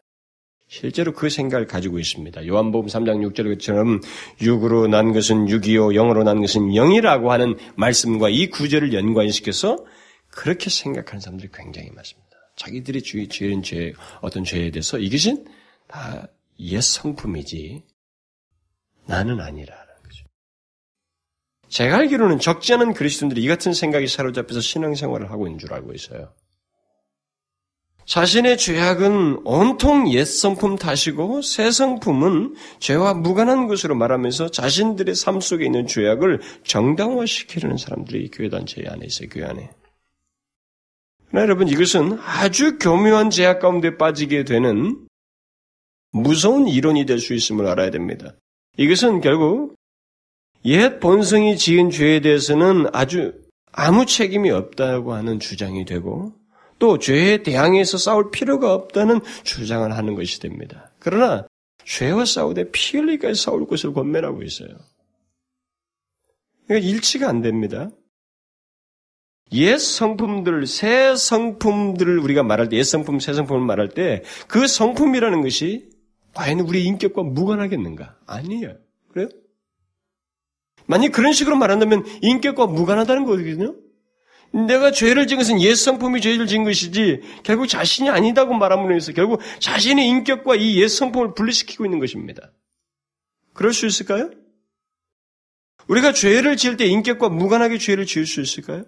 실제로 0.73 1.13
그 1.13 1.29
생각을 1.29 1.67
가지고 1.67 1.99
있습니다. 1.99 2.47
요한복음 2.47 2.87
3장 2.87 3.31
6절처럼 3.31 4.01
육으로 4.41 4.87
난 4.87 5.13
것은 5.13 5.47
육이요 5.47 5.93
영으로 5.93 6.23
난 6.23 6.41
것은 6.41 6.73
영이라고 6.73 7.31
하는 7.31 7.55
말씀과 7.75 8.29
이 8.29 8.49
구절을 8.49 8.91
연관시켜서 8.91 9.77
그렇게 10.29 10.71
생각하는 10.71 11.21
사람들이 11.21 11.49
굉장히 11.53 11.91
많습니다. 11.91 12.37
자기들이 12.55 13.03
죄, 13.03 13.27
죄인 13.27 13.61
죄, 13.61 13.93
어떤 14.21 14.43
죄에 14.43 14.71
대해서 14.71 14.97
이것은 14.97 15.45
다 15.87 16.27
옛 16.59 16.81
성품이지. 16.81 17.83
나는 19.05 19.39
아니라. 19.41 19.83
제가 21.69 21.97
알기로는 21.97 22.37
적지 22.37 22.71
않은 22.73 22.93
그리스도인들이 22.93 23.41
이 23.41 23.47
같은 23.47 23.73
생각이 23.73 24.07
사로잡혀서 24.07 24.61
신앙생활을 24.61 25.31
하고 25.31 25.47
있는 25.47 25.57
줄 25.57 25.73
알고 25.73 25.91
있어요. 25.93 26.31
자신의 28.05 28.57
죄악은 28.57 29.41
온통 29.45 30.11
옛 30.11 30.25
성품 30.25 30.75
탓이고 30.77 31.41
새 31.41 31.71
성품은 31.71 32.55
죄와 32.79 33.13
무관한 33.13 33.67
것으로 33.67 33.95
말하면서 33.95 34.51
자신들의 34.51 35.15
삶 35.15 35.39
속에 35.39 35.65
있는 35.65 35.87
죄악을 35.87 36.41
정당화시키려는 36.63 37.77
사람들이 37.77 38.29
교회 38.31 38.49
단체 38.49 38.83
안에 38.85 39.05
있어요. 39.05 39.29
교회 39.29 39.45
안에. 39.45 39.69
그러나 41.29 41.45
여러분 41.45 41.67
이것은 41.67 42.19
아주 42.21 42.77
교묘한 42.77 43.29
죄악 43.29 43.59
가운데 43.59 43.97
빠지게 43.97 44.43
되는 44.43 45.07
무서운 46.11 46.67
이론이 46.67 47.05
될 47.05 47.19
수 47.19 47.33
있음을 47.33 47.65
알아야 47.67 47.89
됩니다. 47.89 48.35
이것은 48.77 49.21
결국 49.21 49.75
옛 50.65 50.99
본성이 50.99 51.57
지은 51.57 51.89
죄에 51.89 52.19
대해서는 52.19 52.87
아주 52.93 53.33
아무 53.71 54.05
책임이 54.05 54.51
없다고 54.51 55.13
하는 55.13 55.39
주장이 55.39 55.85
되고 55.85 56.33
또 56.83 56.99
죄에 56.99 57.43
대항해서 57.43 57.97
싸울 57.97 58.29
필요가 58.29 58.73
없다는 58.73 59.21
주장을 59.45 59.89
하는 59.89 60.15
것이 60.15 60.41
됩니다. 60.41 60.91
그러나 60.99 61.47
죄와 61.85 62.25
싸우되 62.25 62.71
피 62.71 62.97
흘리까지 62.97 63.41
싸울 63.41 63.65
것을 63.67 63.93
권면하고 63.93 64.43
있어요. 64.43 64.67
그러니까 66.67 66.85
일치가 66.85 67.29
안 67.29 67.41
됩니다. 67.41 67.89
옛 69.53 69.77
성품들, 69.77 70.67
새 70.67 71.15
성품들을 71.15 72.19
우리가 72.19 72.43
말할 72.43 72.67
때, 72.67 72.75
옛 72.75 72.83
성품, 72.83 73.21
새 73.21 73.31
성품을 73.31 73.65
말할 73.65 73.87
때, 73.87 74.21
그 74.49 74.67
성품이라는 74.67 75.41
것이 75.41 75.89
과연 76.33 76.59
우리 76.59 76.83
인격과 76.83 77.23
무관하겠는가? 77.23 78.17
아니에요. 78.25 78.75
그래요? 79.07 79.29
만약 80.85 81.13
그런 81.13 81.31
식으로 81.31 81.55
말한다면 81.55 82.03
인격과 82.21 82.67
무관하다는 82.67 83.23
거거든요? 83.23 83.73
내가 84.53 84.91
죄를 84.91 85.25
지은 85.25 85.39
것은 85.39 85.61
옛 85.61 85.73
성품이 85.73 86.21
죄를 86.21 86.45
지은 86.45 86.63
것이지 86.63 87.21
결국 87.43 87.67
자신이 87.67 88.09
아니다고 88.09 88.53
말함으로 88.53 88.95
해서 88.95 89.11
결국 89.11 89.41
자신의 89.59 90.07
인격과 90.07 90.55
이옛 90.55 90.89
성품을 90.89 91.33
분리시키고 91.33 91.85
있는 91.85 91.99
것입니다. 91.99 92.51
그럴 93.53 93.73
수 93.73 93.87
있을까요? 93.87 94.29
우리가 95.87 96.13
죄를 96.13 96.55
지을 96.55 96.77
때 96.77 96.85
인격과 96.85 97.29
무관하게 97.29 97.79
죄를 97.79 98.05
지을 98.05 98.25
수 98.25 98.41
있을까요? 98.41 98.85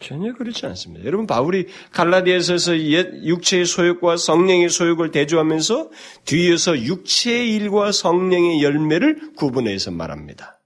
전혀 0.00 0.32
그렇지 0.32 0.66
않습니다. 0.66 1.04
여러분 1.04 1.26
바울이 1.26 1.66
갈라디아서에서 1.92 2.80
옛 2.80 3.24
육체의 3.24 3.66
소욕과 3.66 4.16
성령의 4.16 4.68
소욕을 4.68 5.12
대조하면서 5.12 5.90
뒤에서 6.24 6.78
육체의 6.78 7.54
일과 7.54 7.92
성령의 7.92 8.62
열매를 8.62 9.34
구분해서 9.36 9.92
말합니다. 9.92 10.61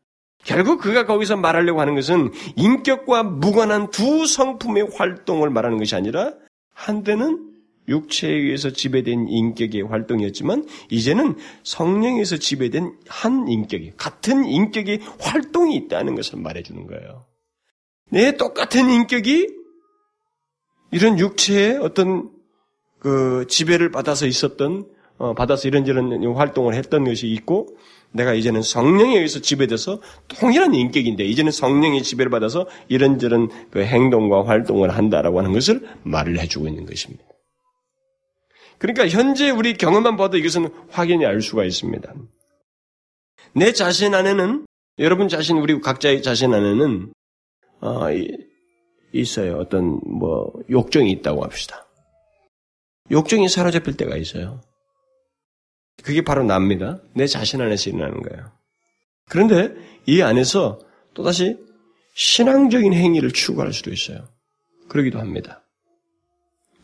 결국 0.46 0.80
그가 0.80 1.06
거기서 1.06 1.36
말하려고 1.36 1.80
하는 1.80 1.96
것은 1.96 2.30
인격과 2.54 3.24
무관한 3.24 3.90
두 3.90 4.26
성품의 4.26 4.90
활동을 4.94 5.50
말하는 5.50 5.76
것이 5.76 5.96
아니라 5.96 6.32
한때는 6.72 7.52
육체에 7.88 8.30
의해서 8.30 8.70
지배된 8.70 9.28
인격의 9.28 9.82
활동이었지만 9.82 10.66
이제는 10.90 11.36
성령에서 11.64 12.36
지배된 12.36 12.96
한 13.08 13.48
인격이 13.48 13.94
같은 13.96 14.44
인격의 14.44 15.00
활동이 15.18 15.74
있다는 15.76 16.14
것을 16.14 16.38
말해주는 16.38 16.86
거예요. 16.86 17.26
내 18.10 18.36
똑같은 18.36 18.88
인격이 18.88 19.48
이런 20.92 21.18
육체의 21.18 21.78
어떤 21.78 22.30
그 23.00 23.46
지배를 23.48 23.90
받아서 23.90 24.26
있었던 24.26 24.86
어, 25.18 25.34
받아서 25.34 25.66
이런저런 25.66 26.24
활동을 26.34 26.74
했던 26.74 27.04
것이 27.04 27.26
있고 27.28 27.76
내가 28.12 28.34
이제는 28.34 28.62
성령에 28.62 29.16
의해서 29.16 29.40
지배돼서 29.40 30.00
통일한 30.28 30.74
인격인데 30.74 31.24
이제는 31.24 31.52
성령의 31.52 32.02
지배를 32.02 32.30
받아서 32.30 32.66
이런저런 32.88 33.50
그 33.70 33.84
행동과 33.84 34.46
활동을 34.46 34.90
한다라고 34.90 35.38
하는 35.38 35.52
것을 35.52 35.86
말을 36.02 36.38
해주고 36.40 36.68
있는 36.68 36.86
것입니다. 36.86 37.24
그러니까 38.78 39.08
현재 39.08 39.50
우리 39.50 39.74
경험만 39.74 40.16
봐도 40.16 40.36
이것은 40.36 40.68
확연히 40.90 41.24
알 41.24 41.40
수가 41.40 41.64
있습니다. 41.64 42.14
내 43.54 43.72
자신 43.72 44.14
안에는 44.14 44.66
여러분 44.98 45.28
자신 45.28 45.58
우리 45.58 45.78
각자의 45.80 46.22
자신 46.22 46.52
안에는 46.52 47.12
어, 47.80 48.06
있어요. 49.12 49.58
어떤 49.58 50.00
뭐 50.04 50.52
욕정이 50.70 51.10
있다고 51.12 51.42
합시다. 51.42 51.86
욕정이 53.10 53.48
사로잡힐 53.48 53.96
때가 53.96 54.16
있어요. 54.16 54.60
그게 56.02 56.22
바로 56.22 56.44
납니다. 56.44 57.00
내 57.14 57.26
자신 57.26 57.60
안에서 57.60 57.90
일어나는 57.90 58.22
거예요. 58.22 58.52
그런데 59.28 59.74
이 60.06 60.22
안에서 60.22 60.78
또다시 61.14 61.58
신앙적인 62.14 62.92
행위를 62.92 63.32
추구할 63.32 63.72
수도 63.72 63.92
있어요. 63.92 64.28
그러기도 64.88 65.18
합니다. 65.18 65.62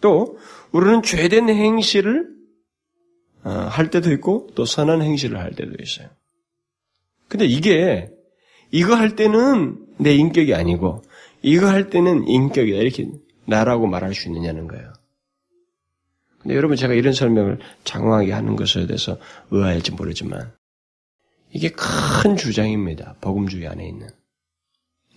또 0.00 0.38
우리는 0.72 1.02
죄된 1.02 1.48
행실을 1.48 2.28
어, 3.44 3.50
할 3.50 3.90
때도 3.90 4.12
있고 4.12 4.50
또 4.54 4.64
선한 4.64 5.02
행실을 5.02 5.38
할 5.38 5.52
때도 5.52 5.72
있어요. 5.80 6.08
근데 7.28 7.46
이게 7.46 8.10
이거 8.70 8.94
할 8.94 9.16
때는 9.16 9.86
내 9.98 10.14
인격이 10.14 10.54
아니고 10.54 11.02
이거 11.42 11.66
할 11.66 11.90
때는 11.90 12.28
인격이다 12.28 12.78
이렇게 12.78 13.10
나라고 13.46 13.86
말할 13.86 14.14
수 14.14 14.28
있느냐는 14.28 14.68
거예요. 14.68 14.92
근데 16.42 16.56
여러분 16.56 16.76
제가 16.76 16.94
이런 16.94 17.12
설명을 17.12 17.58
장황하게 17.84 18.32
하는 18.32 18.56
것에 18.56 18.86
대해서 18.86 19.18
의아할지 19.50 19.92
모르지만 19.92 20.52
이게 21.50 21.70
큰 21.70 22.36
주장입니다. 22.36 23.16
복음주의 23.20 23.66
안에 23.68 23.86
있는 23.86 24.08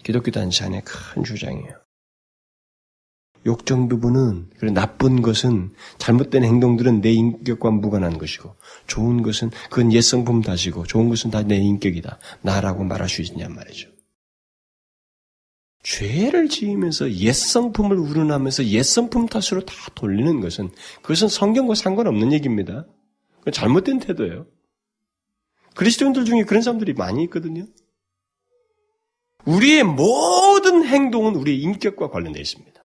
기독교 0.04 0.32
단체 0.32 0.66
안에 0.66 0.82
큰 0.86 1.24
주장이에요. 1.24 1.86
욕정 3.48 3.88
부분은 3.88 4.50
그리고 4.58 4.74
나쁜 4.74 5.22
것은 5.22 5.74
잘못된 6.00 6.44
행동들은 6.44 7.02
내 7.02 7.12
인격과 7.12 7.70
무관한 7.72 8.18
것이고 8.18 8.56
좋은 8.88 9.22
것은 9.22 9.52
그건 9.70 9.94
옛 9.94 10.02
성품 10.02 10.42
탓이고 10.42 10.86
좋은 10.86 11.10
것은 11.10 11.30
다 11.32 11.44
내 11.44 11.58
인격이다. 11.58 12.18
나라고 12.42 12.84
말할 12.84 13.08
수 13.08 13.22
있냐 13.22 13.48
말이죠. 13.48 13.95
죄를 15.86 16.50
지으면서 16.50 17.12
옛 17.12 17.32
성품을 17.32 18.00
우러나면서 18.00 18.66
옛 18.66 18.82
성품 18.82 19.28
탓으로 19.28 19.64
다 19.66 19.76
돌리는 19.94 20.42
것은 20.42 20.72
그것은 21.04 21.28
성경과 21.28 21.76
상관없는 21.76 22.34
얘기입니다. 22.34 22.88
잘못된 23.54 24.00
태도예요. 24.00 24.48
그리스도인들 25.76 26.26
중에 26.26 26.44
그런 26.44 26.64
사람들이 26.64 26.94
많이 26.94 27.24
있거든요. 27.26 27.68
우리의 29.46 29.84
모든 29.84 30.84
행동은 30.84 31.36
우리의 31.36 31.62
인격과 31.62 32.10
관련되어 32.10 32.42
있습니다. 32.42 32.82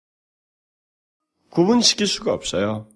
구분시킬 1.48 2.06
수가 2.06 2.34
없어요. 2.34 2.86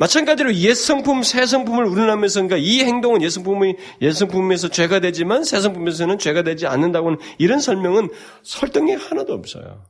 마찬가지로 0.00 0.54
옛 0.54 0.72
성품, 0.72 1.22
새 1.22 1.44
성품을 1.44 1.84
우러나면서 1.84 2.40
그러니까 2.40 2.56
이 2.56 2.80
행동은 2.80 3.20
옛 3.20 3.28
성품이 3.28 3.76
옛 4.00 4.12
성품에서 4.12 4.68
죄가 4.68 5.00
되지만 5.00 5.44
새 5.44 5.60
성품에서는 5.60 6.18
죄가 6.18 6.42
되지 6.42 6.66
않는다고는 6.66 7.18
이런 7.36 7.60
설명은 7.60 8.08
설득이 8.42 8.92
하나도 8.92 9.34
없어요. 9.34 9.84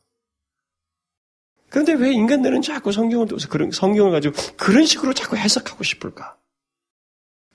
그런데 1.68 1.92
왜 1.92 2.12
인간들은 2.12 2.60
자꾸 2.60 2.90
성경을 2.90 3.28
그런 3.48 3.70
성경을 3.70 4.10
가지고 4.10 4.34
그런 4.56 4.84
식으로 4.84 5.14
자꾸 5.14 5.36
해석하고 5.36 5.84
싶을까? 5.84 6.36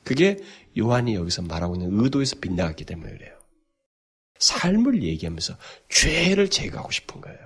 그게 0.05 0.37
요한이 0.77 1.13
여기서 1.15 1.41
말하고 1.41 1.75
있는 1.75 1.89
의도에서 1.91 2.37
빗나갔기 2.39 2.85
때문에 2.85 3.11
그래요. 3.11 3.37
삶을 4.39 5.03
얘기하면서 5.03 5.57
죄를 5.89 6.49
제거하고 6.49 6.89
싶은 6.89 7.19
거예요. 7.19 7.44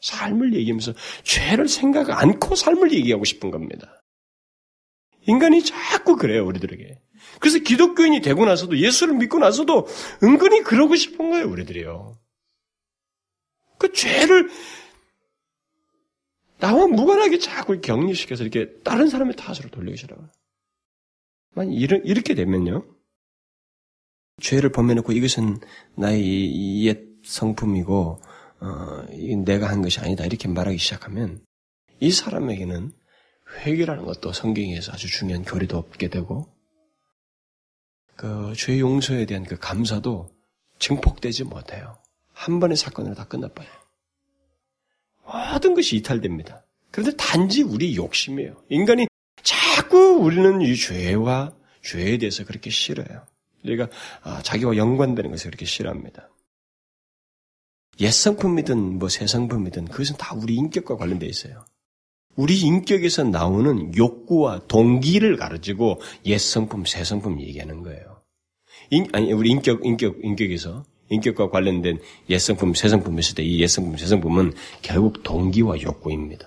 삶을 0.00 0.54
얘기하면서 0.54 0.94
죄를 1.22 1.68
생각 1.68 2.10
않고 2.10 2.54
삶을 2.54 2.92
얘기하고 2.92 3.24
싶은 3.24 3.50
겁니다. 3.50 4.02
인간이 5.26 5.62
자꾸 5.62 6.16
그래요, 6.16 6.46
우리들에게. 6.46 7.00
그래서 7.40 7.58
기독교인이 7.58 8.20
되고 8.22 8.44
나서도 8.44 8.78
예수를 8.78 9.14
믿고 9.14 9.38
나서도 9.38 9.86
은근히 10.22 10.62
그러고 10.62 10.96
싶은 10.96 11.30
거예요, 11.30 11.48
우리들이요. 11.48 12.18
그 13.78 13.92
죄를 13.92 14.50
나와 16.58 16.86
무관하게 16.86 17.38
자꾸 17.38 17.80
격리시켜서 17.80 18.44
이렇게 18.44 18.72
다른 18.82 19.08
사람의 19.08 19.36
탓으로 19.36 19.70
돌리기 19.70 19.96
싫어요. 19.96 20.28
만약 21.54 21.72
이렇게 21.72 22.34
되면요. 22.34 22.84
죄를 24.40 24.70
범해놓고 24.70 25.12
이것은 25.12 25.58
나의 25.96 26.84
옛 26.84 27.00
성품이고 27.24 28.20
어, 28.60 29.06
내가 29.44 29.68
한 29.68 29.82
것이 29.82 30.00
아니다 30.00 30.24
이렇게 30.24 30.48
말하기 30.48 30.78
시작하면 30.78 31.40
이 31.98 32.10
사람에게는 32.10 32.92
회개라는 33.64 34.04
것도 34.04 34.32
성경에서 34.32 34.92
아주 34.92 35.08
중요한 35.08 35.44
교리도 35.44 35.76
없게 35.76 36.08
되고 36.08 36.46
그 38.16 38.52
죄 38.54 38.78
용서에 38.78 39.24
대한 39.24 39.44
그 39.44 39.56
감사도 39.58 40.28
증폭되지 40.78 41.44
못해요. 41.44 41.96
한 42.32 42.60
번의 42.60 42.76
사건으로 42.76 43.14
다 43.14 43.24
끝나버려요. 43.24 43.72
모든 45.24 45.74
것이 45.74 45.96
이탈됩니다. 45.96 46.64
그런데 46.90 47.16
단지 47.16 47.62
우리 47.62 47.96
욕심이에요. 47.96 48.62
인간이 48.68 49.06
자꾸 49.42 49.96
우리는 50.20 50.60
이 50.60 50.76
죄와 50.76 51.54
죄에 51.82 52.18
대해서 52.18 52.44
그렇게 52.44 52.68
싫어요. 52.70 53.24
우리가 53.64 53.88
아, 54.22 54.42
자기와 54.42 54.76
연관되는 54.76 55.30
것을 55.30 55.50
그렇게 55.50 55.64
싫어합니다. 55.64 56.28
옛 58.00 58.10
성품이든 58.10 58.98
뭐 58.98 59.08
새 59.08 59.26
성품이든 59.26 59.86
그것은 59.86 60.16
다 60.16 60.34
우리 60.34 60.54
인격과 60.54 60.96
관련되어 60.96 61.28
있어요. 61.28 61.64
우리 62.36 62.58
인격에서 62.60 63.24
나오는 63.24 63.94
욕구와 63.96 64.66
동기를 64.68 65.36
가르치고 65.36 66.00
옛 66.26 66.38
성품, 66.38 66.84
새 66.86 67.04
성품 67.04 67.40
얘기하는 67.40 67.82
거예요. 67.82 68.22
인, 68.90 69.06
아니 69.12 69.32
우리 69.32 69.50
인격 69.50 69.84
인격 69.84 70.16
인격에서 70.22 70.84
인격과 71.10 71.50
관련된 71.50 71.98
옛 72.30 72.38
성품, 72.38 72.74
새 72.74 72.88
성품 72.88 73.18
있을 73.18 73.34
때 73.34 73.42
이 73.42 73.60
옛 73.60 73.68
성품, 73.68 73.98
새 73.98 74.06
성품은 74.06 74.54
결국 74.80 75.22
동기와 75.22 75.82
욕구입니다. 75.82 76.46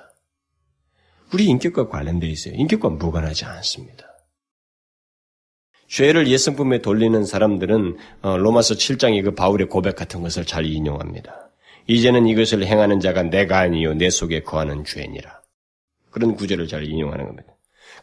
우리 1.34 1.46
인격과 1.46 1.90
관련되어 1.90 2.30
있어요. 2.30 2.56
인격과 2.56 2.90
무관하지 2.90 3.46
않습니다. 3.46 4.06
죄를 5.94 6.28
옛성품에 6.28 6.80
돌리는 6.80 7.24
사람들은 7.24 7.98
어, 8.24 8.38
로마서 8.38 8.74
7장의 8.74 9.24
그 9.24 9.36
바울의 9.36 9.70
고백 9.70 9.96
같은 9.96 10.24
것을 10.24 10.44
잘 10.44 10.66
인용합니다. 10.66 11.52
이제는 11.86 12.26
이것을 12.26 12.66
행하는 12.66 13.00
자가 13.00 13.22
내가 13.22 13.60
아니요 13.60 13.94
내 13.94 14.10
속에 14.10 14.42
거하는 14.42 14.86
죄니라. 14.86 15.42
그런 16.10 16.34
구절을 16.34 16.68
잘 16.68 16.84
인용하는 16.84 17.28
겁니다. 17.28 17.50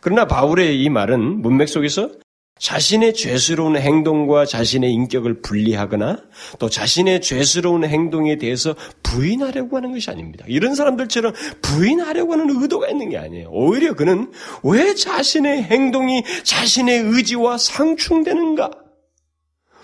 그러나 0.00 0.26
바울의 0.28 0.80
이 0.80 0.88
말은 0.88 1.42
문맥 1.42 1.68
속에서 1.68 2.12
자신의 2.60 3.14
죄스러운 3.14 3.76
행동과 3.76 4.44
자신의 4.44 4.92
인격을 4.92 5.40
분리하거나 5.40 6.18
또 6.58 6.68
자신의 6.68 7.22
죄스러운 7.22 7.84
행동에 7.84 8.36
대해서 8.36 8.74
부인하려고 9.02 9.78
하는 9.78 9.92
것이 9.92 10.10
아닙니다. 10.10 10.44
이런 10.46 10.74
사람들처럼 10.74 11.32
부인하려고 11.62 12.34
하는 12.34 12.50
의도가 12.62 12.88
있는 12.90 13.08
게 13.08 13.16
아니에요. 13.16 13.48
오히려 13.50 13.94
그는 13.94 14.30
왜 14.62 14.94
자신의 14.94 15.62
행동이 15.64 16.22
자신의 16.44 17.00
의지와 17.00 17.56
상충되는가? 17.58 18.70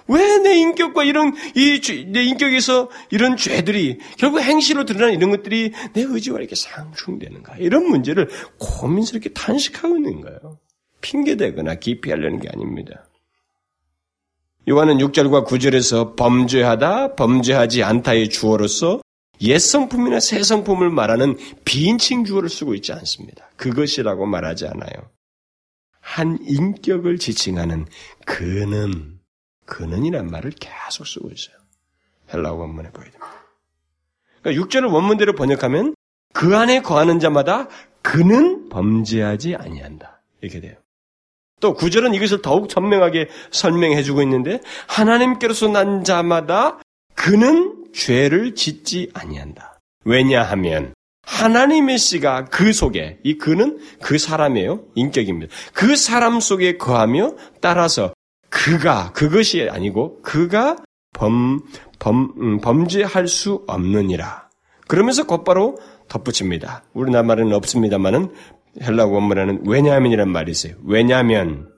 왜 0.09 0.39
내 0.39 0.55
인격과 0.59 1.03
이런 1.03 1.35
이 1.57 1.81
내 2.13 2.23
인격에서 2.25 2.91
이런 3.11 3.37
죄들이 3.39 3.99
결국 4.19 4.41
행실로 4.41 4.85
드러나는 4.85 5.15
이런 5.15 5.31
것들이 5.31 5.73
내 5.95 6.03
의지와 6.03 6.39
이렇게 6.39 6.55
상충되는가? 6.55 7.57
이런 7.59 7.89
문제를 7.89 8.29
고민스럽게 8.59 9.31
탄식하고 9.31 9.97
있는 9.97 10.21
거예요. 10.21 10.59
핑계대거나 11.07 11.77
기피하려는 11.77 12.41
게 12.41 12.49
아닙니다. 12.49 13.09
요한은 14.69 14.99
6절과 14.99 15.47
9절에서 15.47 16.17
범죄하다, 16.17 17.15
범죄하지 17.15 17.85
않다의 17.85 18.29
주어로서 18.29 19.01
옛 19.43 19.59
성품이나 19.59 20.19
새 20.19 20.43
성품을 20.43 20.91
말하는 20.91 21.37
비인칭 21.65 22.25
주어를 22.25 22.49
쓰고 22.49 22.75
있지 22.75 22.93
않습니다. 22.93 23.49
그것이라고 23.57 24.27
말하지 24.27 24.67
않아요. 24.67 25.11
한 26.01 26.39
인격을 26.43 27.19
지칭하는 27.19 27.87
그는, 28.25 29.21
그는이란 29.67 30.29
말을 30.29 30.53
계속 30.59 31.07
쓰고 31.07 31.31
있어요. 31.31 31.57
헬라어 32.33 32.55
원문에 32.55 32.91
보여야 32.91 33.11
됩니다. 33.11 33.27
그러니까 34.43 34.67
6절을 34.67 34.93
원문대로 34.93 35.35
번역하면 35.35 35.95
그 36.33 36.57
안에 36.57 36.81
거하는 36.83 37.21
자마다 37.21 37.69
그는 38.03 38.69
범죄하지 38.69 39.55
아니한다. 39.55 40.23
이렇게 40.41 40.61
돼요. 40.61 40.77
또 41.61 41.75
구절은 41.75 42.15
이것을 42.15 42.43
더욱 42.43 42.71
선명하게 42.71 43.29
설명해 43.51 44.03
주고 44.03 44.23
있는데 44.23 44.61
하나님께로서 44.87 45.69
난 45.69 46.05
자마다 46.05 46.79
그는 47.15 47.85
죄를 47.95 48.55
짓지 48.55 49.11
아니한다. 49.15 49.79
왜냐하면 50.05 50.95
하나님의 51.23 51.99
씨가 51.99 52.47
그 52.47 52.73
속에 52.73 53.19
이 53.25 53.37
그는 53.39 53.79
그 54.01 54.19
사람이에요. 54.19 54.85
인격입니다. 54.95 55.53
그 55.73 55.97
사람 55.97 56.41
속에 56.41 56.77
거하며 56.77 57.35
따라서 57.61 58.15
그가 58.49 59.13
그것이 59.13 59.69
아니고 59.69 60.21
그가 60.23 60.77
범, 61.13 61.63
범 61.99 62.33
음, 62.39 62.61
범죄할 62.61 63.27
수 63.29 63.65
없느니라. 63.67 64.49
그러면서 64.87 65.27
곧바로 65.27 65.79
덧붙입니다. 66.09 66.85
우리나라 66.93 67.25
말은 67.25 67.53
없습니다만은 67.53 68.31
헬라 68.83 69.07
원문에는 69.07 69.67
왜냐하면이란 69.67 70.29
말이 70.29 70.51
있어요. 70.51 70.75
왜냐하면 70.85 71.75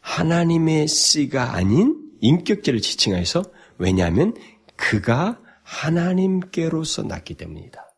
하나님의 0.00 0.88
씨가 0.88 1.54
아닌 1.54 1.96
인격제를 2.20 2.80
지칭해서 2.80 3.44
왜냐하면 3.78 4.34
그가 4.76 5.40
하나님께로서 5.62 7.02
났기 7.02 7.34
때문이다. 7.34 7.88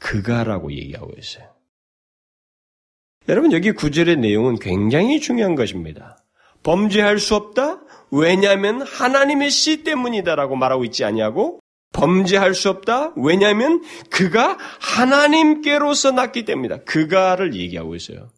그가라고 0.00 0.72
얘기하고 0.72 1.12
있어요. 1.18 1.52
여러분 3.28 3.52
여기 3.52 3.72
구절의 3.72 4.16
내용은 4.16 4.58
굉장히 4.58 5.20
중요한 5.20 5.54
것입니다. 5.54 6.24
범죄할 6.62 7.18
수 7.18 7.34
없다? 7.34 7.82
왜냐하면 8.10 8.82
하나님의 8.82 9.50
씨 9.50 9.84
때문이다라고 9.84 10.56
말하고 10.56 10.84
있지 10.84 11.04
아니하고 11.04 11.60
범죄할 11.92 12.54
수 12.54 12.68
없다. 12.68 13.12
왜냐하면 13.16 13.82
그가 14.10 14.56
하나님께로서 14.80 16.12
났기 16.12 16.44
때문이다. 16.44 16.84
그가를 16.84 17.54
얘기하고 17.54 17.94
있어요. 17.94 18.30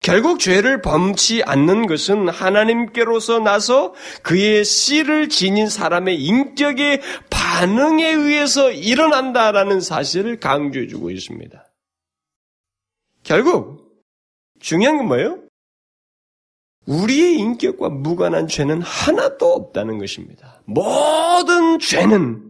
결국 0.00 0.38
죄를 0.38 0.82
범치 0.82 1.42
않는 1.44 1.86
것은 1.86 2.28
하나님께로서 2.28 3.38
나서 3.38 3.94
그의 4.22 4.62
씨를 4.62 5.30
지닌 5.30 5.70
사람의 5.70 6.22
인격의 6.22 7.00
반응에 7.30 8.10
의해서 8.10 8.70
일어난다라는 8.70 9.80
사실을 9.80 10.40
강조해 10.40 10.88
주고 10.88 11.10
있습니다. 11.10 11.72
결국 13.22 14.02
중요한 14.60 14.98
건 14.98 15.08
뭐예요? 15.08 15.43
우리의 16.86 17.38
인격과 17.38 17.88
무관한 17.88 18.46
죄는 18.46 18.82
하나도 18.82 19.52
없다는 19.52 19.98
것입니다. 19.98 20.60
모든 20.64 21.78
죄는 21.78 22.42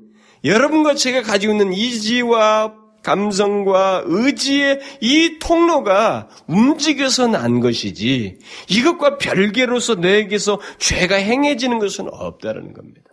여러분과 0.44 0.94
제가 0.94 1.22
가지고 1.22 1.52
있는 1.52 1.72
이지와 1.72 2.74
감성과 3.02 4.04
의지의 4.06 4.80
이 5.00 5.38
통로가 5.38 6.28
움직여서 6.46 7.28
난 7.28 7.60
것이지 7.60 8.38
이것과 8.68 9.18
별개로서 9.18 9.96
내게서 9.96 10.60
죄가 10.78 11.16
행해지는 11.16 11.78
것은 11.78 12.08
없다는 12.10 12.72
겁니다. 12.72 13.10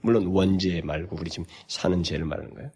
물론 0.00 0.26
원죄 0.26 0.82
말고 0.84 1.16
우리 1.18 1.30
지금 1.30 1.46
사는 1.66 2.02
죄를 2.02 2.24
말하는 2.24 2.54
거예요. 2.54 2.70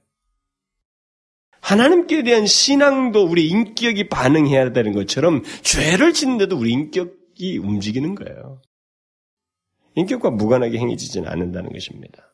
하나님께 1.61 2.23
대한 2.23 2.47
신앙도 2.47 3.25
우리 3.25 3.49
인격이 3.49 4.09
반응해야 4.09 4.73
되는 4.73 4.93
것처럼 4.93 5.43
죄를 5.63 6.13
짓는데도 6.13 6.57
우리 6.57 6.73
인격이 6.73 7.59
움직이는 7.59 8.15
거예요. 8.15 8.61
인격과 9.95 10.31
무관하게 10.31 10.79
행해지지는 10.79 11.29
않는다는 11.29 11.73
것입니다. 11.73 12.33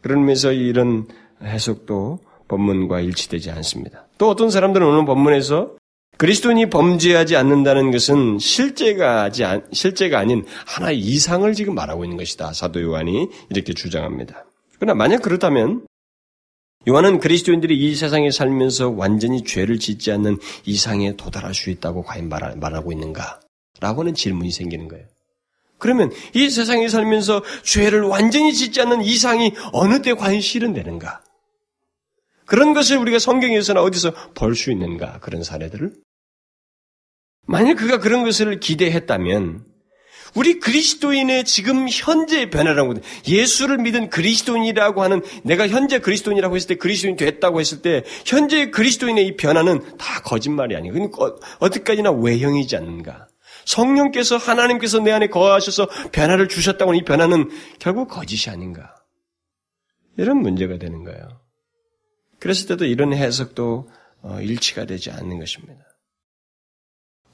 그러면서 0.00 0.52
이런 0.52 1.06
해석도 1.42 2.20
본문과 2.48 3.00
일치되지 3.00 3.50
않습니다. 3.50 4.06
또 4.18 4.28
어떤 4.28 4.50
사람들은 4.50 4.86
오늘 4.86 5.04
본문에서 5.04 5.76
그리스도인이 6.16 6.68
범죄하지 6.70 7.36
않는다는 7.36 7.92
것은 7.92 8.38
실제가, 8.40 9.30
실제가 9.72 10.18
아닌 10.18 10.44
하나의 10.66 10.98
이상을 10.98 11.52
지금 11.54 11.74
말하고 11.74 12.04
있는 12.04 12.16
것이다. 12.16 12.52
사도 12.52 12.82
요한이 12.82 13.28
이렇게 13.50 13.72
주장합니다. 13.72 14.44
그러나 14.80 14.94
만약 14.94 15.22
그렇다면 15.22 15.86
요한은 16.86 17.18
그리스도인들이 17.18 17.76
이 17.76 17.94
세상에 17.94 18.30
살면서 18.30 18.90
완전히 18.90 19.42
죄를 19.42 19.78
짓지 19.78 20.12
않는 20.12 20.38
이상에 20.64 21.16
도달할 21.16 21.52
수 21.54 21.70
있다고 21.70 22.02
과연 22.04 22.28
말하고 22.28 22.92
있는가? 22.92 23.40
라고 23.80 24.02
하는 24.02 24.14
질문이 24.14 24.50
생기는 24.50 24.88
거예요. 24.88 25.04
그러면 25.78 26.10
이 26.34 26.50
세상에 26.50 26.88
살면서 26.88 27.42
죄를 27.62 28.02
완전히 28.02 28.52
짓지 28.52 28.80
않는 28.80 29.02
이상이 29.02 29.52
어느 29.72 30.02
때 30.02 30.14
과연 30.14 30.40
실현되는가? 30.40 31.22
그런 32.46 32.72
것을 32.74 32.96
우리가 32.96 33.18
성경에서는 33.18 33.80
어디서 33.82 34.32
볼 34.34 34.54
수 34.54 34.70
있는가? 34.70 35.18
그런 35.20 35.42
사례들을? 35.42 35.94
만약 37.46 37.74
그가 37.74 37.98
그런 37.98 38.24
것을 38.24 38.60
기대했다면 38.60 39.64
우리 40.34 40.58
그리스도인의 40.60 41.44
지금 41.44 41.88
현재의 41.88 42.50
변화라고 42.50 42.94
예수를 43.26 43.78
믿은 43.78 44.10
그리스도인이라고 44.10 45.02
하는 45.02 45.22
내가 45.42 45.68
현재 45.68 45.98
그리스도인이라고 45.98 46.56
했을 46.56 46.68
때 46.68 46.74
그리스도인 46.76 47.16
됐다고 47.16 47.60
했을 47.60 47.82
때 47.82 48.04
현재 48.24 48.70
그리스도인의 48.70 49.26
이 49.26 49.36
변화는 49.36 49.96
다 49.98 50.20
거짓말이 50.22 50.76
아니에요. 50.76 50.92
그러니까 50.92 51.34
어디까지나 51.60 52.10
외형이지 52.12 52.76
않는가. 52.76 53.28
성령께서 53.64 54.36
하나님께서 54.36 54.98
내 55.00 55.12
안에 55.12 55.28
거하셔서 55.28 55.88
변화를 56.12 56.48
주셨다고 56.48 56.90
하는 56.90 57.00
이 57.00 57.04
변화는 57.04 57.50
결국 57.78 58.08
거짓이 58.08 58.50
아닌가. 58.50 58.94
이런 60.16 60.38
문제가 60.38 60.78
되는 60.78 61.04
거예요. 61.04 61.40
그랬을 62.40 62.66
때도 62.68 62.84
이런 62.84 63.12
해석도 63.12 63.88
어, 64.22 64.40
일치가 64.40 64.84
되지 64.84 65.10
않는 65.10 65.38
것입니다. 65.38 65.87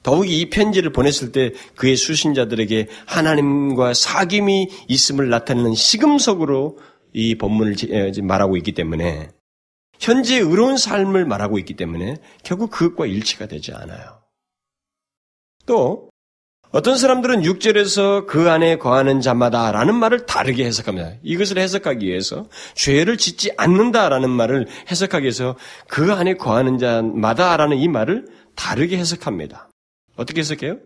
더욱이 0.05 0.39
이 0.39 0.49
편지를 0.51 0.91
보냈을 0.91 1.31
때 1.31 1.51
그의 1.75 1.95
수신자들에게 1.95 2.89
하나님과 3.07 3.93
사귐이 3.93 4.69
있음을 4.87 5.29
나타내는 5.29 5.73
시금석으로 5.73 6.77
이 7.11 7.33
본문을 7.33 7.75
말하고 8.21 8.55
있기 8.57 8.73
때문에 8.73 9.29
현재 9.99 10.37
의로운 10.37 10.77
삶을 10.77 11.25
말하고 11.25 11.57
있기 11.57 11.73
때문에 11.73 12.17
결국 12.43 12.69
그것과 12.69 13.07
일치가 13.07 13.47
되지 13.47 13.71
않아요. 13.73 14.21
또 15.65 16.11
어떤 16.69 16.97
사람들은 16.97 17.41
6절에서 17.41 18.27
그 18.27 18.51
안에 18.51 18.77
거하는 18.77 19.21
자마다 19.21 19.71
라는 19.71 19.95
말을 19.95 20.27
다르게 20.27 20.65
해석합니다. 20.65 21.13
이것을 21.23 21.57
해석하기 21.57 22.05
위해서 22.05 22.45
죄를 22.75 23.17
짓지 23.17 23.53
않는다라는 23.57 24.29
말을 24.29 24.67
해석하기 24.91 25.23
위해서 25.23 25.55
그 25.87 26.13
안에 26.13 26.35
거하는 26.35 26.77
자마다 26.77 27.57
라는 27.57 27.77
이 27.77 27.87
말을 27.87 28.27
다르게 28.55 28.99
해석합니다. 28.99 29.69
어떻게 30.15 30.39
해석해요? 30.41 30.77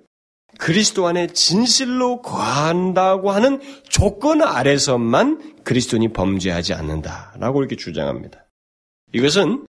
그리스도 0.58 1.08
안에 1.08 1.28
진실로 1.28 2.22
거한다고 2.22 3.32
하는 3.32 3.62
조건 3.88 4.42
아래서만 4.42 5.64
그리스도인이 5.64 6.12
범죄하지 6.12 6.74
않는다라고 6.74 7.62
이렇게 7.62 7.76
주장합니다. 7.76 8.46
이것은 9.14 9.66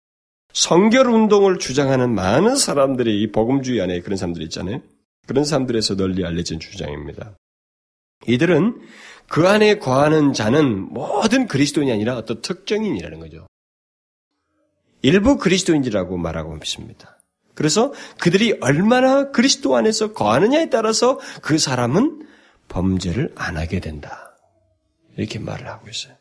성결 0.53 1.07
운동을 1.07 1.59
주장하는 1.59 2.13
많은 2.15 2.55
사람들이 2.55 3.21
이 3.21 3.31
복음주의 3.31 3.81
안에 3.81 3.99
그런 4.01 4.17
사람들이 4.17 4.45
있잖아요. 4.45 4.81
그런 5.27 5.45
사람들에서 5.45 5.95
널리 5.95 6.25
알려진 6.25 6.59
주장입니다. 6.59 7.37
이들은 8.27 8.81
그 9.27 9.47
안에 9.47 9.77
거하는 9.77 10.33
자는 10.33 10.91
모든 10.91 11.47
그리스도인이 11.47 11.91
아니라 11.91 12.17
어떤 12.17 12.41
특정인이라는 12.41 13.19
거죠. 13.19 13.47
일부 15.01 15.37
그리스도인이라고 15.37 16.17
말하고 16.17 16.57
있습니다. 16.57 17.18
그래서 17.59 17.91
그들이 18.21 18.57
얼마나 18.61 19.31
그리스도 19.31 19.75
안에서 19.75 20.13
거하느냐에 20.13 20.69
따라서 20.69 21.19
그 21.41 21.57
사람은 21.57 22.25
범죄를 22.69 23.33
안 23.35 23.57
하게 23.57 23.81
된다. 23.81 24.33
이렇게 25.17 25.39
말을 25.39 25.67
하고 25.67 25.89
있어요. 25.89 26.15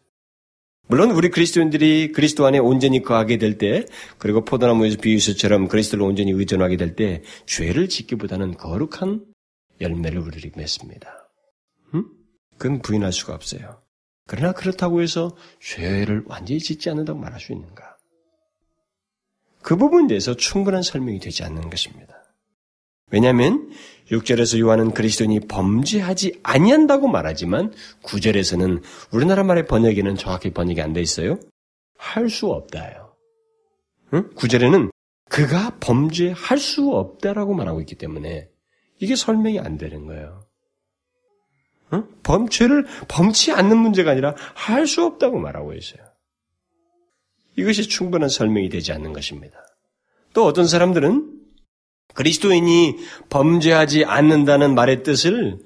물론 0.88 1.12
우리 1.12 1.30
그리스도인들이 1.30 2.10
그리스도 2.10 2.44
안에 2.44 2.58
온전히 2.58 3.02
거하게 3.02 3.38
될 3.38 3.56
때, 3.56 3.86
그리고 4.18 4.44
포도나무에서 4.44 4.96
비유수처럼 4.96 5.68
그리스도를 5.68 6.04
온전히 6.04 6.32
의존하게 6.32 6.76
될 6.76 6.96
때, 6.96 7.22
죄를 7.46 7.88
짓기보다는 7.88 8.56
거룩한 8.56 9.24
열매를 9.80 10.18
우리를 10.18 10.50
맺습니다. 10.56 11.30
음? 11.94 12.04
그건 12.58 12.82
부인할 12.82 13.12
수가 13.12 13.34
없어요. 13.34 13.80
그러나 14.26 14.50
그렇다고 14.50 15.02
해서 15.02 15.36
죄를 15.60 16.24
완전히 16.26 16.58
짓지 16.58 16.90
않는다고 16.90 17.20
말할 17.20 17.38
수 17.38 17.52
있는가? 17.52 17.87
그 19.62 19.76
부분에 19.76 20.06
대해서 20.08 20.34
충분한 20.34 20.82
설명이 20.82 21.20
되지 21.20 21.44
않는 21.44 21.70
것입니다. 21.70 22.14
왜냐하면 23.10 23.70
6절에서 24.10 24.58
요한은 24.60 24.92
그리스도인이 24.92 25.40
범죄하지 25.40 26.40
아니한다고 26.42 27.08
말하지만 27.08 27.72
9절에서는 28.02 28.82
우리나라 29.12 29.44
말의 29.44 29.66
번역에는 29.66 30.16
정확히 30.16 30.50
번역이 30.50 30.80
안 30.80 30.92
돼 30.92 31.00
있어요. 31.00 31.38
할 31.96 32.28
수 32.30 32.46
없다요. 32.48 33.14
응? 34.14 34.30
9절에는 34.34 34.90
그가 35.28 35.76
범죄할 35.80 36.58
수 36.58 36.90
없다라고 36.92 37.54
말하고 37.54 37.80
있기 37.80 37.96
때문에 37.96 38.48
이게 38.98 39.16
설명이 39.16 39.58
안 39.58 39.76
되는 39.78 40.06
거예요. 40.06 40.40
응? 41.92 42.06
범죄를 42.22 42.86
범치 43.08 43.52
않는 43.52 43.76
문제가 43.76 44.10
아니라 44.12 44.34
할 44.54 44.86
수 44.86 45.04
없다고 45.04 45.38
말하고 45.38 45.74
있어요. 45.74 46.02
이것이 47.58 47.88
충분한 47.88 48.28
설명이 48.28 48.68
되지 48.68 48.92
않는 48.92 49.12
것입니다. 49.12 49.58
또 50.32 50.46
어떤 50.46 50.66
사람들은 50.66 51.34
그리스도인이 52.14 52.96
범죄하지 53.28 54.04
않는다는 54.04 54.74
말의 54.74 55.02
뜻을 55.02 55.58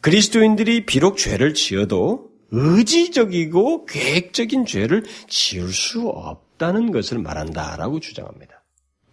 그리스도인들이 0.00 0.86
비록 0.86 1.16
죄를 1.16 1.54
지어도 1.54 2.30
의지적이고 2.50 3.86
계획적인 3.86 4.66
죄를 4.66 5.04
지을 5.28 5.72
수 5.72 6.08
없다는 6.08 6.92
것을 6.92 7.18
말한다라고 7.18 7.98
주장합니다. 8.00 8.62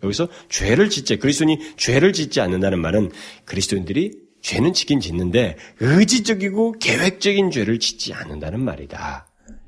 여기서 0.04 0.30
죄를 0.50 0.90
짓지, 0.90 1.18
그리스도인이 1.18 1.76
죄를 1.78 2.14
짓지 2.14 2.42
않는다는 2.42 2.80
말은 2.80 3.12
그리스도인들이 3.46 4.12
죄는 4.42 4.74
짓긴 4.74 5.00
짓는데 5.00 5.58
의지적이고 5.80 6.74
계획적인 6.80 7.52
죄를 7.52 7.80
짓지 7.80 8.14
않는다는 8.14 8.64
말이다. 8.64 9.28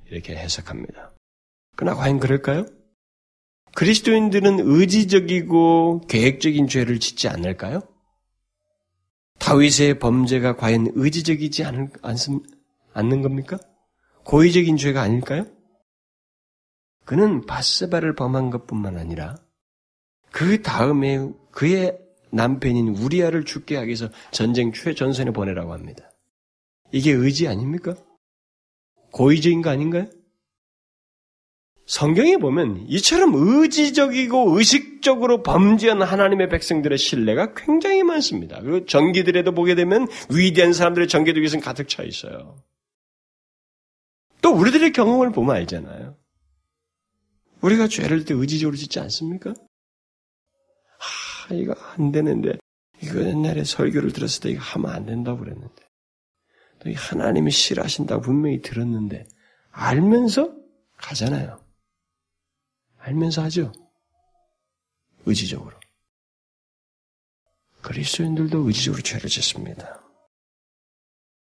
이렇게 0.09 0.35
해석합니다. 0.35 1.11
그러나 1.81 1.97
과연 1.97 2.19
그럴까요? 2.19 2.67
그리스도인들은 3.73 4.59
의지적이고 4.59 6.01
계획적인 6.07 6.67
죄를 6.67 6.99
짓지 6.99 7.27
않을까요? 7.27 7.81
다윗의 9.39 9.97
범죄가 9.97 10.57
과연 10.57 10.91
의지적이지 10.93 11.63
않을, 11.63 11.89
않는 12.93 13.23
겁니까? 13.23 13.57
고의적인 14.25 14.77
죄가 14.77 15.01
아닐까요? 15.01 15.47
그는 17.03 17.47
바스바를 17.47 18.13
범한 18.13 18.51
것뿐만 18.51 18.99
아니라 18.99 19.37
그 20.29 20.61
다음에 20.61 21.31
그의 21.49 21.97
남편인 22.31 22.89
우리아를 22.89 23.43
죽게 23.43 23.75
하기 23.77 23.87
위해서 23.87 24.09
전쟁 24.29 24.71
최전선에 24.71 25.31
보내라고 25.31 25.73
합니다. 25.73 26.11
이게 26.91 27.11
의지 27.11 27.47
아닙니까? 27.47 27.95
고의적인 29.11 29.63
거 29.63 29.71
아닌가요? 29.71 30.20
성경에 31.91 32.37
보면 32.37 32.85
이처럼 32.87 33.33
의지적이고 33.35 34.57
의식적으로 34.57 35.43
범죄한 35.43 36.01
하나님의 36.01 36.47
백성들의 36.47 36.97
신뢰가 36.97 37.53
굉장히 37.53 38.01
많습니다. 38.01 38.61
그리고 38.61 38.85
전기들에도 38.85 39.51
보게 39.51 39.75
되면 39.75 40.07
위대한 40.29 40.71
사람들의 40.71 41.09
전기들 41.09 41.41
위에서는 41.41 41.61
가득 41.61 41.89
차 41.89 42.03
있어요. 42.03 42.55
또 44.41 44.53
우리들의 44.53 44.93
경험을 44.93 45.33
보면 45.33 45.53
알잖아요. 45.53 46.15
우리가 47.59 47.89
죄를 47.89 48.23
때 48.23 48.35
의지적으로 48.35 48.77
짓지 48.77 49.01
않습니까? 49.01 49.49
아, 49.49 51.53
이거 51.53 51.75
안 51.97 52.13
되는데, 52.13 52.53
이거 53.03 53.19
옛날에 53.19 53.65
설교를 53.65 54.13
들었을 54.13 54.43
때 54.43 54.49
이거 54.51 54.61
하면 54.61 54.91
안 54.91 55.05
된다고 55.05 55.39
그랬는데, 55.39 55.83
또 56.79 56.89
하나님이 56.89 57.51
싫어하신다고 57.51 58.21
분명히 58.21 58.61
들었는데, 58.61 59.25
알면서 59.71 60.53
가잖아요. 60.95 61.60
알면서 63.01 63.43
하죠. 63.43 63.71
의지적으로. 65.25 65.79
그리스도인들도 67.81 68.59
의지적으로 68.59 69.01
죄를 69.01 69.29
짓습니다. 69.29 70.01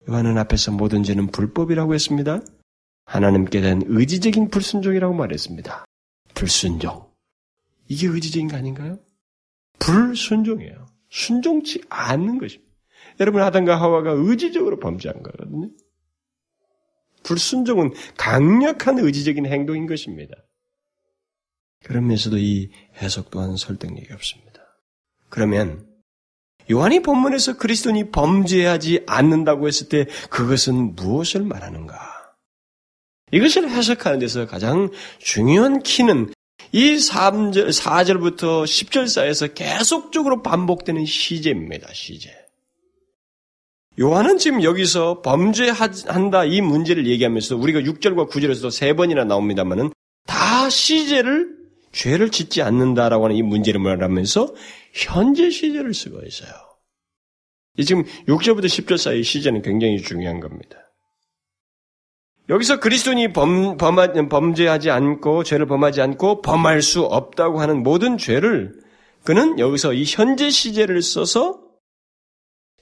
요한은 0.08 0.38
앞에서 0.38 0.72
모든 0.72 1.02
죄는 1.02 1.28
불법이라고 1.28 1.94
했습니다. 1.94 2.40
하나님께 3.04 3.60
대한 3.60 3.82
의지적인 3.86 4.50
불순종이라고 4.50 5.14
말했습니다. 5.14 5.84
불순종. 6.34 7.10
이게 7.88 8.06
의지적인 8.06 8.48
거 8.48 8.56
아닌가요? 8.56 8.98
불순종이에요. 9.78 10.86
순종치 11.10 11.82
않는 11.88 12.38
것입니다. 12.38 12.72
여러분 13.20 13.42
아담과 13.42 13.80
하와가 13.80 14.12
의지적으로 14.12 14.78
범죄한 14.78 15.22
거거든요. 15.22 15.70
불순종은 17.24 17.92
강력한 18.16 18.98
의지적인 18.98 19.46
행동인 19.46 19.86
것입니다. 19.86 20.34
그러면서도 21.84 22.38
이 22.38 22.70
해석 23.00 23.30
또한 23.30 23.56
설득력이 23.56 24.12
없습니다. 24.12 24.52
그러면 25.28 25.86
요한이 26.70 27.02
본문에서 27.02 27.56
그리스도인이 27.56 28.10
범죄하지 28.10 29.04
않는다고 29.06 29.66
했을 29.66 29.88
때 29.88 30.06
그것은 30.30 30.94
무엇을 30.94 31.42
말하는가? 31.42 31.96
이것을 33.32 33.70
해석하는 33.70 34.18
데서 34.18 34.46
가장 34.46 34.90
중요한 35.18 35.82
키는 35.82 36.32
이 36.72 36.96
3절, 36.96 37.68
4절부터 37.68 38.64
10절 38.64 39.08
사이에서 39.08 39.48
계속적으로 39.48 40.42
반복되는 40.42 41.04
시제입니다, 41.04 41.92
시제. 41.92 42.30
요한은 44.00 44.38
지금 44.38 44.62
여기서 44.62 45.20
범죄한다 45.20 46.44
이 46.44 46.62
문제를 46.62 47.06
얘기하면서 47.06 47.56
우리가 47.56 47.80
6절과 47.80 48.30
9절에서도 48.30 48.70
세 48.70 48.94
번이나 48.94 49.24
나옵니다만은 49.24 49.92
다 50.26 50.70
시제를 50.70 51.61
죄를 51.92 52.30
짓지 52.30 52.62
않는다라고 52.62 53.24
하는 53.24 53.36
이 53.36 53.42
문제를 53.42 53.80
말하면서 53.80 54.54
현재 54.92 55.50
시제를 55.50 55.94
쓰고 55.94 56.20
있어요. 56.26 56.50
이 57.76 57.84
지금 57.84 58.04
6절부터 58.28 58.64
10절 58.64 58.98
사이 58.98 59.22
시제는 59.22 59.62
굉장히 59.62 60.02
중요한 60.02 60.40
겁니다. 60.40 60.78
여기서 62.48 62.80
그리스도인이 62.80 63.32
범, 63.32 63.76
범, 63.76 64.28
범죄하지 64.28 64.90
않고 64.90 65.44
죄를 65.44 65.66
범하지 65.66 66.02
않고 66.02 66.42
범할 66.42 66.82
수 66.82 67.02
없다고 67.02 67.60
하는 67.60 67.82
모든 67.82 68.18
죄를 68.18 68.74
그는 69.24 69.58
여기서 69.58 69.94
이 69.94 70.04
현재 70.06 70.50
시제를 70.50 71.00
써서 71.02 71.60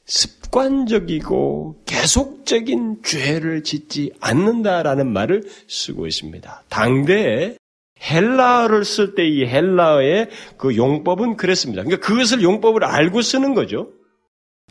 습관적이고 0.07 1.83
계속적인 1.87 3.03
죄를 3.05 3.63
짓지 3.63 4.13
않는다라는 4.21 5.13
말을 5.13 5.45
쓰고 5.69 6.07
있습니다. 6.07 6.65
당대에 6.69 7.57
헬라어를 8.03 8.85
쓸 8.85 9.15
때 9.15 9.27
이 9.29 9.47
헬라어의 9.47 10.29
그 10.57 10.77
용법은 10.77 11.37
그랬습니다. 11.37 11.83
그러니까 11.83 12.07
그것을 12.07 12.43
용법을 12.43 12.85
알고 12.85 13.23
쓰는 13.23 13.55
거죠. 13.55 13.93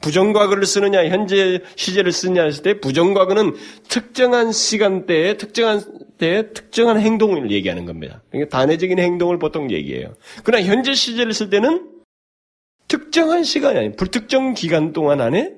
부정과거를 0.01 0.65
쓰느냐, 0.65 1.05
현재 1.07 1.61
시제를 1.75 2.11
쓰느냐 2.13 2.43
했을 2.43 2.63
때 2.63 2.79
부정과거는 2.79 3.53
특정한 3.89 4.51
시간대에 4.51 5.35
특정한 5.35 5.81
때 6.17 6.53
특정한 6.53 6.99
행동을 6.99 7.51
얘기하는 7.51 7.85
겁니다. 7.85 8.23
그러니까 8.31 8.57
단회적인 8.57 8.97
행동을 8.97 9.39
보통 9.39 9.71
얘기해요. 9.71 10.15
그러나 10.43 10.65
현재 10.65 10.93
시제를 10.93 11.33
쓸 11.33 11.49
때는 11.49 11.89
특정한 12.87 13.43
시간이 13.43 13.77
아닌 13.77 13.95
불특정 13.95 14.53
기간 14.53 14.93
동안 14.93 15.21
안에 15.21 15.53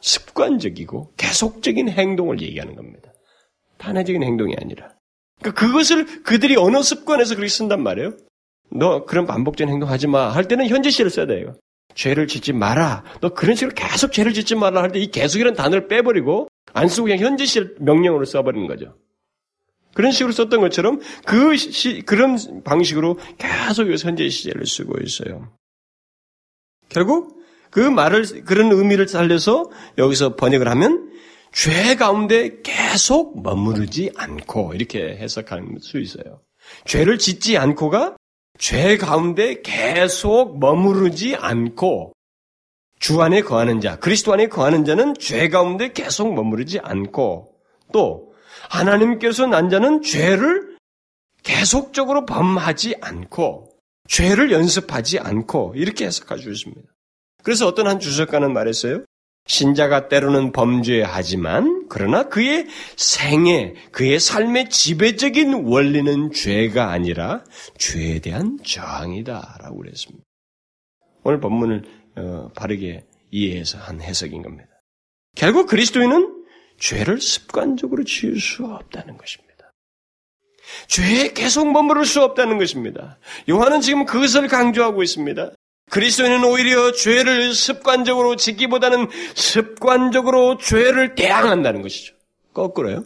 습관적이고 0.00 1.12
계속적인 1.18 1.90
행동을 1.90 2.40
얘기하는 2.40 2.74
겁니다. 2.74 3.12
단회적인 3.76 4.22
행동이 4.22 4.54
아니라. 4.58 4.94
그러니까 5.40 5.52
그것을 5.66 6.22
그들이 6.22 6.56
언어 6.56 6.82
습관에서 6.82 7.34
그렇게 7.34 7.48
쓴단 7.48 7.82
말이에요. 7.82 8.14
너 8.72 9.04
그런 9.04 9.26
반복적인 9.26 9.72
행동 9.72 9.88
하지 9.88 10.06
마. 10.06 10.28
할 10.28 10.46
때는 10.46 10.68
현재 10.68 10.90
시를 10.90 11.10
써야 11.10 11.26
돼요. 11.26 11.56
죄를 11.94 12.28
짓지 12.28 12.52
마라. 12.52 13.02
너 13.20 13.30
그런 13.30 13.56
식으로 13.56 13.74
계속 13.74 14.12
죄를 14.12 14.32
짓지 14.32 14.54
마라 14.54 14.82
할 14.82 14.92
때 14.92 15.00
이 15.00 15.10
계속이라는 15.10 15.56
단어를 15.56 15.88
빼버리고 15.88 16.48
안 16.72 16.88
쓰고 16.88 17.06
그냥 17.06 17.18
현재 17.18 17.44
시 17.46 17.66
명령으로 17.80 18.24
써버리는 18.24 18.66
거죠. 18.68 18.94
그런 19.94 20.12
식으로 20.12 20.32
썼던 20.32 20.60
것처럼 20.60 21.00
그 21.26 21.56
시, 21.56 22.02
그런 22.02 22.38
방식으로 22.62 23.18
계속 23.38 23.88
여기서 23.88 24.08
현재 24.08 24.28
시제를 24.28 24.66
쓰고 24.66 25.02
있어요. 25.02 25.52
결국 26.88 27.40
그 27.70 27.80
말을 27.80 28.44
그런 28.44 28.70
의미를 28.72 29.08
살려서 29.08 29.70
여기서 29.98 30.36
번역을 30.36 30.68
하면 30.68 31.09
죄 31.52 31.96
가운데 31.96 32.60
계속 32.62 33.42
머무르지 33.42 34.12
않고 34.16 34.74
이렇게 34.74 35.16
해석할 35.16 35.62
수 35.80 35.98
있어요. 35.98 36.40
죄를 36.84 37.18
짓지 37.18 37.58
않고가 37.58 38.16
죄 38.58 38.96
가운데 38.96 39.60
계속 39.62 40.58
머무르지 40.58 41.34
않고 41.34 42.12
주 42.98 43.22
안에 43.22 43.40
거하는 43.40 43.80
자, 43.80 43.98
그리스도 43.98 44.32
안에 44.32 44.48
거하는 44.48 44.84
자는 44.84 45.14
죄 45.18 45.48
가운데 45.48 45.92
계속 45.92 46.34
머무르지 46.34 46.78
않고 46.80 47.54
또 47.92 48.34
하나님께서 48.68 49.46
난 49.46 49.70
자는 49.70 50.02
죄를 50.02 50.76
계속적으로 51.42 52.26
범하지 52.26 52.96
않고 53.00 53.70
죄를 54.06 54.52
연습하지 54.52 55.18
않고 55.18 55.72
이렇게 55.76 56.04
해석할 56.04 56.38
수 56.38 56.50
있습니다. 56.50 56.82
그래서 57.42 57.66
어떤 57.66 57.86
한 57.86 57.98
주석가는 57.98 58.52
말했어요. 58.52 59.04
신자가 59.46 60.08
때로는 60.08 60.52
범죄하지만 60.52 61.86
그러나 61.88 62.28
그의 62.28 62.66
생애, 62.96 63.74
그의 63.90 64.20
삶의 64.20 64.70
지배적인 64.70 65.64
원리는 65.64 66.32
죄가 66.32 66.90
아니라 66.90 67.42
죄에 67.78 68.20
대한 68.20 68.58
저항이다라고 68.62 69.76
그랬습니다. 69.78 70.24
오늘 71.24 71.40
본문을 71.40 71.82
어, 72.16 72.50
바르게 72.54 73.04
이해해서 73.30 73.78
한 73.78 74.00
해석인 74.00 74.42
겁니다. 74.42 74.68
결국 75.36 75.66
그리스도인은 75.66 76.44
죄를 76.78 77.20
습관적으로 77.20 78.04
지을 78.04 78.40
수 78.40 78.64
없다는 78.64 79.16
것입니다. 79.16 79.50
죄에 80.86 81.32
계속 81.32 81.70
머무를 81.70 82.04
수 82.04 82.22
없다는 82.22 82.58
것입니다. 82.58 83.18
요한은 83.48 83.80
지금 83.80 84.04
그것을 84.04 84.48
강조하고 84.48 85.02
있습니다. 85.02 85.52
그리스도인은 85.90 86.44
오히려 86.44 86.92
죄를 86.92 87.52
습관적으로 87.52 88.36
짓기보다는 88.36 89.08
습관적으로 89.34 90.56
죄를 90.56 91.14
대항한다는 91.14 91.82
것이죠. 91.82 92.14
거꾸로요. 92.54 93.04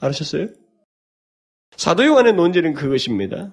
알으셨어요? 0.00 0.48
사도 1.76 2.04
요한의 2.04 2.32
논제는 2.32 2.74
그것입니다. 2.74 3.52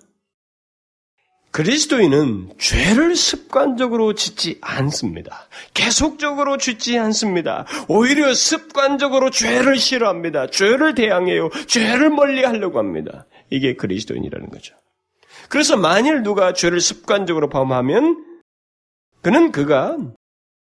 그리스도인은 1.52 2.54
죄를 2.60 3.16
습관적으로 3.16 4.14
짓지 4.14 4.58
않습니다. 4.62 5.48
계속적으로 5.74 6.58
짓지 6.58 6.98
않습니다. 7.00 7.66
오히려 7.88 8.34
습관적으로 8.34 9.32
죄를 9.32 9.78
싫어합니다. 9.78 10.48
죄를 10.48 10.94
대항해요. 10.94 11.50
죄를 11.68 12.10
멀리 12.10 12.44
하려고 12.44 12.80
합니다. 12.80 13.26
이게 13.50 13.76
그리스도인이라는 13.76 14.50
거죠. 14.50 14.76
그래서 15.50 15.78
만일 15.78 16.24
누가 16.24 16.54
죄를 16.54 16.82
습관적으로 16.82 17.50
범하면 17.50 18.42
그는 19.22 19.52
그가 19.52 19.98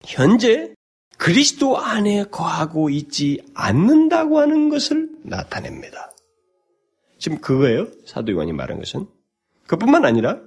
현재 0.05 0.75
그리스도 1.19 1.79
안에 1.79 2.25
거하고 2.25 2.89
있지 2.89 3.43
않는다고 3.55 4.41
하는 4.41 4.71
것을 4.71 5.11
나타냅니다. 5.23 6.11
지금 7.19 7.41
그거예요. 7.41 7.89
사도 8.07 8.33
요한이 8.33 8.53
말한 8.53 8.79
것은. 8.79 9.07
그뿐만 9.67 10.07
아니라 10.07 10.41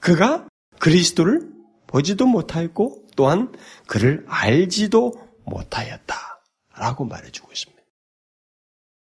그가 0.00 0.48
그리스도를 0.78 1.52
보지도 1.86 2.26
못하였고 2.26 3.06
또한 3.16 3.52
그를 3.86 4.24
알지도 4.28 5.12
못하였다. 5.44 6.16
라고 6.74 7.04
말해주고 7.04 7.52
있습니다. 7.52 7.82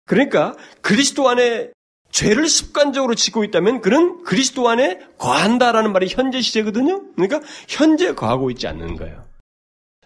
그러니까 0.06 0.56
그리스도 0.80 1.28
안에 1.28 1.70
죄를 2.10 2.48
습관적으로 2.48 3.14
짓고 3.14 3.44
있다면 3.44 3.80
그는 3.80 4.22
그리스도 4.24 4.68
안에 4.68 4.98
거한다라는 5.18 5.92
말이 5.92 6.08
현재 6.08 6.40
시제거든요. 6.40 7.04
그러니까 7.14 7.40
현재 7.68 8.14
거하고 8.14 8.50
있지 8.50 8.66
않는 8.66 8.96
거예요. 8.96 9.24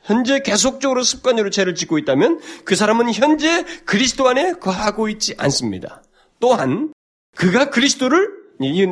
현재 0.03 0.41
계속적으로 0.41 1.03
습관적으로 1.03 1.51
죄를 1.51 1.75
짓고 1.75 1.99
있다면 1.99 2.41
그 2.65 2.77
사람은 2.77 3.13
현재 3.13 3.65
그리스도 3.87 4.29
안에 4.29 4.53
거하고 4.55 5.09
있지 5.09 5.35
않습니다. 5.39 6.03
또한 6.41 6.93
그가 7.37 7.71
그리스도를 7.71 8.29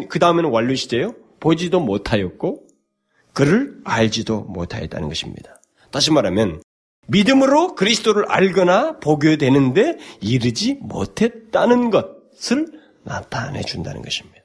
그 0.09 0.19
다음에는 0.19 0.51
완료 0.51 0.75
시제예요. 0.75 1.15
보지도 1.39 1.81
못하였고 1.81 2.67
그를 3.35 3.79
알지도 3.85 4.43
못하였다는 4.43 5.09
것입니다. 5.09 5.61
다시 5.91 6.11
말하면 6.11 6.63
믿음으로 7.09 7.75
그리스도를 7.75 8.25
알거나 8.31 8.99
보게 8.99 9.37
되는데 9.37 9.99
이르지 10.21 10.79
못했다는 10.81 11.91
것을 11.91 12.82
나타내 13.05 13.63
준다는 13.63 14.03
것입니다. 14.03 14.43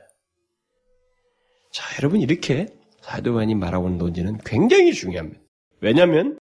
자, 1.71 1.83
여러분 1.99 2.21
이렇게 2.21 2.67
사도관이 3.01 3.55
말하고 3.55 3.87
있는 3.87 3.99
논지는 3.99 4.37
굉장히 4.43 4.93
중요합니다. 4.93 5.39
왜냐하면 5.81 6.37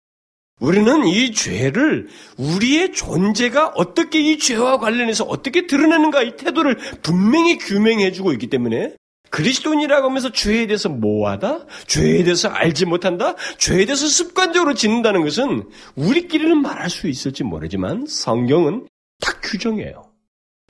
우리는 0.58 1.06
이 1.06 1.32
죄를 1.32 2.08
우리의 2.38 2.92
존재가 2.92 3.72
어떻게 3.74 4.20
이 4.20 4.38
죄와 4.38 4.78
관련해서 4.78 5.24
어떻게 5.24 5.66
드러내는가 5.66 6.22
이 6.22 6.36
태도를 6.36 6.78
분명히 7.02 7.58
규명해주고 7.58 8.32
있기 8.32 8.46
때문에 8.46 8.94
그리스도인이라고 9.28 10.08
하면서 10.08 10.32
죄에 10.32 10.66
대해서 10.66 10.88
모하다? 10.88 11.66
죄에 11.86 12.22
대해서 12.22 12.48
알지 12.48 12.86
못한다? 12.86 13.34
죄에 13.58 13.84
대해서 13.84 14.06
습관적으로 14.06 14.72
짓는다는 14.72 15.22
것은 15.22 15.68
우리끼리는 15.94 16.62
말할 16.62 16.88
수 16.88 17.06
있을지 17.08 17.44
모르지만 17.44 18.06
성경은 18.06 18.88
딱 19.20 19.40
규정해요. 19.42 20.05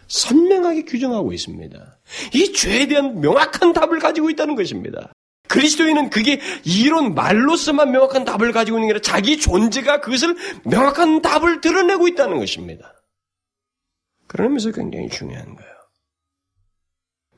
선명하게 0.08 0.84
규정하고 0.84 1.32
있습니다. 1.32 1.98
이 2.34 2.52
죄에 2.52 2.86
대한 2.86 3.20
명확한 3.20 3.72
답을 3.72 3.98
가지고 3.98 4.30
있다는 4.30 4.54
것입니다. 4.54 5.12
그리스도인은 5.48 6.10
그게 6.10 6.40
이론 6.64 7.14
말로서만 7.14 7.92
명확한 7.92 8.24
답을 8.24 8.52
가지고 8.52 8.78
있는 8.78 8.88
게 8.88 8.92
아니라 8.92 9.02
자기 9.02 9.38
존재가 9.38 10.00
그것을 10.00 10.36
명확한 10.64 11.22
답을 11.22 11.60
드러내고 11.60 12.08
있다는 12.08 12.38
것입니다. 12.38 12.94
그러면서 14.26 14.72
굉장히 14.72 15.08
중요한 15.08 15.54
거예요. 15.54 15.72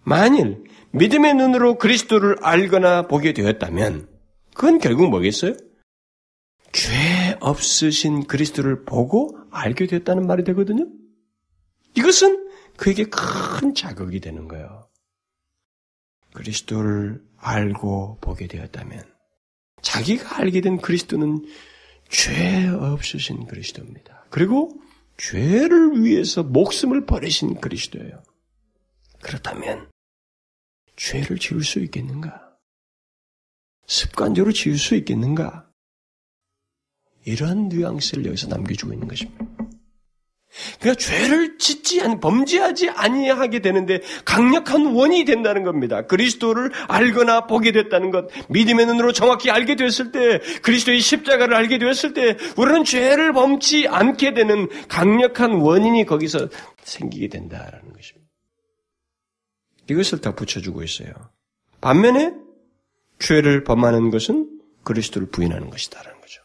만일 0.04 0.64
믿음의 0.92 1.34
눈으로 1.34 1.76
그리스도를 1.76 2.36
알거나 2.40 3.08
보게 3.08 3.34
되었다면 3.34 4.08
그건 4.54 4.78
결국 4.78 5.10
뭐겠어요? 5.10 5.52
죄 6.72 7.36
없으신 7.40 8.26
그리스도를 8.26 8.84
보고 8.84 9.38
알게 9.50 9.86
되었다는 9.86 10.26
말이 10.26 10.44
되거든요. 10.44 10.86
이것은 11.94 12.47
그에게 12.78 13.04
큰 13.04 13.74
자극이 13.74 14.20
되는 14.20 14.46
거예요. 14.48 14.88
그리스도를 16.32 17.22
알고 17.36 18.18
보게 18.20 18.46
되었다면 18.46 19.02
자기가 19.82 20.38
알게 20.38 20.60
된 20.60 20.78
그리스도는 20.78 21.44
죄 22.08 22.68
없으신 22.68 23.46
그리스도입니다. 23.46 24.24
그리고 24.30 24.80
죄를 25.16 26.02
위해서 26.04 26.44
목숨을 26.44 27.04
버리신 27.04 27.60
그리스도예요. 27.60 28.22
그렇다면 29.22 29.90
죄를 30.94 31.38
지을 31.38 31.64
수 31.64 31.80
있겠는가? 31.80 32.56
습관적으로 33.86 34.52
지을 34.52 34.78
수 34.78 34.94
있겠는가? 34.94 35.68
이러한 37.24 37.68
뉘앙스를 37.68 38.26
여기서 38.26 38.46
남겨주고 38.46 38.92
있는 38.92 39.08
것입니다. 39.08 39.44
그러니까 40.80 40.98
죄를 40.98 41.58
짓지 41.58 42.00
않, 42.00 42.20
범죄하지 42.20 42.90
아니하게 42.90 43.60
되는데 43.60 44.00
강력한 44.24 44.86
원인이 44.86 45.24
된다는 45.24 45.62
겁니다. 45.62 46.06
그리스도를 46.06 46.72
알거나 46.88 47.46
보게 47.46 47.72
됐다는 47.72 48.10
것, 48.10 48.28
믿음의 48.48 48.86
눈으로 48.86 49.12
정확히 49.12 49.50
알게 49.50 49.76
되었을 49.76 50.12
때, 50.12 50.40
그리스도의 50.62 51.00
십자가를 51.00 51.54
알게 51.54 51.78
되었을 51.78 52.14
때, 52.14 52.36
우리는 52.56 52.84
죄를 52.84 53.32
범치 53.32 53.86
않게 53.88 54.34
되는 54.34 54.68
강력한 54.88 55.52
원인이 55.52 56.04
거기서 56.06 56.48
생기게 56.82 57.28
된다라는 57.28 57.92
것입니다. 57.92 58.28
이것을 59.90 60.20
다 60.20 60.34
붙여주고 60.34 60.82
있어요. 60.82 61.12
반면에 61.80 62.34
죄를 63.18 63.64
범하는 63.64 64.10
것은 64.10 64.48
그리스도를 64.84 65.28
부인하는 65.30 65.70
것이다라는 65.70 66.20
거죠. 66.20 66.42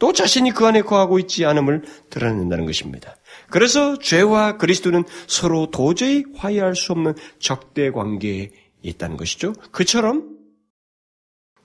또 0.00 0.12
자신이 0.12 0.50
그 0.50 0.66
안에 0.66 0.82
거하고 0.82 1.20
있지 1.20 1.44
않음을 1.44 1.84
드러낸다는 2.10 2.66
것입니다. 2.66 3.16
그래서 3.50 3.96
죄와 3.98 4.56
그리스도는 4.56 5.04
서로 5.28 5.70
도저히 5.70 6.24
화해할 6.34 6.74
수 6.74 6.90
없는 6.92 7.14
적대 7.38 7.90
관계에 7.92 8.50
있다는 8.82 9.16
것이죠. 9.16 9.52
그처럼 9.70 10.36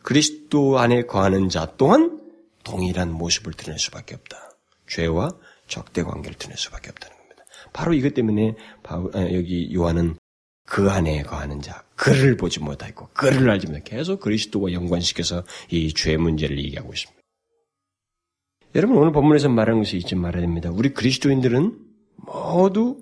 그리스도 0.04 0.78
안에 0.78 1.04
거하는 1.04 1.50
자 1.50 1.74
또한 1.78 2.20
동일한 2.64 3.12
모습을 3.12 3.54
드러낼 3.54 3.80
수밖에 3.80 4.14
없다. 4.16 4.38
죄와 4.88 5.32
적대 5.68 6.04
관계를 6.04 6.38
드러낼 6.38 6.58
수밖에 6.58 6.90
없다는 6.90 7.18
겁니다. 7.18 7.44
바로 7.74 7.94
이것 7.94 8.14
때문에 8.14 8.54
여기 9.34 9.74
요한은 9.74 10.18
그 10.68 10.90
안에 10.90 11.24
거하는 11.24 11.62
자, 11.62 11.84
그를 11.96 12.38
보지 12.38 12.60
못하고 12.60 13.08
그를 13.14 13.50
알지 13.50 13.68
못하고 13.68 13.86
계속 13.86 14.20
그리스도와 14.20 14.74
연관시켜서 14.74 15.44
이 15.70 15.94
죄 15.94 16.18
문제를 16.18 16.58
얘기하고 16.58 16.94
있습니다. 16.94 17.15
여러분 18.76 18.98
오늘 18.98 19.14
본문에서 19.14 19.48
말하는 19.48 19.80
것이 19.80 19.96
잊지 19.98 20.16
말아야 20.16 20.42
됩니다. 20.42 20.70
우리 20.70 20.94
그리스도인들은 20.94 21.80
모두 22.18 23.02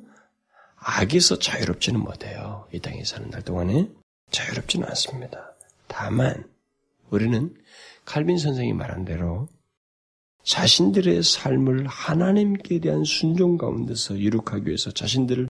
악에서 0.78 1.40
자유롭지는 1.40 2.00
못해요. 2.00 2.68
이 2.72 2.80
땅에 2.80 3.04
사는 3.04 3.28
날 3.32 3.42
동안에 3.42 3.90
자유롭지는 4.30 4.88
않습니다. 4.90 5.56
다만 5.88 6.44
우리는 7.10 7.56
칼빈 8.06 8.38
선생이 8.38 8.74
말한 8.74 9.04
대로 9.04 9.48
자신들의 10.44 11.24
삶을 11.24 11.88
하나님께 11.88 12.80
대한 12.80 13.04
순종 13.04 13.58
가운데서 13.58 14.16
이룩하기 14.16 14.68
위해서 14.68 14.92
자신들을 14.92 15.48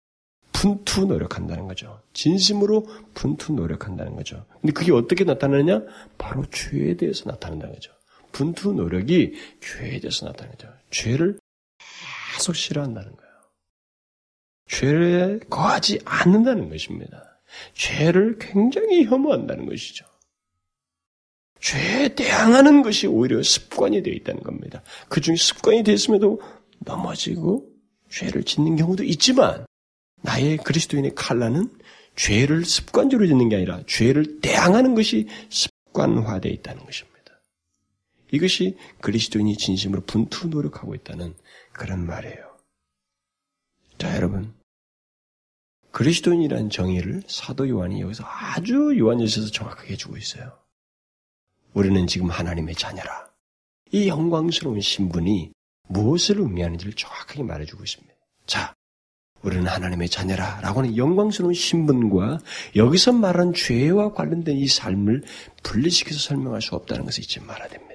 분투 0.53 1.07
노력한다는 1.07 1.67
거죠. 1.67 2.03
진심으로 2.13 2.87
분투 3.15 3.55
노력한다는 3.55 4.17
거죠. 4.17 4.45
근데 4.61 4.75
그게 4.75 4.93
어떻게 4.93 5.25
나타나느냐? 5.25 5.81
바로 6.19 6.45
죄에 6.51 6.99
대해서 6.99 7.31
나타난다는 7.31 7.75
거죠. 7.75 7.93
분투 8.33 8.73
노력이 8.73 9.35
죄에 9.61 10.01
대해서 10.01 10.27
나타나는 10.27 10.57
거죠. 10.57 10.73
죄를 10.91 11.39
계속 12.35 12.55
싫어한다는 12.55 13.13
거예요. 13.17 13.31
죄에 14.69 15.39
거하지 15.51 16.01
않는다는 16.05 16.69
것입니다. 16.71 17.41
죄를 17.75 18.39
굉장히 18.39 19.05
혐오한다는 19.05 19.67
것이죠. 19.67 20.07
죄에 21.61 22.15
대항하는 22.15 22.83
것이 22.83 23.07
오히려 23.07 23.43
습관이 23.43 24.03
되어 24.03 24.15
있다는 24.15 24.43
겁니다. 24.43 24.83
그 25.09 25.21
중에 25.21 25.37
습관이 25.37 25.83
되었음에도 25.83 26.41
넘어지고 26.81 27.69
죄를 28.09 28.45
짓는 28.45 28.77
경우도 28.77 29.05
있지만 29.05 29.67
나의 30.23 30.57
그리스도인의 30.59 31.15
칼라는 31.15 31.71
죄를 32.17 32.65
습관적으로 32.65 33.27
짓는 33.27 33.49
게 33.49 33.57
아니라 33.57 33.83
죄를 33.87 34.41
대항하는 34.41 34.95
것이 34.95 35.29
습관화되어 35.49 36.53
있다는 36.53 36.85
것입니다. 36.85 37.10
이것이 38.33 38.77
그리스도인이 39.01 39.57
진심으로 39.57 40.03
분투 40.03 40.49
노력하고 40.49 40.95
있다는 40.95 41.35
그런 41.73 42.07
말이에요. 42.07 42.57
자, 43.99 44.15
여러분. 44.17 44.55
그리스도인이라는 45.93 46.71
정의를 46.71 47.23
사도 47.27 47.69
요한이 47.69 48.01
여기서 48.01 48.25
아주 48.25 48.97
요한일서에서 48.97 49.51
정확하게 49.51 49.95
해주고 49.95 50.17
있어요. 50.17 50.57
우리는 51.75 52.07
지금 52.07 52.31
하나님의 52.31 52.77
자녀라. 52.77 53.29
이 53.93 54.09
영광스러운 54.09 54.81
신분이 54.81 55.53
무엇을 55.89 56.39
의미하는지를 56.39 56.95
정확하게 56.95 57.43
말해주고 57.43 57.83
있습니다. 57.83 58.15
자, 58.47 58.75
우리는 59.43 59.67
하나님의 59.67 60.09
자녀라 60.09 60.61
라고 60.61 60.81
하는 60.81 60.97
영광스러운 60.97 61.55
신분과 61.55 62.41
여기서 62.77 63.13
말한 63.13 63.55
죄와 63.55 64.13
관련된 64.13 64.57
이 64.57 64.69
삶을 64.69 65.25
분리시켜서 65.63 66.19
설명할 66.21 66.63
수 66.63 66.75
없다는 66.75 67.05
것을 67.05 67.25
잊지 67.25 67.41
말아야 67.41 67.69
됩니다. 67.69 67.90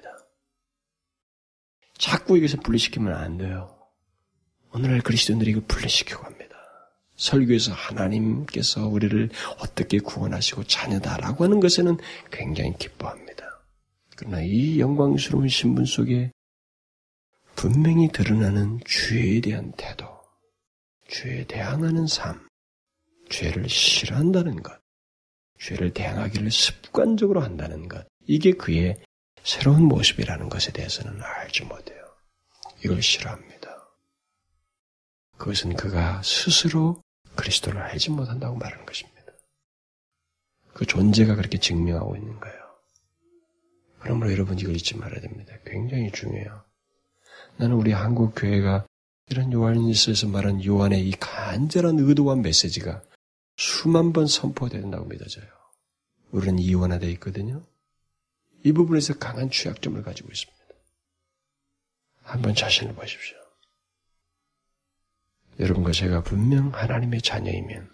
자꾸 1.97 2.37
여기서 2.37 2.59
분리시키면 2.61 3.13
안 3.13 3.37
돼요. 3.37 3.75
오늘날 4.73 5.01
그리스도인들이 5.01 5.51
이걸 5.51 5.63
분리시키고 5.67 6.23
합니다. 6.23 6.55
설교에서 7.15 7.71
하나님께서 7.71 8.87
우리를 8.87 9.29
어떻게 9.59 9.99
구원하시고 9.99 10.65
자녀다라고 10.65 11.45
하는 11.45 11.59
것에는 11.59 11.97
굉장히 12.31 12.73
기뻐합니다. 12.77 13.45
그러나 14.17 14.41
이 14.41 14.79
영광스러운 14.79 15.47
신분 15.47 15.85
속에 15.85 16.31
분명히 17.55 18.09
드러나는 18.11 18.79
죄에 18.85 19.39
대한 19.39 19.71
태도, 19.77 20.07
죄에 21.07 21.45
대항하는 21.45 22.05
삶, 22.07 22.45
죄를 23.29 23.69
싫어한다는 23.69 24.61
것, 24.61 24.77
죄를 25.59 25.93
대항하기를 25.93 26.51
습관적으로 26.51 27.41
한다는 27.41 27.87
것, 27.87 28.05
이게 28.27 28.51
그의 28.51 29.01
새로운 29.45 29.83
모습이라는 29.83 30.49
것에 30.49 30.71
대해서는 30.71 31.21
알지 31.21 31.65
못해요. 31.65 32.03
이걸 32.83 33.01
싫어합니다. 33.01 33.69
그것은 35.37 35.75
그가 35.75 36.19
스스로 36.23 36.99
그리스도를 37.35 37.79
알지 37.79 38.09
못한다고 38.09 38.57
말하는 38.57 38.85
것입니다. 38.87 39.21
그 40.73 40.85
존재가 40.87 41.35
그렇게 41.35 41.59
증명하고 41.59 42.15
있는 42.15 42.39
거예요. 42.39 42.57
그러므로 43.99 44.31
여러분 44.31 44.57
이걸 44.57 44.75
잊지 44.75 44.97
말아야 44.97 45.21
됩니다. 45.21 45.53
굉장히 45.63 46.11
중요해요. 46.11 46.63
나는 47.57 47.75
우리 47.75 47.91
한국 47.91 48.33
교회가 48.35 48.87
이런 49.29 49.53
요한일서에서 49.53 50.27
말한 50.27 50.65
요한의 50.65 51.07
이 51.07 51.11
간절한 51.11 51.99
의도와 51.99 52.35
메시지가 52.35 53.03
수만 53.57 54.11
번 54.11 54.25
선포된다고 54.25 55.05
믿어져요. 55.05 55.45
우리는 56.31 56.57
이원화되어 56.57 57.09
있거든요. 57.11 57.63
이 58.66 58.72
부분에서 58.72 59.20
강한 59.20 59.51
취약점을 59.51 60.01
가지고 60.01 60.32
있습니다. 60.32 60.66
한번 62.24 62.55
자신을 62.55 62.95
보십시오. 62.95 63.38
여러분과 65.59 65.91
제가 65.91 66.24
분명 66.24 66.74
하나님의 66.74 67.22
자녀이면 67.22 67.93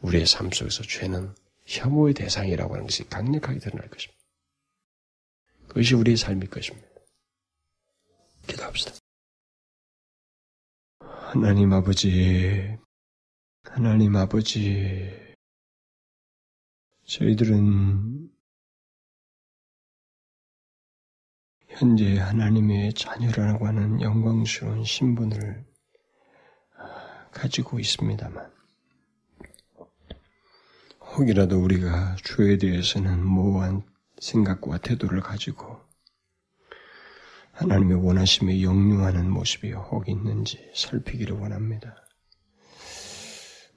우리의 0.00 0.26
삶 0.26 0.50
속에서 0.50 0.82
죄는 0.82 1.32
혐오의 1.66 2.14
대상이라고 2.14 2.74
하는 2.74 2.86
것이 2.86 3.08
강력하게 3.08 3.60
드러날 3.60 3.88
것입니다. 3.88 4.20
그것이 5.68 5.94
우리의 5.94 6.16
삶일 6.16 6.50
것입니다. 6.50 6.88
기도합시다. 8.48 8.92
하나님 10.98 11.72
아버지, 11.72 12.76
하나님 13.62 14.16
아버지, 14.16 15.34
저희들은 17.04 18.15
현재 21.78 22.18
하나님의 22.18 22.94
자녀라고 22.94 23.66
하는 23.66 24.00
영광스러운 24.00 24.82
신분을 24.82 25.62
가지고 27.30 27.78
있습니다만, 27.78 28.50
혹이라도 31.00 31.62
우리가 31.62 32.16
주에 32.24 32.56
대해서는 32.56 33.22
모호한 33.22 33.82
생각과 34.18 34.78
태도를 34.78 35.20
가지고 35.20 35.78
하나님의 37.52 38.02
원하심에 38.02 38.62
역류하는 38.62 39.30
모습이 39.30 39.72
혹 39.72 40.08
있는지 40.08 40.58
살피기를 40.74 41.36
원합니다. 41.36 41.94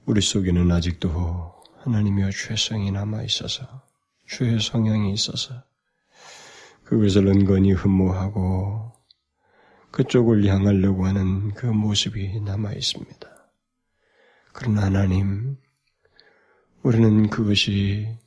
우리 0.05 0.21
속에는 0.21 0.71
아직도 0.71 1.63
하나님의 1.79 2.31
죄성이 2.31 2.91
남아 2.91 3.23
있어서 3.23 3.85
죄의 4.25 4.61
성향이 4.61 5.11
있어서 5.11 5.68
그것을 6.89 7.27
은근히 7.27 7.71
흠모하고 7.71 8.93
그쪽을 9.91 10.43
향하려고 10.47 11.05
하는 11.05 11.53
그 11.53 11.67
모습이 11.67 12.41
남아 12.41 12.73
있습니다. 12.73 13.29
그러나 14.53 14.85
하나님, 14.85 15.57
우리는 16.81 17.29
그것이 17.29 18.17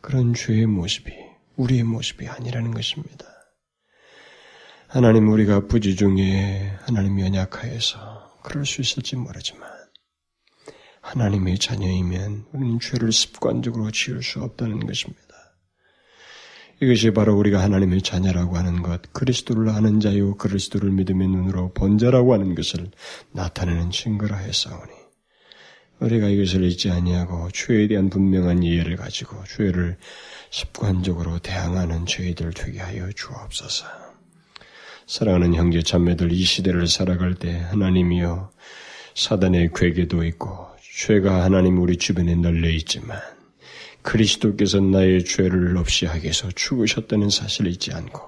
그런 0.00 0.32
죄의 0.32 0.64
모습이 0.64 1.12
우리의 1.56 1.82
모습이 1.82 2.26
아니라는 2.26 2.70
것입니다. 2.70 3.26
하나님 4.86 5.28
우리가 5.28 5.66
부지 5.66 5.94
중에 5.94 6.78
하나님 6.86 7.20
연약하여서 7.20 8.40
그럴 8.42 8.64
수 8.64 8.80
있을지 8.80 9.16
모르지만 9.16 9.68
하나님의 11.02 11.58
자녀이면 11.58 12.46
우리는 12.52 12.80
죄를 12.80 13.12
습관적으로 13.12 13.90
지을 13.90 14.22
수 14.22 14.42
없다는 14.42 14.86
것입니다. 14.86 15.27
이것이 16.80 17.10
바로 17.10 17.36
우리가 17.36 17.60
하나님의 17.60 18.02
자녀라고 18.02 18.56
하는 18.56 18.82
것, 18.82 19.12
그리스도를 19.12 19.68
아는 19.70 19.98
자요, 19.98 20.36
그리스도를 20.36 20.92
믿음의 20.92 21.26
눈으로 21.26 21.72
본 21.72 21.98
자라고 21.98 22.32
하는 22.34 22.54
것을 22.54 22.90
나타내는 23.32 23.90
증거라 23.90 24.36
했사오니 24.36 24.92
우리가 25.98 26.28
이것을 26.28 26.62
잊지 26.62 26.90
아니하고 26.90 27.50
죄에 27.50 27.88
대한 27.88 28.08
분명한 28.08 28.62
이해를 28.62 28.94
가지고 28.94 29.42
죄를 29.44 29.96
습관적으로 30.50 31.40
대항하는 31.40 32.06
죄들 32.06 32.52
되게 32.52 32.78
하여 32.78 33.10
주옵소서. 33.10 33.86
사랑하는 35.08 35.54
형제 35.54 35.82
자매들 35.82 36.30
이 36.32 36.44
시대를 36.44 36.86
살아갈 36.86 37.34
때 37.34 37.58
하나님이여 37.70 38.52
사단의 39.16 39.70
괴계도 39.74 40.22
있고 40.24 40.68
죄가 40.98 41.42
하나님 41.42 41.78
우리 41.78 41.96
주변에 41.96 42.36
널려 42.36 42.68
있지만 42.70 43.18
그리스도께서 44.08 44.80
나의 44.80 45.24
죄를 45.24 45.76
없이 45.76 46.06
하게 46.06 46.28
해서 46.28 46.48
죽으셨다는 46.54 47.28
사실을 47.28 47.70
잊지 47.70 47.92
않고 47.92 48.22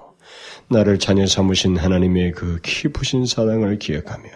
나를 0.69 0.99
자녀 0.99 1.25
삼으신 1.25 1.75
하나님의 1.75 2.33
그 2.33 2.59
깊으신 2.61 3.25
사랑을 3.25 3.79
기억하며 3.79 4.29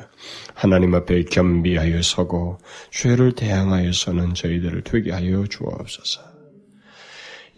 하나님 0.56 0.96
앞에 0.96 1.24
겸비하여 1.26 2.02
서고 2.02 2.58
죄를 2.90 3.34
대항하여서는 3.34 4.34
저희들을 4.34 4.82
되게 4.84 5.12
하여 5.12 5.46
주옵소서. 5.46 6.22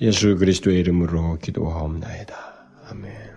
예수 0.02 0.36
그리스도의 0.36 0.80
이름으로 0.80 1.40
기도하옵나이다. 1.40 2.36
아멘. 2.90 3.37